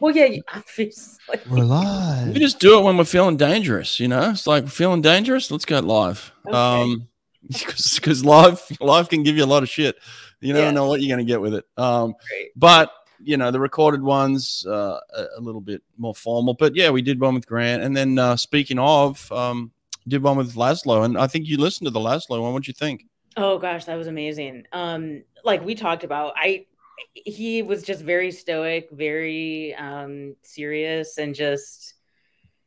Well, 0.00 0.14
yeah, 0.14 0.38
obviously. 0.54 1.18
We're 1.50 1.64
live. 1.64 2.28
we 2.34 2.38
just 2.40 2.58
do 2.60 2.78
it 2.78 2.82
when 2.84 2.96
we're 2.96 3.04
feeling 3.04 3.36
dangerous. 3.36 3.98
You 4.00 4.08
know, 4.08 4.30
it's 4.30 4.46
like 4.46 4.68
feeling 4.68 5.02
dangerous. 5.02 5.50
Let's 5.50 5.64
go 5.64 5.80
live. 5.80 6.32
Okay. 6.46 6.56
Um, 6.56 7.08
because 7.48 8.24
live 8.24 8.60
live 8.80 9.08
can 9.08 9.22
give 9.22 9.36
you 9.36 9.44
a 9.44 9.46
lot 9.46 9.62
of 9.62 9.68
shit. 9.68 9.96
You 10.40 10.52
never 10.52 10.66
Yeah. 10.66 10.70
know 10.72 10.86
what 10.86 11.00
you're 11.00 11.14
going 11.14 11.24
to 11.26 11.30
get 11.30 11.40
with 11.40 11.54
it. 11.54 11.64
Um, 11.76 12.14
Great. 12.28 12.50
but 12.56 12.92
you 13.20 13.36
know 13.36 13.50
the 13.50 13.58
recorded 13.58 14.02
ones 14.02 14.64
uh, 14.68 15.00
a, 15.16 15.26
a 15.38 15.40
little 15.40 15.60
bit 15.60 15.82
more 15.96 16.14
formal. 16.14 16.54
But 16.54 16.76
yeah, 16.76 16.90
we 16.90 17.02
did 17.02 17.20
one 17.20 17.34
with 17.34 17.46
Grant, 17.46 17.82
and 17.82 17.96
then 17.96 18.18
uh, 18.18 18.36
speaking 18.36 18.78
of, 18.78 19.30
um, 19.32 19.72
did 20.06 20.22
one 20.22 20.36
with 20.36 20.54
Laszlo, 20.54 21.04
and 21.04 21.18
I 21.18 21.26
think 21.26 21.46
you 21.46 21.56
listened 21.58 21.86
to 21.86 21.90
the 21.90 21.98
Laszlo 22.00 22.40
one. 22.42 22.52
What'd 22.52 22.68
you 22.68 22.74
think? 22.74 23.06
Oh 23.36 23.58
gosh, 23.58 23.84
that 23.86 23.96
was 23.96 24.06
amazing. 24.06 24.64
Um, 24.72 25.22
like 25.44 25.64
we 25.64 25.74
talked 25.74 26.04
about, 26.04 26.32
I 26.36 26.66
he 27.14 27.62
was 27.62 27.82
just 27.82 28.02
very 28.02 28.30
stoic, 28.32 28.88
very 28.92 29.74
um 29.76 30.36
serious, 30.42 31.18
and 31.18 31.34
just 31.34 31.94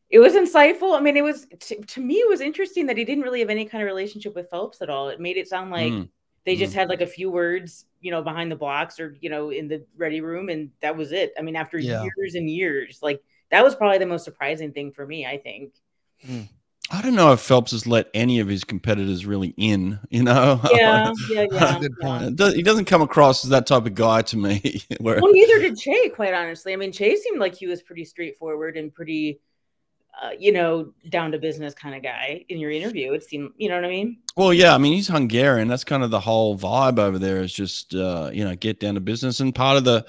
it 0.10 0.20
was 0.20 0.34
insightful. 0.34 0.98
I 0.98 1.02
mean, 1.02 1.18
it 1.18 1.24
was 1.24 1.48
t- 1.60 1.78
to 1.78 2.02
me, 2.02 2.16
it 2.16 2.30
was 2.30 2.42
interesting 2.42 2.88
that 2.88 2.98
he 2.98 3.06
didn't 3.06 3.24
really 3.24 3.40
have 3.40 3.50
any 3.50 3.66
kind 3.66 3.82
of 3.84 3.88
relationship 3.88 4.36
with 4.36 4.50
Phelps 4.50 4.82
at 4.82 4.90
all. 4.90 5.10
It 5.10 5.20
made 5.22 5.38
it 5.38 5.48
sound 5.48 5.72
like 5.72 6.00
Mm, 6.00 6.10
they 6.46 6.56
just 6.56 6.74
had 6.74 6.90
like 6.90 7.02
a 7.02 7.08
few 7.08 7.32
words, 7.32 7.86
you 8.02 8.12
know, 8.12 8.22
behind 8.24 8.52
the 8.52 8.56
blocks 8.58 9.00
or 9.00 9.18
you 9.22 9.30
know 9.30 9.52
in 9.52 9.68
the 9.68 9.86
ready 9.98 10.22
room, 10.22 10.50
and 10.50 10.72
that 10.82 10.98
was 10.98 11.12
it. 11.14 11.34
I 11.38 11.42
mean, 11.44 11.56
after 11.56 11.78
Yeah. 11.78 12.12
years 12.18 12.36
and 12.36 12.50
years, 12.50 13.00
like 13.02 13.22
that 13.52 13.64
was 13.64 13.76
probably 13.76 14.00
the 14.00 14.06
most 14.08 14.26
surprising 14.26 14.74
thing 14.74 14.92
for 14.92 15.06
me. 15.08 15.26
I 15.26 15.38
think. 15.38 15.74
I 16.94 17.02
don't 17.02 17.16
know 17.16 17.32
if 17.32 17.40
Phelps 17.40 17.72
has 17.72 17.88
let 17.88 18.10
any 18.14 18.40
of 18.40 18.50
his 18.50 18.66
competitors 18.66 19.26
really 19.26 19.54
in. 19.56 19.98
You 20.10 20.24
know, 20.24 20.60
Yeah, 20.72 21.14
yeah, 21.30 21.46
yeah. 21.50 21.80
Good 21.80 21.98
point. 22.00 22.40
It 22.40 22.56
he 22.56 22.62
doesn't 22.62 22.86
come 22.86 23.02
across 23.02 23.46
as 23.46 23.52
that 23.52 23.66
type 23.66 23.86
of 23.86 23.96
guy 23.96 24.22
to 24.24 24.38
me. 24.38 24.84
where 25.00 25.20
Well, 25.22 25.32
neither 25.32 25.60
did 25.60 25.76
Cseh, 25.76 26.14
quite 26.14 26.34
honestly. 26.34 26.74
I 26.74 26.76
mean, 26.76 26.92
Cseh 26.92 27.16
seemed 27.16 27.40
like 27.40 27.56
he 27.56 27.68
was 27.68 27.82
pretty 27.82 28.04
straightforward 28.04 28.76
and 28.76 28.94
pretty, 28.94 29.40
uh, 30.22 30.32
you 30.38 30.52
know, 30.52 30.94
down 31.08 31.32
to 31.32 31.38
business 31.38 31.74
kind 31.74 31.96
of 31.96 32.04
guy 32.04 32.44
in 32.50 32.60
your 32.60 32.72
interview. 32.72 33.14
It 33.14 33.24
seemed, 33.24 33.52
you 33.56 33.70
know 33.70 33.76
what 33.76 33.86
I 33.86 33.90
mean? 33.90 34.18
Well, 34.36 34.54
yeah, 34.54 34.76
I 34.76 34.78
mean 34.78 34.94
he's 34.94 35.08
Hungarian. 35.08 35.70
That's 35.70 35.86
kind 35.86 36.04
of 36.04 36.12
the 36.12 36.20
whole 36.20 36.58
vibe 36.58 37.00
over 37.00 37.18
there. 37.18 37.42
Is 37.42 37.54
just 37.54 37.96
uh, 37.96 38.32
you 38.34 38.44
know 38.44 38.56
get 38.56 38.82
down 38.82 38.96
to 38.96 39.02
business, 39.02 39.40
and 39.40 39.56
part 39.56 39.78
of 39.78 39.86
the 39.86 40.06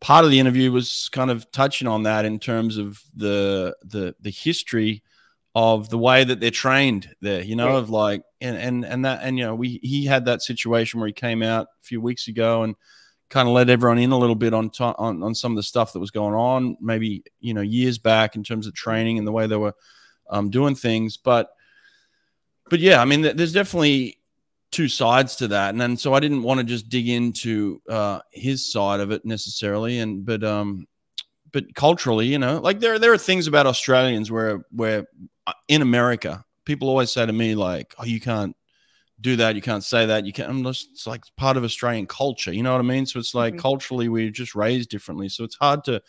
part 0.00 0.24
of 0.24 0.32
the 0.32 0.40
interview 0.40 0.72
was 0.72 1.08
kind 1.12 1.30
of 1.30 1.50
touching 1.52 1.86
on 1.86 2.02
that 2.02 2.24
in 2.24 2.40
terms 2.40 2.76
of 2.76 3.00
the 3.14 3.76
the 3.84 4.16
the 4.20 4.30
history 4.30 5.04
of 5.54 5.88
the 5.88 5.98
way 5.98 6.24
that 6.24 6.40
they're 6.40 6.50
trained 6.50 7.14
there. 7.20 7.42
You 7.42 7.56
know, 7.56 7.68
Right. 7.68 7.76
of 7.78 7.90
like 7.90 8.22
and 8.40 8.56
and 8.56 8.84
and 8.84 9.04
that 9.04 9.20
and 9.22 9.38
you 9.38 9.44
know 9.44 9.54
we 9.54 9.78
he 9.82 10.04
had 10.04 10.24
that 10.26 10.42
situation 10.42 11.00
where 11.00 11.06
he 11.06 11.12
came 11.12 11.42
out 11.42 11.66
a 11.66 11.84
few 11.84 12.00
weeks 12.00 12.28
ago 12.28 12.62
and 12.64 12.74
kind 13.30 13.48
of 13.48 13.54
let 13.54 13.70
everyone 13.70 13.98
in 13.98 14.12
a 14.12 14.18
little 14.18 14.34
bit 14.36 14.52
on 14.54 14.70
to, 14.70 14.84
on 14.96 15.22
on 15.22 15.34
some 15.34 15.52
of 15.52 15.56
the 15.56 15.62
stuff 15.62 15.92
that 15.92 16.00
was 16.00 16.10
going 16.10 16.34
on, 16.34 16.76
maybe 16.80 17.22
you 17.40 17.54
know 17.54 17.60
years 17.62 17.98
back 17.98 18.36
in 18.36 18.42
terms 18.44 18.66
of 18.66 18.74
training 18.74 19.18
and 19.18 19.26
the 19.26 19.32
way 19.32 19.46
they 19.46 19.56
were 19.56 19.74
um, 20.30 20.50
doing 20.50 20.74
things, 20.74 21.16
but 21.16 21.50
but 22.70 22.80
yeah, 22.80 23.00
I 23.00 23.04
mean, 23.04 23.22
th- 23.22 23.36
there's 23.36 23.52
definitely 23.52 24.18
two 24.70 24.88
sides 24.88 25.36
to 25.36 25.48
that, 25.48 25.70
and 25.70 25.80
then 25.80 25.96
so 25.96 26.14
I 26.14 26.20
didn't 26.20 26.42
want 26.42 26.58
to 26.58 26.64
just 26.64 26.88
dig 26.88 27.08
into 27.08 27.80
uh, 27.88 28.20
his 28.32 28.70
side 28.72 29.00
of 29.00 29.10
it 29.10 29.24
necessarily, 29.24 29.98
and 30.00 30.24
but 30.24 30.42
um, 30.42 30.86
but 31.52 31.72
culturally, 31.74 32.26
you 32.26 32.38
know, 32.38 32.58
like 32.58 32.80
there 32.80 32.98
there 32.98 33.12
are 33.12 33.18
things 33.18 33.46
about 33.46 33.66
Australians 33.66 34.30
where 34.30 34.64
where 34.70 35.06
in 35.68 35.82
America 35.82 36.44
people 36.64 36.88
always 36.88 37.12
say 37.12 37.26
to 37.26 37.32
me 37.32 37.54
like, 37.54 37.94
oh, 37.98 38.04
you 38.04 38.20
can't 38.20 38.56
do 39.20 39.36
that, 39.36 39.54
you 39.54 39.62
can't 39.62 39.84
say 39.84 40.06
that, 40.06 40.26
you 40.26 40.32
can't. 40.32 40.48
I'm 40.50 40.64
just 40.64 40.88
it's 40.92 41.06
like 41.06 41.22
part 41.36 41.56
of 41.56 41.64
Australian 41.64 42.06
culture, 42.06 42.52
you 42.52 42.62
know 42.62 42.72
what 42.72 42.80
I 42.80 42.84
mean? 42.84 43.06
So 43.06 43.18
it's 43.18 43.34
like 43.34 43.54
Mhm. 43.54 43.58
culturally 43.58 44.08
we're 44.08 44.30
just 44.30 44.54
raised 44.54 44.90
differently, 44.90 45.28
so 45.28 45.44
it's 45.44 45.56
hard 45.56 45.84
to 45.84 46.02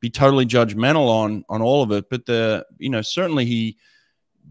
be 0.00 0.08
totally 0.08 0.46
judgmental 0.46 1.08
on 1.08 1.44
on 1.48 1.60
all 1.60 1.82
of 1.82 1.92
it. 1.92 2.08
But 2.08 2.24
the 2.26 2.64
you 2.78 2.88
know 2.88 3.02
certainly 3.02 3.44
he 3.44 3.76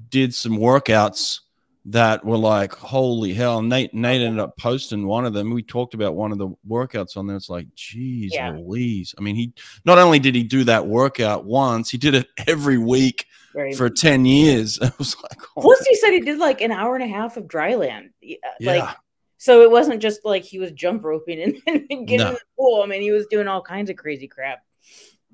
did 0.09 0.33
some 0.35 0.57
workouts 0.57 1.39
that 1.85 2.23
were 2.23 2.37
like 2.37 2.73
holy 2.75 3.33
hell. 3.33 3.61
Nate 3.61 3.93
Nate 3.93 4.21
ended 4.21 4.39
up 4.39 4.55
posting 4.57 5.07
one 5.07 5.25
of 5.25 5.33
them. 5.33 5.49
We 5.51 5.63
talked 5.63 5.93
about 5.93 6.15
one 6.15 6.31
of 6.31 6.37
the 6.37 6.49
workouts 6.67 7.17
on 7.17 7.25
there. 7.25 7.37
It's 7.37 7.49
like, 7.49 7.73
geez, 7.73 8.33
Yeah. 8.33 8.51
Louise. 8.51 9.15
I 9.17 9.21
mean, 9.21 9.35
he 9.35 9.53
not 9.85 9.97
only 9.97 10.19
did 10.19 10.35
he 10.35 10.43
do 10.43 10.63
that 10.65 10.85
workout 10.85 11.45
once, 11.45 11.89
he 11.89 11.97
did 11.97 12.13
it 12.13 12.27
every 12.47 12.77
week 12.77 13.25
Very 13.53 13.73
for 13.73 13.89
10 13.89 14.25
years. 14.25 14.79
I 14.81 14.91
was 14.97 15.15
like, 15.21 15.39
oh, 15.57 15.61
Plus, 15.61 15.79
he 15.87 15.95
said 15.95 16.11
he 16.11 16.19
did 16.21 16.37
like 16.39 16.61
an 16.61 16.71
hour 16.71 16.95
and 16.95 17.03
a 17.03 17.07
half 17.07 17.37
of 17.37 17.47
dry 17.47 17.75
land. 17.75 18.11
Yeah, 18.21 18.37
uh, 18.45 18.49
yeah. 18.59 18.71
Like, 18.85 18.95
so 19.37 19.61
it 19.61 19.71
wasn't 19.71 20.01
just 20.01 20.25
like 20.25 20.43
he 20.43 20.59
was 20.59 20.71
jump 20.71 21.03
roping 21.03 21.41
and 21.67 21.85
then 21.89 22.05
getting 22.05 22.17
No. 22.19 22.27
in 22.29 22.33
the 22.33 22.39
pool. 22.57 22.81
I 22.83 22.87
mean, 22.87 23.01
he 23.01 23.11
was 23.11 23.25
doing 23.27 23.47
all 23.47 23.61
kinds 23.61 23.89
of 23.89 23.95
crazy 23.95 24.27
crap. 24.27 24.59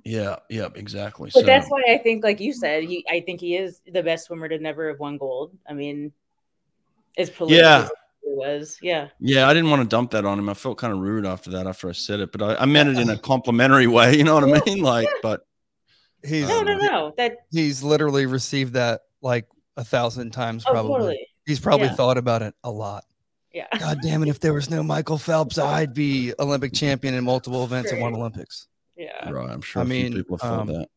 yeah, 0.04 0.36
yeah, 0.50 0.68
exactly. 0.76 1.32
But 1.34 1.40
so, 1.42 1.46
that's 1.46 1.68
why 1.70 1.82
I 1.90 1.98
think, 1.98 2.24
like 2.24 2.40
you 2.40 2.54
said, 2.54 2.84
he 2.84 3.06
I 3.10 3.22
think 3.22 3.42
he 3.42 3.56
is 3.58 3.82
the 3.92 4.04
best 4.04 4.28
swimmer 4.28 4.48
to 4.48 4.60
never 4.60 4.90
have 4.90 5.00
won 5.00 5.18
gold. 5.18 5.58
I 5.68 5.74
mean, 5.74 6.12
as 7.18 7.30
prolific 7.30 7.62
Yeah. 7.64 7.88
he 8.24 8.30
was. 8.34 8.78
Yeah. 8.82 9.08
yeah, 9.20 9.48
I 9.50 9.54
didn't 9.54 9.70
want 9.72 9.82
to 9.82 9.88
dump 9.88 10.12
that 10.12 10.24
on 10.26 10.38
him. 10.38 10.50
I 10.50 10.54
felt 10.54 10.78
kind 10.78 10.94
of 10.94 11.00
rude 11.00 11.26
after 11.26 11.50
that, 11.52 11.66
after 11.68 11.90
I 11.90 11.94
said 11.94 12.20
it, 12.20 12.32
but 12.32 12.42
I, 12.42 12.56
I 12.62 12.66
meant 12.66 12.90
it 12.90 13.00
in 13.00 13.10
a 13.10 13.18
complimentary 13.18 13.88
way. 13.88 14.16
You 14.18 14.24
know 14.24 14.36
what 14.36 14.44
I 14.44 14.62
mean? 14.66 14.84
Like, 14.84 15.08
but 15.24 15.46
He's 16.26 16.48
No, 16.48 16.62
no, 16.62 16.78
no. 16.78 17.14
That 17.18 17.38
he's 17.52 17.84
literally 17.84 18.26
received 18.26 18.74
that 18.74 19.02
like 19.22 19.48
a 19.78 19.84
thousand 19.84 20.32
times 20.32 20.64
oh, 20.68 20.72
probably. 20.72 20.94
totally. 20.94 21.28
He's 21.46 21.60
probably 21.60 21.88
Yeah. 21.88 21.96
thought 21.96 22.18
about 22.18 22.42
it 22.42 22.54
a 22.64 22.72
lot. 22.72 23.04
Yeah. 23.54 23.68
God 23.80 24.00
damn 24.02 24.22
it! 24.24 24.28
If 24.30 24.40
there 24.42 24.54
was 24.54 24.70
no 24.70 24.84
Michael 24.84 25.18
Phelps, 25.18 25.58
I'd 25.58 25.94
be 25.94 26.34
Olympic 26.40 26.74
champion 26.82 27.14
in 27.14 27.24
multiple 27.24 27.64
events 27.64 27.92
and 27.92 28.02
won 28.02 28.14
Olympics. 28.14 28.68
Yeah. 28.98 29.30
right, 29.30 29.50
I'm 29.50 29.62
sure 29.62 29.82
I 29.82 29.86
mean, 29.86 30.14
people 30.14 30.38
have 30.38 30.50
thought 30.50 30.60
um, 30.62 30.68
that. 30.68 30.90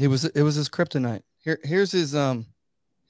It 0.00 0.08
was 0.08 0.24
it 0.24 0.42
was 0.42 0.54
his 0.56 0.68
kryptonite. 0.68 1.22
Here 1.38 1.58
here's 1.62 1.92
his 1.92 2.14
um 2.14 2.46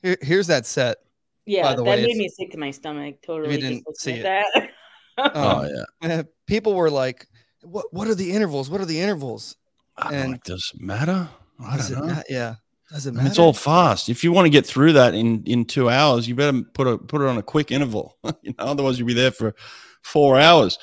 here, 0.03 0.17
here's 0.21 0.47
that 0.49 0.67
set. 0.67 0.99
Yeah. 1.47 1.71
the 1.75 1.77
that 1.77 1.91
way, 1.91 2.07
made 2.07 2.17
me 2.17 2.29
sick 2.29 2.51
to 2.53 2.59
my 2.59 2.71
stomach. 2.71 3.17
Totally. 3.23 3.57
just 3.57 3.63
didn't 3.85 3.97
see 3.99 4.13
it. 4.13 4.23
That. 4.25 4.71
Oh 5.19 5.59
Um, 5.61 5.69
yeah, 6.03 6.09
eh, 6.09 6.23
people 6.47 6.75
were 6.75 6.89
like, 6.91 7.27
"What 7.63 7.93
what 7.93 8.09
are 8.09 8.15
the 8.15 8.33
intervals? 8.33 8.71
What 8.71 8.81
are 8.81 8.87
the 8.87 8.99
intervals?" 8.99 9.57
I'm 9.97 10.15
and- 10.15 10.33
like, 10.33 10.45
does 10.45 10.73
it 10.75 10.81
matter? 10.81 11.29
I 11.65 11.77
Does 11.77 11.91
don't 11.91 12.07
know. 12.07 12.15
ma- 12.15 12.23
yeah. 12.29 12.55
Does 12.91 13.07
it 13.07 13.15
matter? 13.15 13.29
It's 13.29 13.39
all 13.39 13.55
fast. 13.55 14.09
If 14.09 14.23
you 14.23 14.33
want 14.33 14.47
to 14.47 14.51
get 14.51 14.67
through 14.67 14.93
that 14.95 15.15
in 15.15 15.43
in 15.45 15.65
two 15.65 15.89
hours, 15.89 16.29
you 16.29 16.35
better 16.35 16.63
put 16.63 16.87
a 16.87 16.99
put 16.99 17.23
it 17.23 17.29
on 17.29 17.39
a 17.39 17.43
quick 17.43 17.71
interval. 17.71 18.19
you 18.43 18.51
know, 18.59 18.65
otherwise 18.65 18.99
you'll 18.99 19.09
be 19.09 19.15
there 19.15 19.31
for 19.31 19.55
four 20.03 20.39
hours. 20.39 20.79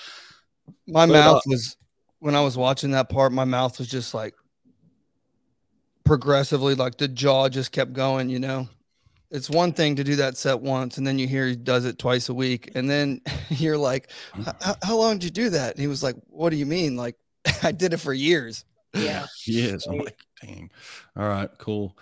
my 0.88 1.06
but, 1.06 1.14
mouth 1.14 1.38
uh, 1.38 1.42
was 1.46 1.76
when 2.20 2.36
I 2.36 2.42
was 2.42 2.58
watching 2.58 2.92
that 2.92 3.10
part, 3.10 3.32
my 3.32 3.46
mouth 3.46 3.78
was 3.78 3.88
just 3.88 4.14
like 4.14 4.34
progressively 6.04 6.74
like 6.74 6.98
the 6.98 7.08
jaw 7.08 7.48
just 7.50 7.72
kept 7.72 7.94
going, 7.94 8.30
you 8.30 8.40
know. 8.40 8.68
It's 9.32 9.48
one 9.48 9.74
thing 9.74 9.96
to 9.98 10.04
do 10.04 10.16
that 10.16 10.38
set 10.38 10.60
once 10.60 10.98
and 10.98 11.06
then 11.06 11.20
you 11.20 11.28
hear 11.28 11.46
he 11.46 11.56
does 11.56 11.86
it 11.86 12.00
twice 12.00 12.30
a 12.30 12.34
week 12.34 12.72
and 12.74 12.90
then 12.90 13.22
you're 13.50 13.78
like, 13.78 14.10
"H- 14.40 14.48
h- 14.66 14.76
how 14.82 14.98
long 14.98 15.20
did 15.20 15.26
you 15.26 15.30
do 15.30 15.50
that? 15.52 15.74
And 15.74 15.80
he 15.80 15.86
was 15.86 16.02
like, 16.02 16.16
what 16.28 16.50
do 16.50 16.56
you 16.56 16.66
mean? 16.66 16.96
Like 16.96 17.16
I 17.64 17.72
did 17.72 17.94
it 17.94 17.98
for 17.98 18.12
years. 18.12 18.66
Yeah. 18.96 19.26
Yes, 19.48 19.88
I'm 19.88 19.98
like, 20.00 20.20
dang. 20.42 20.70
All 21.18 21.28
right, 21.28 21.50
cool. 21.58 21.98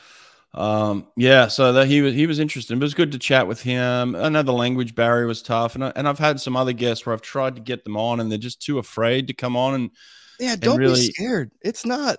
Um, 0.54 1.08
yeah, 1.16 1.48
so 1.48 1.74
that 1.74 1.88
he 1.88 2.02
was 2.02 2.14
he 2.14 2.26
was 2.28 2.40
interesting. 2.40 2.78
It 2.78 2.82
was 2.82 2.94
good 2.94 3.12
to 3.12 3.20
chat 3.20 3.48
with 3.48 3.62
him. 3.62 4.16
I 4.16 4.30
know 4.30 4.42
the 4.42 4.54
language 4.54 4.96
barrier 4.96 5.28
was 5.28 5.42
tough, 5.42 5.76
and 5.76 5.84
I, 5.86 5.94
and 5.96 6.08
I've 6.08 6.20
had 6.20 6.40
some 6.40 6.56
other 6.58 6.74
guests 6.74 7.06
where 7.06 7.14
I've 7.14 7.22
tried 7.22 7.56
to 7.56 7.62
get 7.62 7.84
them 7.84 7.96
on, 7.96 8.20
and 8.20 8.32
they're 8.32 8.38
just 8.40 8.62
too 8.62 8.80
afraid 8.80 9.28
to 9.28 9.34
come 9.34 9.56
on. 9.56 9.74
And 9.76 9.92
Yeah, 10.40 10.56
don't 10.56 10.78
really- 10.80 11.00
be 11.08 11.12
scared. 11.14 11.52
It's 11.62 11.86
not 11.86 12.18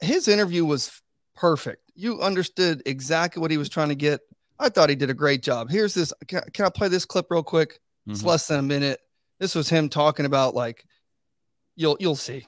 his 0.00 0.26
interview 0.28 0.64
was 0.64 1.00
perfect. 1.36 1.82
You 1.94 2.20
understood 2.20 2.82
exactly 2.84 3.40
what 3.40 3.50
he 3.50 3.58
was 3.58 3.68
trying 3.68 3.90
to 3.90 3.94
get. 3.94 4.20
I 4.58 4.70
thought 4.70 4.88
he 4.90 4.96
did 4.96 5.10
a 5.10 5.14
great 5.14 5.42
job. 5.42 5.70
Here's 5.70 5.94
this. 5.94 6.12
Can, 6.26 6.42
can 6.52 6.64
I 6.64 6.70
play 6.70 6.88
this 6.88 7.04
clip 7.04 7.26
real 7.30 7.44
quick? 7.44 7.78
It's 8.08 8.22
Mhm. 8.22 8.26
less 8.26 8.48
than 8.48 8.58
a 8.58 8.62
minute. 8.62 8.98
This 9.38 9.54
was 9.54 9.68
him 9.68 9.88
talking 9.88 10.26
about 10.26 10.54
like 10.54 10.84
you'll 11.76 11.96
you'll 12.00 12.16
see. 12.16 12.44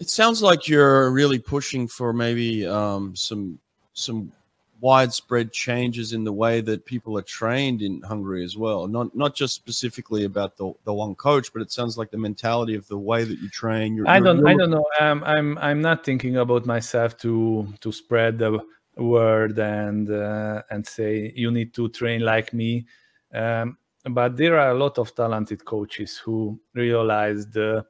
It 0.00 0.08
sounds 0.08 0.42
like 0.42 0.66
you're 0.66 1.10
really 1.10 1.38
pushing 1.38 1.86
for 1.86 2.12
maybe 2.12 2.66
um, 2.66 3.14
some 3.14 3.58
some 3.92 4.32
widespread 4.80 5.52
changes 5.52 6.14
in 6.14 6.24
the 6.24 6.32
way 6.32 6.62
that 6.62 6.86
people 6.86 7.18
are 7.18 7.22
trained 7.22 7.82
in 7.82 8.00
Hungary 8.00 8.42
as 8.42 8.56
well. 8.56 8.88
Not 8.88 9.14
not 9.14 9.34
just 9.34 9.54
specifically 9.54 10.24
about 10.24 10.56
the, 10.56 10.72
the 10.84 10.92
one 10.92 11.14
coach, 11.14 11.52
but 11.52 11.60
it 11.60 11.70
sounds 11.70 11.98
like 11.98 12.10
the 12.10 12.16
mentality 12.16 12.74
of 12.74 12.88
the 12.88 12.96
way 12.96 13.24
that 13.24 13.38
you 13.40 13.50
train. 13.50 13.94
You're, 13.94 14.08
I 14.08 14.20
don't 14.20 14.38
you're 14.38 14.48
I 14.48 14.54
don't 14.54 14.70
know. 14.70 14.86
Um, 14.98 15.22
I'm 15.26 15.58
I'm 15.58 15.82
not 15.82 16.02
thinking 16.02 16.38
about 16.38 16.64
myself 16.64 17.18
to 17.18 17.68
to 17.80 17.92
spread 17.92 18.38
the 18.38 18.58
word 18.96 19.58
and 19.58 20.10
uh, 20.10 20.62
and 20.70 20.86
say 20.86 21.32
you 21.36 21.50
need 21.50 21.74
to 21.74 21.90
train 21.90 22.22
like 22.22 22.54
me. 22.54 22.86
Um, 23.34 23.76
but 24.08 24.36
there 24.38 24.58
are 24.58 24.70
a 24.70 24.78
lot 24.78 24.98
of 24.98 25.14
talented 25.14 25.62
coaches 25.66 26.16
who 26.16 26.58
realize 26.74 27.46
the 27.46 27.84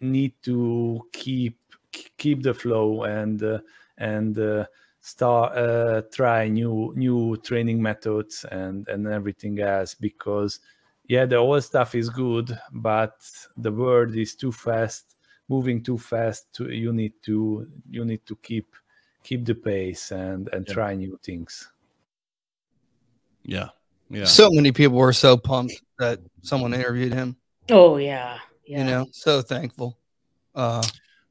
need 0.00 0.32
to 0.42 1.00
keep 1.12 1.58
keep 2.18 2.42
the 2.42 2.52
flow 2.54 3.04
and 3.04 3.42
uh, 3.42 3.58
and 3.98 4.38
uh, 4.38 4.64
start 5.00 5.56
uh, 5.56 6.02
try 6.12 6.48
new 6.48 6.92
new 6.96 7.36
training 7.38 7.80
methods 7.80 8.44
and 8.50 8.88
and 8.88 9.06
everything 9.06 9.58
else 9.60 9.94
because 9.94 10.60
yeah 11.08 11.24
the 11.24 11.36
old 11.36 11.62
stuff 11.62 11.94
is 11.94 12.10
good 12.10 12.58
but 12.72 13.16
the 13.56 13.70
world 13.72 14.14
is 14.16 14.34
too 14.34 14.52
fast 14.52 15.16
moving 15.48 15.82
too 15.82 15.96
fast 15.96 16.52
to, 16.52 16.70
you 16.70 16.92
need 16.92 17.12
to 17.22 17.66
you 17.88 18.04
need 18.04 18.24
to 18.26 18.36
keep 18.42 18.74
keep 19.22 19.44
the 19.44 19.54
pace 19.54 20.10
and 20.10 20.48
and 20.52 20.66
Yeah. 20.66 20.74
try 20.74 20.94
new 20.94 21.18
things 21.22 21.70
Yeah. 23.44 23.68
Yeah. 24.10 24.24
So 24.24 24.50
many 24.50 24.72
people 24.72 24.98
were 24.98 25.12
so 25.12 25.36
pumped 25.36 25.80
that 25.98 26.20
someone 26.42 26.74
interviewed 26.74 27.12
him. 27.12 27.36
Oh 27.70 27.96
yeah. 27.96 28.38
Yeah. 28.66 28.78
You 28.78 28.84
know, 28.84 29.06
so 29.12 29.42
thankful. 29.42 29.98
Uh, 30.54 30.82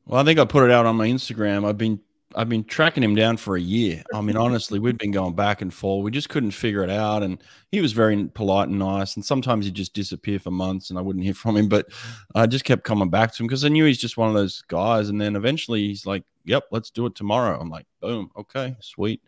Well, 0.06 0.22
I 0.22 0.24
think 0.24 0.40
I 0.40 0.46
put 0.46 0.64
it 0.64 0.72
out 0.72 0.86
on 0.86 0.96
my 0.96 1.08
Instagram. 1.08 1.68
I've 1.68 1.78
been 1.78 2.00
I've 2.38 2.50
been 2.50 2.66
tracking 2.66 3.02
him 3.02 3.16
down 3.16 3.38
for 3.38 3.56
a 3.56 3.62
year. 3.62 4.04
I 4.14 4.20
mean, 4.20 4.36
honestly, 4.36 4.78
we'd 4.78 4.98
been 4.98 5.12
going 5.12 5.36
back 5.36 5.62
and 5.62 5.74
forth. 5.74 6.04
We 6.04 6.12
just 6.12 6.28
couldn't 6.28 6.52
figure 6.52 6.84
it 6.84 6.90
out. 6.90 7.24
And 7.24 7.42
he 7.72 7.80
was 7.80 7.94
very 7.94 8.26
polite 8.34 8.68
and 8.68 8.78
nice. 8.78 9.16
And 9.16 9.24
sometimes 9.24 9.64
he'd 9.66 9.74
just 9.74 9.94
disappear 9.94 10.38
for 10.40 10.52
months 10.52 10.90
and 10.90 11.00
I 11.00 11.02
wouldn't 11.02 11.24
hear 11.24 11.34
from 11.34 11.56
him. 11.56 11.70
But 11.70 11.88
I 12.36 12.46
just 12.46 12.66
kept 12.66 12.84
coming 12.84 13.10
back 13.10 13.34
to 13.34 13.42
him 13.42 13.48
because 13.48 13.64
I 13.64 13.70
knew 13.70 13.86
he's 13.86 13.98
just 13.98 14.18
one 14.18 14.28
of 14.28 14.36
those 14.36 14.62
guys. 14.68 15.08
And 15.08 15.20
then 15.22 15.38
eventually 15.38 15.88
he's 15.88 16.06
like, 16.06 16.24
Yep, 16.44 16.66
let's 16.72 16.92
do 16.92 17.06
it 17.08 17.16
tomorrow. 17.16 17.60
I'm 17.60 17.70
like, 17.70 17.88
boom, 18.02 18.30
okay, 18.38 18.76
sweet. 18.80 19.20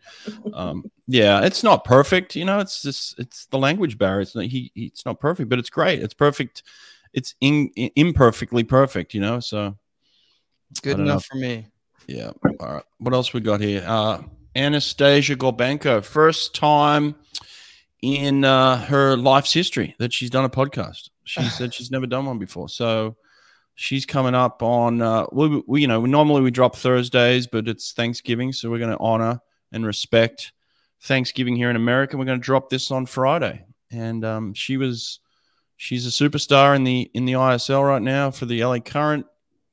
Um, 0.52 0.84
yeah, 1.08 1.44
it's 1.44 1.64
not 1.64 1.84
perfect, 1.84 2.36
you 2.36 2.44
know, 2.44 2.60
it's 2.60 2.80
just 2.82 3.18
it's 3.18 3.46
the 3.46 3.58
language 3.58 3.98
barrier. 3.98 4.20
It's 4.20 4.36
not 4.36 4.44
he, 4.44 4.70
he 4.74 4.84
it's 4.86 5.04
not 5.04 5.18
perfect, 5.18 5.48
but 5.48 5.58
it's 5.58 5.70
great. 5.70 6.00
It's 6.00 6.14
perfect. 6.14 6.62
It's 7.18 7.34
in, 7.40 7.70
imperfectly 7.96 8.62
perfect, 8.62 9.12
you 9.12 9.20
know. 9.20 9.40
So 9.40 9.76
it's 10.70 10.78
good 10.78 10.96
don't 10.96 11.06
know. 11.06 11.12
enough 11.12 11.24
for 11.24 11.36
me. 11.36 11.66
yeah. 12.06 12.30
All 12.60 12.74
right. 12.74 12.84
What 12.98 13.12
else 13.12 13.32
we 13.32 13.40
got 13.40 13.60
here? 13.60 13.84
Uh, 13.84 14.22
Anastasia 14.54 15.34
Gorbenko, 15.34 16.04
first 16.04 16.54
time 16.54 17.16
in 18.02 18.44
uh, 18.44 18.84
her 18.86 19.16
life's 19.16 19.52
history 19.52 19.96
that 19.98 20.12
she's 20.12 20.30
done 20.30 20.44
a 20.44 20.48
podcast. 20.50 21.10
She 21.24 21.42
said 21.48 21.74
she's 21.74 21.90
never 21.90 22.06
done 22.06 22.26
one 22.26 22.38
before. 22.38 22.68
So 22.68 23.16
she's 23.74 24.06
coming 24.06 24.36
up 24.36 24.62
on, 24.62 25.02
uh, 25.02 25.26
we, 25.32 25.62
we, 25.66 25.80
you 25.80 25.88
know, 25.88 26.04
normally 26.06 26.42
we 26.42 26.52
drop 26.52 26.76
Thursdays, 26.76 27.48
but 27.48 27.66
it's 27.66 27.92
Thanksgiving. 27.92 28.52
So 28.52 28.70
we're 28.70 28.78
going 28.78 28.96
to 28.96 28.98
honor 28.98 29.40
and 29.72 29.84
respect 29.84 30.52
Thanksgiving 31.02 31.56
here 31.56 31.70
in 31.70 31.76
America. 31.76 32.16
We're 32.16 32.26
going 32.26 32.40
to 32.40 32.44
drop 32.44 32.70
this 32.70 32.92
on 32.92 33.06
Friday. 33.06 33.64
And 33.90 34.24
um, 34.24 34.54
she 34.54 34.76
was, 34.76 35.20
she's 35.78 36.06
a 36.06 36.10
superstar 36.10 36.76
in 36.76 36.84
the, 36.84 37.10
in 37.14 37.24
the 37.24 37.32
ISL 37.32 37.86
right 37.86 38.02
now 38.02 38.30
for 38.30 38.44
the 38.44 38.62
LA 38.62 38.80
Current 38.80 39.24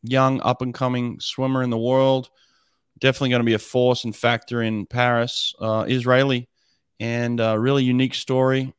young 0.03 0.39
up 0.41 0.61
and 0.61 0.73
coming 0.73 1.19
swimmer 1.19 1.61
in 1.61 1.69
the 1.69 1.77
world. 1.77 2.29
Definitely 2.99 3.31
going 3.31 3.41
to 3.41 3.45
be 3.45 3.55
a 3.55 3.59
force 3.59 4.05
and 4.05 4.15
factor 4.15 4.61
in 4.61 4.85
Paris. 4.85 5.53
Uh, 5.59 5.85
Israeli 5.89 6.47
and 6.99 7.41
a 7.41 7.59
really 7.59 7.83
unique 7.83 8.13
story. 8.13 8.73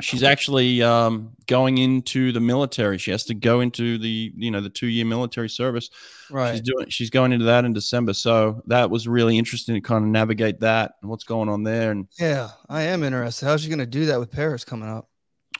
She's 0.00 0.22
actually 0.22 0.82
um, 0.82 1.32
going 1.46 1.78
into 1.78 2.32
the 2.32 2.40
military. 2.40 2.98
She 2.98 3.12
has 3.12 3.24
to 3.24 3.34
go 3.34 3.60
into 3.60 3.96
the 3.96 4.32
you 4.36 4.50
know 4.50 4.60
the 4.60 4.70
two 4.70 4.88
year 4.88 5.04
military 5.04 5.48
service. 5.48 5.88
Right. 6.30 6.52
She's 6.52 6.62
doing. 6.62 6.88
She's 6.88 7.10
going 7.10 7.32
into 7.32 7.46
that 7.46 7.64
in 7.64 7.72
December. 7.72 8.12
So 8.12 8.62
that 8.66 8.90
was 8.90 9.06
really 9.06 9.38
interesting 9.38 9.74
to 9.74 9.80
kind 9.80 10.04
of 10.04 10.10
navigate 10.10 10.60
that 10.60 10.92
and 11.00 11.10
what's 11.10 11.24
going 11.24 11.48
on 11.48 11.62
there. 11.62 11.92
And 11.92 12.08
yeah, 12.18 12.50
I 12.68 12.82
am 12.82 13.02
interested. 13.02 13.46
How's 13.46 13.62
she 13.62 13.68
going 13.68 13.78
to 13.78 13.86
do 13.86 14.06
that 14.06 14.18
with 14.18 14.30
Paris 14.30 14.64
coming 14.64 14.88
up? 14.88 15.08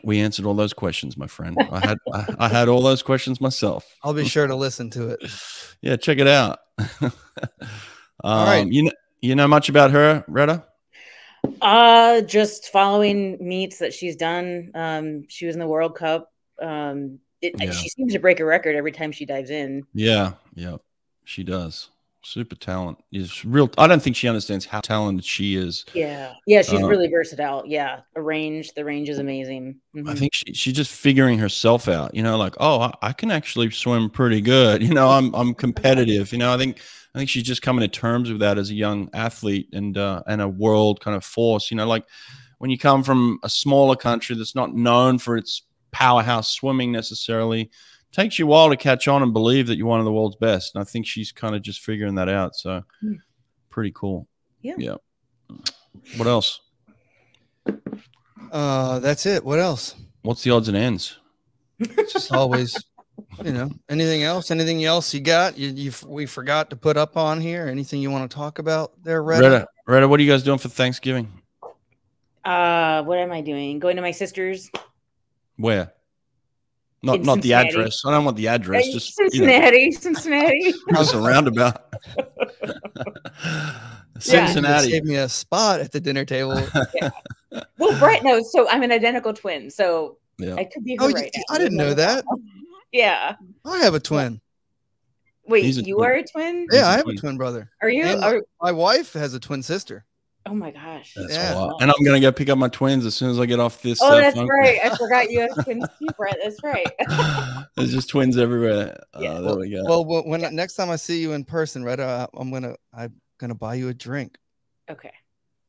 We 0.05 0.21
answered 0.21 0.45
all 0.47 0.55
those 0.55 0.73
questions, 0.73 1.17
my 1.17 1.27
friend. 1.27 1.57
I 1.71 1.81
had 1.87 1.99
I, 2.13 2.35
I 2.41 2.49
had 2.49 2.69
all 2.69 2.83
those 2.83 3.03
questions 3.03 3.41
myself. 3.41 3.87
I'll 4.05 4.15
be 4.15 4.25
sure 4.27 4.47
to 4.47 4.55
listen 4.55 4.91
to 4.91 5.11
it. 5.11 5.21
Yeah, 5.83 5.97
check 5.97 6.17
it 6.17 6.27
out. 6.27 6.61
um, 7.03 7.13
right. 8.25 8.67
You 8.67 8.85
know, 8.85 8.93
you 9.21 9.35
know 9.35 9.47
much 9.47 9.69
about 9.69 9.91
her, 9.91 10.25
Retta? 10.29 10.65
Uh, 11.61 12.23
just 12.23 12.71
following 12.71 13.37
meets 13.47 13.81
that 13.81 13.93
she's 13.93 14.17
done. 14.17 14.71
Um, 14.75 15.25
she 15.29 15.45
was 15.45 15.55
in 15.57 15.61
the 15.61 15.67
World 15.67 15.95
Cup. 15.95 16.33
Um, 16.63 17.19
it, 17.43 17.53
Yeah. 17.61 17.71
she 17.71 17.91
seems 17.91 18.15
to 18.15 18.19
break 18.19 18.41
a 18.41 18.47
record 18.47 18.77
every 18.77 18.93
time 18.93 19.13
she 19.13 19.27
dives 19.27 19.51
in. 19.51 19.87
Yeah, 19.93 20.33
yeah, 20.55 20.77
she 21.25 21.45
does. 21.45 21.91
Super 22.25 22.57
talent. 22.57 22.99
Is 23.12 23.45
real. 23.45 23.70
I 23.77 23.87
don't 23.87 24.03
think 24.03 24.16
she 24.16 24.29
understands 24.29 24.64
how 24.64 24.81
talented 24.81 25.25
she 25.25 25.57
is. 25.57 25.85
Yeah, 25.95 26.33
yeah, 26.47 26.62
she's 26.62 26.83
Uh, 26.83 26.87
really 26.89 27.09
versatile. 27.09 27.62
Yeah, 27.66 28.01
a 28.16 28.22
range. 28.22 28.72
The 28.75 28.85
range 28.85 29.09
is 29.11 29.18
amazing. 29.18 29.77
I 29.95 29.99
Mhm. 29.99 30.18
think 30.18 30.33
she, 30.35 30.55
she's 30.55 30.72
just 30.75 30.91
figuring 30.91 31.39
herself 31.39 31.87
out. 31.87 32.14
You 32.14 32.22
know, 32.22 32.37
like 32.39 32.55
oh, 32.59 32.81
I, 32.81 32.93
I 33.03 33.12
can 33.12 33.31
actually 33.31 33.70
swim 33.70 34.09
pretty 34.11 34.41
good. 34.41 34.83
You 34.89 34.95
know, 34.95 35.11
I'm 35.11 35.35
I'm 35.35 35.55
competitive. 35.55 36.33
You 36.33 36.39
know, 36.39 36.53
I 36.53 36.57
think 36.57 36.81
I 37.14 37.18
think 37.18 37.29
she's 37.29 37.43
just 37.45 37.62
coming 37.62 37.83
to 37.83 37.89
terms 37.89 38.31
with 38.31 38.41
that 38.41 38.59
as 38.59 38.70
a 38.70 38.75
young 38.75 39.11
athlete 39.12 39.68
and 39.72 39.97
uh, 39.99 40.22
and 40.27 40.41
a 40.41 40.49
world 40.49 41.01
kind 41.01 41.16
of 41.16 41.25
force. 41.25 41.70
You 41.70 41.77
know, 41.77 41.87
like 41.87 42.05
when 42.59 42.70
you 42.70 42.79
come 42.79 43.03
from 43.03 43.39
a 43.43 43.51
smaller 43.51 43.97
country 43.97 44.35
that's 44.35 44.55
not 44.55 44.75
known 44.75 45.18
for 45.18 45.37
its 45.37 45.62
powerhouse 45.93 46.51
swimming 46.51 46.91
necessarily, 46.91 47.70
takes 48.15 48.39
you 48.39 48.47
a 48.47 48.49
while 48.49 48.71
to 48.71 48.77
catch 48.77 49.09
on 49.09 49.23
and 49.23 49.33
believe 49.33 49.67
that 49.67 49.77
you're 49.77 49.87
one 49.87 49.99
of 49.99 50.05
the 50.05 50.12
world's 50.12 50.37
best. 50.37 50.75
And 50.75 50.81
I 50.83 50.85
think 50.85 51.07
she's 51.07 51.33
kind 51.33 51.55
of 51.55 51.62
just 51.62 51.81
figuring 51.81 52.15
that 52.15 52.29
out. 52.29 52.55
So 52.57 52.83
Hmm. 53.01 53.15
pretty 53.71 53.93
cool. 53.95 54.27
Yeah. 54.62 54.75
Yeah. 54.79 54.97
What 56.17 56.27
else? 56.29 56.61
Uh, 58.53 58.99
that's 59.01 59.27
it. 59.27 59.45
What 59.45 59.59
else? 59.59 59.95
What's 60.23 60.43
the 60.43 60.51
odds 60.51 60.69
and 60.69 60.77
ends? 60.77 61.19
It's 61.81 62.12
just 62.12 62.33
always, 62.33 62.77
you 63.45 63.53
know, 63.53 63.71
anything 63.89 64.23
else? 64.23 64.51
Anything 64.51 64.85
else 64.85 65.12
you 65.12 65.21
got? 65.21 65.59
You, 65.59 65.71
you 65.71 65.93
we 66.07 66.25
forgot 66.27 66.71
to 66.71 66.77
put 66.77 66.97
up 66.97 67.17
on 67.17 67.41
here? 67.41 67.67
Anything 67.67 68.01
you 68.01 68.11
want 68.11 68.31
to 68.31 68.35
talk 68.35 68.59
about 68.59 68.93
there, 69.03 69.23
Red? 69.23 69.41
Retta, 69.41 69.67
Retta, 69.87 70.09
what 70.09 70.21
are 70.21 70.23
you 70.23 70.31
guys 70.31 70.43
doing 70.43 70.59
for 70.59 70.69
Thanksgiving? 70.69 71.31
Uh, 72.45 73.03
what 73.03 73.19
am 73.19 73.33
I 73.33 73.41
doing? 73.41 73.79
Going 73.81 73.97
to 73.97 74.03
my 74.03 74.12
sister's. 74.12 74.71
Where? 75.57 75.93
Not 77.05 77.17
In 77.17 77.23
not 77.23 77.43
the 77.43 77.53
address. 77.55 78.03
I 78.05 78.11
don't 78.11 78.25
want 78.25 78.37
the 78.37 78.49
address. 78.49 78.87
Just 78.89 79.17
you 79.19 79.25
know, 79.25 79.31
Cincinnati, 79.31 79.93
Cincinnati. 79.93 80.73
just 80.95 81.15
a 81.15 81.19
roundabout. 81.19 81.95
Save 84.19 84.47
Cincinnati. 84.49 85.01
me 85.03 85.17
a 85.17 85.29
spot 85.29 85.81
at 85.81 85.93
the 85.93 86.01
dinner 86.01 86.25
table. 86.25 86.55
well, 87.79 87.99
Brett 87.99 88.23
knows. 88.23 88.51
So 88.53 88.69
I'm 88.69 88.83
an 88.83 88.93
identical 88.93 89.33
twin. 89.35 89.71
So 89.71 90.19
Yeah. 90.39 90.55
I 90.55 90.65
could 90.65 90.85
be 90.85 90.97
her 90.97 91.05
Oh, 91.05 91.11
right 91.11 91.31
now. 91.35 91.43
I 91.55 91.59
didn't 91.59 91.77
know 91.77 91.95
that. 91.95 92.25
Yeah. 92.93 93.35
I 93.65 93.79
have 93.79 93.95
a 93.95 94.01
twin. 94.01 94.41
Wait, 95.47 95.65
a 95.65 95.69
you 95.83 95.97
twin. 95.97 96.07
are 96.07 96.13
a 96.15 96.25
twin? 96.25 96.67
He's 96.71 96.79
Yeah, 96.81 96.87
a 96.87 96.89
I 96.91 96.93
have 96.93 97.03
twin. 97.05 97.17
a 97.17 97.21
twin 97.21 97.37
brother. 97.37 97.71
Are 97.83 97.91
you? 97.91 98.07
Are, 98.07 98.43
My 98.63 98.73
wife 98.73 99.13
has 99.15 99.35
a 99.35 99.41
twin 99.41 99.63
sister. 99.63 100.05
Oh 100.47 100.55
my 100.55 100.71
gosh. 100.71 101.15
That's 101.17 101.35
Yeah. 101.35 101.55
a 101.55 101.59
lot. 101.59 101.83
And 101.83 101.91
I'm 101.91 102.05
gonna 102.05 102.21
go 102.21 102.31
pick 102.33 102.49
up 102.49 102.59
my 102.59 102.69
twins 102.69 103.05
as 103.07 103.15
soon 103.15 103.31
as 103.31 103.39
I 103.39 103.47
get 103.47 103.61
off 103.61 103.81
this. 103.83 104.01
Oh, 104.03 104.09
uh, 104.09 104.21
that's 104.21 104.37
phone 104.37 104.49
right. 104.49 104.79
I 104.85 104.97
forgot 104.97 105.31
you 105.31 105.41
have 105.41 105.65
twins 105.65 105.85
too, 105.99 106.07
Brett. 106.17 106.37
That's 106.43 106.63
right. 106.63 106.87
There's 107.77 107.93
just 107.93 108.09
twins 108.09 108.37
everywhere. 108.39 108.99
Yeah. 109.21 109.33
Uh, 109.35 109.41
there 109.43 109.57
we 109.57 109.71
go. 109.71 109.83
Well, 109.85 110.05
when, 110.05 110.41
when 110.43 110.55
next 110.55 110.75
time 110.75 110.91
I 110.91 110.97
see 110.97 111.21
you 111.21 111.33
in 111.33 111.45
person, 111.45 111.85
Red, 111.85 112.01
uh, 112.01 112.27
I'm 112.35 112.51
gonna 112.51 112.75
I'm 112.93 113.15
gonna 113.39 113.55
buy 113.55 113.75
you 113.75 113.89
a 113.89 113.95
drink. 113.95 114.37
Okay. 114.91 115.13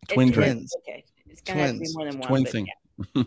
Twin 0.10 0.30
It's- 0.30 0.44
drink. 0.50 0.70
Okay. 0.80 1.04
It's 1.28 1.42
gonna 1.42 1.60
have 1.62 1.74
to 1.74 1.80
be 1.80 1.86
Twins. 1.86 1.96
more 1.96 2.06
than 2.12 2.20
one. 2.20 2.28
Twin 2.28 2.46
thing. 2.46 2.68
Yeah. 3.16 3.24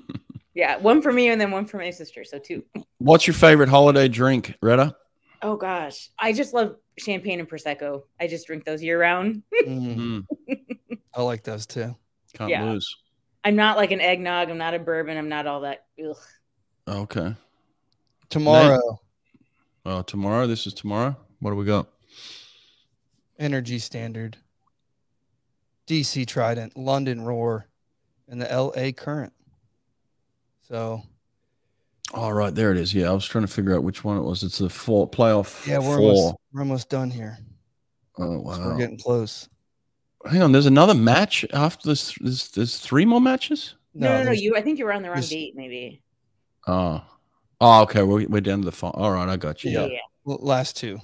Yeah, 0.54 0.76
one 0.78 1.02
for 1.02 1.12
me 1.12 1.28
and 1.28 1.40
then 1.40 1.52
one 1.52 1.66
for 1.66 1.76
my 1.76 1.90
sister. 1.90 2.24
So 2.24 2.38
two. 2.40 2.64
What's 2.98 3.26
your 3.28 3.34
favorite 3.34 3.68
holiday 3.68 4.08
drink, 4.08 4.54
Retta? 4.60 4.96
Oh 5.42 5.56
gosh, 5.56 6.10
I 6.18 6.32
just 6.32 6.52
love 6.52 6.76
champagne 6.98 7.38
and 7.40 7.48
prosecco. 7.48 8.02
I 8.20 8.26
just 8.26 8.46
drink 8.46 8.64
those 8.64 8.82
year 8.82 9.00
round. 9.00 9.42
Mm, 9.66 10.24
Mm, 10.48 10.58
I 11.14 11.22
like 11.22 11.42
those 11.44 11.66
too. 11.66 11.94
can't 12.34 12.50
Yeah. 12.50 12.64
lose. 12.64 12.96
I'm 13.44 13.56
not 13.56 13.76
like 13.76 13.92
an 13.92 14.00
eggnog. 14.00 14.50
I'm 14.50 14.58
not 14.58 14.74
a 14.74 14.78
bourbon. 14.78 15.16
I'm 15.16 15.28
not 15.28 15.46
all 15.46 15.60
that. 15.62 15.86
Ugh. 16.04 16.16
Okay. 16.88 17.34
Tomorrow, 18.30 19.00
Well, 19.84 20.02
tomorrow. 20.04 20.46
This 20.46 20.66
is 20.66 20.74
tomorrow. 20.74 21.16
What 21.40 21.50
do 21.50 21.56
we 21.56 21.64
got? 21.64 21.86
Energy 23.38 23.78
Standard, 23.78 24.36
DC 25.86 26.26
Trident, 26.26 26.76
London 26.76 27.22
Roar, 27.22 27.68
and 28.26 28.42
the 28.42 28.46
LA 28.52 28.90
Current. 28.92 29.32
So 30.62 31.02
All 32.14 32.32
right, 32.32 32.54
there 32.54 32.70
it 32.70 32.78
is. 32.78 32.94
Yeah, 32.94 33.10
I 33.10 33.12
was 33.12 33.26
trying 33.26 33.44
to 33.46 33.52
figure 33.52 33.74
out 33.76 33.84
which 33.84 34.02
one 34.02 34.16
it 34.16 34.22
was. 34.22 34.42
It's 34.42 34.58
the 34.58 34.70
four 34.70 35.08
playoff 35.08 35.66
yeah, 35.66 35.78
we're 35.78 35.96
four. 35.98 36.10
almost, 36.10 36.34
we're 36.52 36.60
almost 36.62 36.88
done 36.88 37.10
here. 37.10 37.38
Oh 38.18 38.22
So 38.32 38.38
wow! 38.40 38.66
we're 38.68 38.78
getting 38.78 38.98
close. 38.98 39.48
Hang 40.30 40.42
on, 40.42 40.52
there's 40.52 40.66
another 40.66 40.94
match 40.94 41.44
after 41.52 41.88
this. 41.88 42.14
There's, 42.20 42.48
there's 42.50 42.78
three 42.78 43.04
more 43.04 43.20
matches. 43.20 43.74
No, 43.94 44.08
no, 44.08 44.18
no. 44.18 44.24
there's- 44.24 44.40
You. 44.40 44.56
I 44.56 44.62
think 44.62 44.78
you 44.78 44.84
were 44.86 44.92
on 44.92 45.02
the 45.02 45.08
wrong 45.08 45.16
there's- 45.16 45.28
date. 45.30 45.54
Maybe. 45.54 46.02
Oh, 46.66 47.02
oh, 47.60 47.82
okay. 47.82 48.02
We're, 48.02 48.26
we're 48.26 48.40
down 48.40 48.60
to 48.60 48.64
the 48.64 48.72
five. 48.72 48.92
All 48.94 49.12
right, 49.12 49.28
I 49.28 49.36
got 49.36 49.62
you. 49.64 49.70
Yeah. 49.70 49.82
Yeah, 49.86 49.92
Yeah. 50.26 50.32
l- 50.32 50.38
last 50.40 50.76
two. 50.76 50.98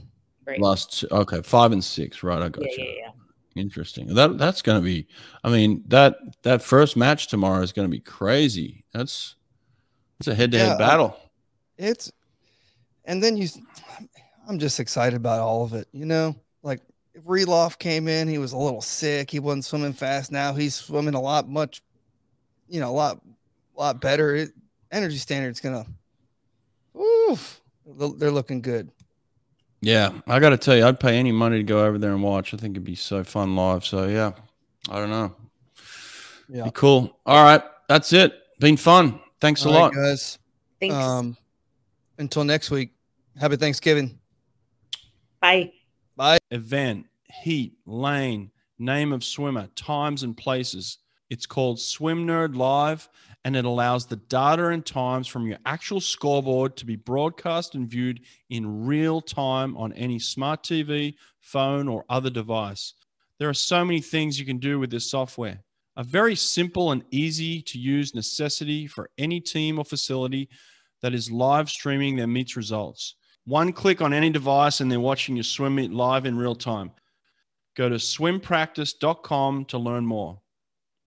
Right. 0.47 0.61
last 0.61 1.01
two- 1.01 1.09
okay, 1.11 1.41
five 1.43 1.73
and 1.73 1.83
six. 1.85 2.23
Right, 2.23 2.43
I 2.43 2.49
got 2.49 2.65
yeah, 2.65 2.71
you. 2.77 2.85
yeah, 2.85 2.93
yeah. 3.57 3.63
Interesting. 3.63 4.13
That 4.15 4.37
that's 4.37 4.63
gonna 4.63 4.81
be. 4.81 5.07
I 5.45 5.51
mean 5.51 5.85
that 5.89 6.17
that 6.43 6.61
first 6.61 6.97
match 6.97 7.29
tomorrow 7.29 7.63
is 7.63 7.73
gonna 7.73 7.89
be 7.89 8.01
crazy. 8.01 8.85
That's 8.93 9.37
it's 10.19 10.29
a 10.29 10.35
head-to-head 10.35 10.79
battle. 10.79 11.17
It's 11.79 12.11
and 13.05 13.23
then 13.23 13.37
you 13.37 13.49
I'm 14.49 14.59
just 14.59 14.81
excited 14.81 15.17
about 15.17 15.41
all 15.41 15.65
of 15.65 15.73
it, 15.75 15.89
you 15.93 16.05
know? 16.07 16.37
Like 16.63 16.81
Rylov 17.27 17.79
came 17.79 18.09
in, 18.09 18.29
he 18.29 18.39
was 18.39 18.53
a 18.53 18.59
little 18.59 18.81
sick, 18.81 19.31
he 19.31 19.39
wasn't 19.39 19.65
swimming 19.65 19.93
fast. 19.93 20.33
Now 20.33 20.53
he's 20.53 20.75
swimming 20.75 21.15
a 21.15 21.21
lot 21.21 21.49
much, 21.49 21.83
you 22.69 22.81
know, 22.81 22.91
a 22.91 22.93
lot 22.93 23.21
a 23.77 23.81
lot 23.81 24.01
better. 24.01 24.35
It, 24.35 24.51
energy 24.91 25.17
standard's 25.17 25.61
gonna 25.61 25.87
oof, 26.97 27.61
they're 27.87 28.31
looking 28.31 28.61
good. 28.61 28.91
Yeah, 29.81 30.13
I 30.27 30.39
got 30.39 30.51
to 30.51 30.57
tell 30.57 30.75
you, 30.75 30.87
I'd 30.87 30.99
pay 30.99 31.19
any 31.19 31.31
money 31.31 31.59
to 31.59 31.63
go 31.63 31.85
over 31.85 31.99
there 31.99 32.13
and 32.13 32.23
watch. 32.23 32.55
I 32.55 32.57
think 32.57 32.73
it'd 32.73 32.85
be 32.85 32.95
so 32.95 33.23
fun 33.23 33.55
live. 33.55 33.85
So 33.85 34.07
yeah, 34.09 34.33
I 34.89 34.95
don't 34.95 35.11
know. 35.11 35.35
Yeah. 36.49 36.65
Be 36.65 36.71
cool. 36.71 37.19
All 37.27 37.45
right, 37.45 37.63
that's 37.87 38.13
it. 38.15 38.35
Been 38.61 38.79
fun. 38.79 39.21
Thanks 39.41 39.65
a 39.65 39.69
All 39.69 39.75
right, 39.75 39.81
lot. 39.83 39.95
guys. 39.95 40.39
Thanks. 40.81 40.95
Um 40.95 41.37
until 42.19 42.45
next 42.45 42.71
week. 42.71 42.91
Happy 43.39 43.57
Thanksgiving. 43.57 44.19
Bye. 45.41 45.73
Bye. 46.17 46.39
event, 46.53 47.07
heat, 47.25 47.75
lane, 47.87 48.51
name 48.79 49.13
of 49.13 49.25
swimmer, 49.25 49.67
times 49.75 50.23
and 50.23 50.37
places. 50.37 50.99
It's 51.31 51.47
called 51.47 51.81
Swim 51.81 52.27
Nerd 52.27 52.55
Live, 52.55 53.09
and 53.45 53.57
it 53.57 53.65
allows 53.65 54.07
the 54.07 54.17
data 54.17 54.69
and 54.69 54.87
times 54.87 55.27
from 55.27 55.47
your 55.47 55.59
actual 55.67 56.01
scoreboard 56.01 56.77
to 56.77 56.87
be 56.87 56.95
broadcast 56.97 57.75
and 57.75 57.89
viewed 57.89 58.21
in 58.51 58.87
real 58.87 59.21
time 59.21 59.77
on 59.77 59.93
any 59.95 60.19
smart 60.21 60.63
TV, 60.63 61.15
phone, 61.41 61.89
or 61.89 62.05
other 62.09 62.31
device. 62.31 62.95
There 63.39 63.49
are 63.49 63.55
so 63.55 63.85
many 63.85 64.01
things 64.01 64.39
you 64.39 64.47
can 64.47 64.59
do 64.59 64.79
with 64.79 64.91
this 64.91 65.11
software. 65.11 65.59
A 65.97 66.05
very 66.05 66.35
simple 66.35 66.93
and 66.93 67.05
easy 67.11 67.63
to 67.63 67.79
use 67.79 68.15
necessity 68.15 68.87
for 68.87 69.11
any 69.17 69.41
team 69.41 69.79
or 69.79 69.85
facility 69.85 70.49
that 71.03 71.15
is 71.15 71.31
live 71.31 71.71
streaming 71.71 72.17
their 72.17 72.27
meets 72.27 72.57
results. 72.57 73.17
One 73.45 73.73
click 73.73 74.01
on 74.01 74.13
any 74.13 74.31
device 74.31 74.81
and 74.81 74.91
they're 74.91 74.99
watching 74.99 75.37
your 75.37 75.45
swim 75.45 75.77
meet 75.77 75.93
live 75.93 76.27
in 76.27 76.37
real 76.37 76.55
time. 76.55 76.91
Go 77.77 77.89
to 77.89 77.97
swimpractice.com 77.97 79.67
to 79.67 79.79
learn 79.79 80.07
more. 80.07 80.41